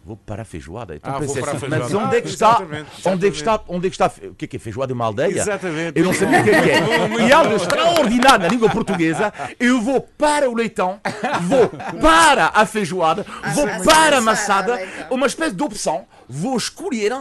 Vou 0.09 0.17
para 0.17 0.41
a 0.41 0.45
feijoada. 0.47 0.97
Então 0.97 1.15
ah, 1.15 1.19
pensei 1.19 1.43
assim, 1.43 1.69
mas 1.69 1.93
onde 1.93 2.17
é 2.17 2.23
que 2.23 2.29
está? 2.29 2.49
Exatamente, 2.49 2.89
exatamente. 2.99 3.09
Onde 3.09 3.27
é 3.27 3.31
que 3.31 3.37
está? 3.37 3.61
Onde 3.69 3.87
é 3.87 3.91
que 3.91 3.95
está? 3.95 4.07
O 4.31 4.35
que 4.35 4.45
é 4.47 4.49
que 4.49 4.57
é 4.57 4.59
feijoada 4.59 4.87
de 4.87 4.95
uma 4.95 5.05
aldeia? 5.05 5.39
Exatamente. 5.39 5.99
Eu 5.99 6.07
não 6.07 6.15
sabia 6.15 6.41
o 6.41 6.45
que 6.45 6.51
é 6.51 6.63
que 6.63 6.71
é. 6.71 7.27
E 7.29 7.31
algo 7.31 7.55
extraordinário 7.55 8.39
na 8.39 8.49
língua 8.49 8.71
portuguesa. 8.71 9.31
Eu 9.61 9.83
vou 9.83 10.01
para 10.01 10.49
o 10.49 10.55
leitão, 10.55 10.99
vou 11.43 11.69
para 12.01 12.53
a 12.55 12.65
feijoada, 12.65 13.27
vou 13.55 13.67
para 13.85 14.17
a 14.17 14.21
maçada, 14.23 14.81
uma 15.11 15.27
espécie 15.27 15.55
de 15.55 15.63
opção. 15.63 16.07
Vou 16.27 16.57
escolher 16.57 17.13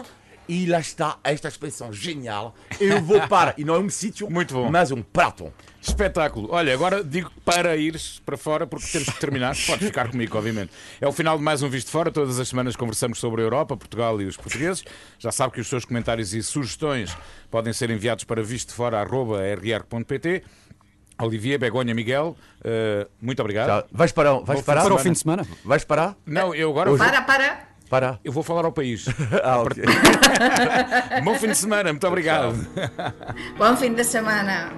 e 0.47 0.65
lá 0.65 0.79
está 0.79 1.17
esta 1.25 1.49
expressão 1.49 1.91
genial. 1.91 2.55
Eu 2.79 3.01
vou 3.01 3.19
para. 3.27 3.53
E 3.57 3.65
não 3.65 3.75
é 3.75 3.79
um 3.79 3.89
sítio, 3.89 4.29
Muito 4.29 4.53
bom. 4.53 4.69
mas 4.71 4.91
um 4.91 5.01
prato. 5.01 5.51
Espetáculo. 5.81 6.49
Olha, 6.51 6.73
agora 6.73 7.03
digo 7.03 7.31
para 7.45 7.75
ires 7.75 8.21
para 8.25 8.37
fora 8.37 8.67
porque 8.67 8.87
temos 8.87 9.09
que 9.09 9.19
terminar. 9.19 9.55
Pode 9.65 9.85
ficar 9.85 10.09
comigo, 10.09 10.37
obviamente. 10.37 10.71
É 10.99 11.07
o 11.07 11.11
final 11.11 11.37
de 11.37 11.43
mais 11.43 11.61
um 11.61 11.69
Visto 11.69 11.91
Fora. 11.91 12.11
Todas 12.11 12.39
as 12.39 12.47
semanas 12.47 12.75
conversamos 12.75 13.19
sobre 13.19 13.41
a 13.41 13.45
Europa, 13.45 13.77
Portugal 13.77 14.21
e 14.21 14.25
os 14.25 14.37
portugueses. 14.37 14.83
Já 15.19 15.31
sabe 15.31 15.53
que 15.53 15.61
os 15.61 15.67
seus 15.67 15.85
comentários 15.85 16.33
e 16.33 16.41
sugestões 16.43 17.15
podem 17.49 17.73
ser 17.73 17.89
enviados 17.89 18.23
para 18.23 18.43
vistofora.rr.pt. 18.43 20.43
Olivier, 21.19 21.59
Begonha, 21.59 21.95
Miguel, 21.95 22.37
uh, 22.59 23.09
muito 23.19 23.39
obrigado. 23.39 23.87
Vais 23.91 24.11
parar, 24.11 24.39
vais 24.41 24.61
parar? 24.61 24.83
para 24.83 24.93
o 24.93 24.99
fim 24.99 25.11
de 25.11 25.19
semana? 25.19 25.47
Vais 25.65 25.83
parar? 25.83 26.15
Não, 26.25 26.53
eu 26.53 26.69
agora. 26.69 26.95
Para, 26.95 27.21
para. 27.23 27.67
Para. 27.89 28.19
Eu 28.23 28.31
vou 28.31 28.43
falar 28.43 28.65
ao 28.65 28.71
país. 28.71 29.05
ah, 29.43 29.61
ok. 29.61 29.83
Bom 31.23 31.35
fim 31.35 31.47
de 31.47 31.55
semana, 31.55 31.91
muito 31.91 32.07
obrigado. 32.07 32.55
Bom 33.57 33.75
fim 33.77 33.93
de 33.93 34.03
semana. 34.03 34.71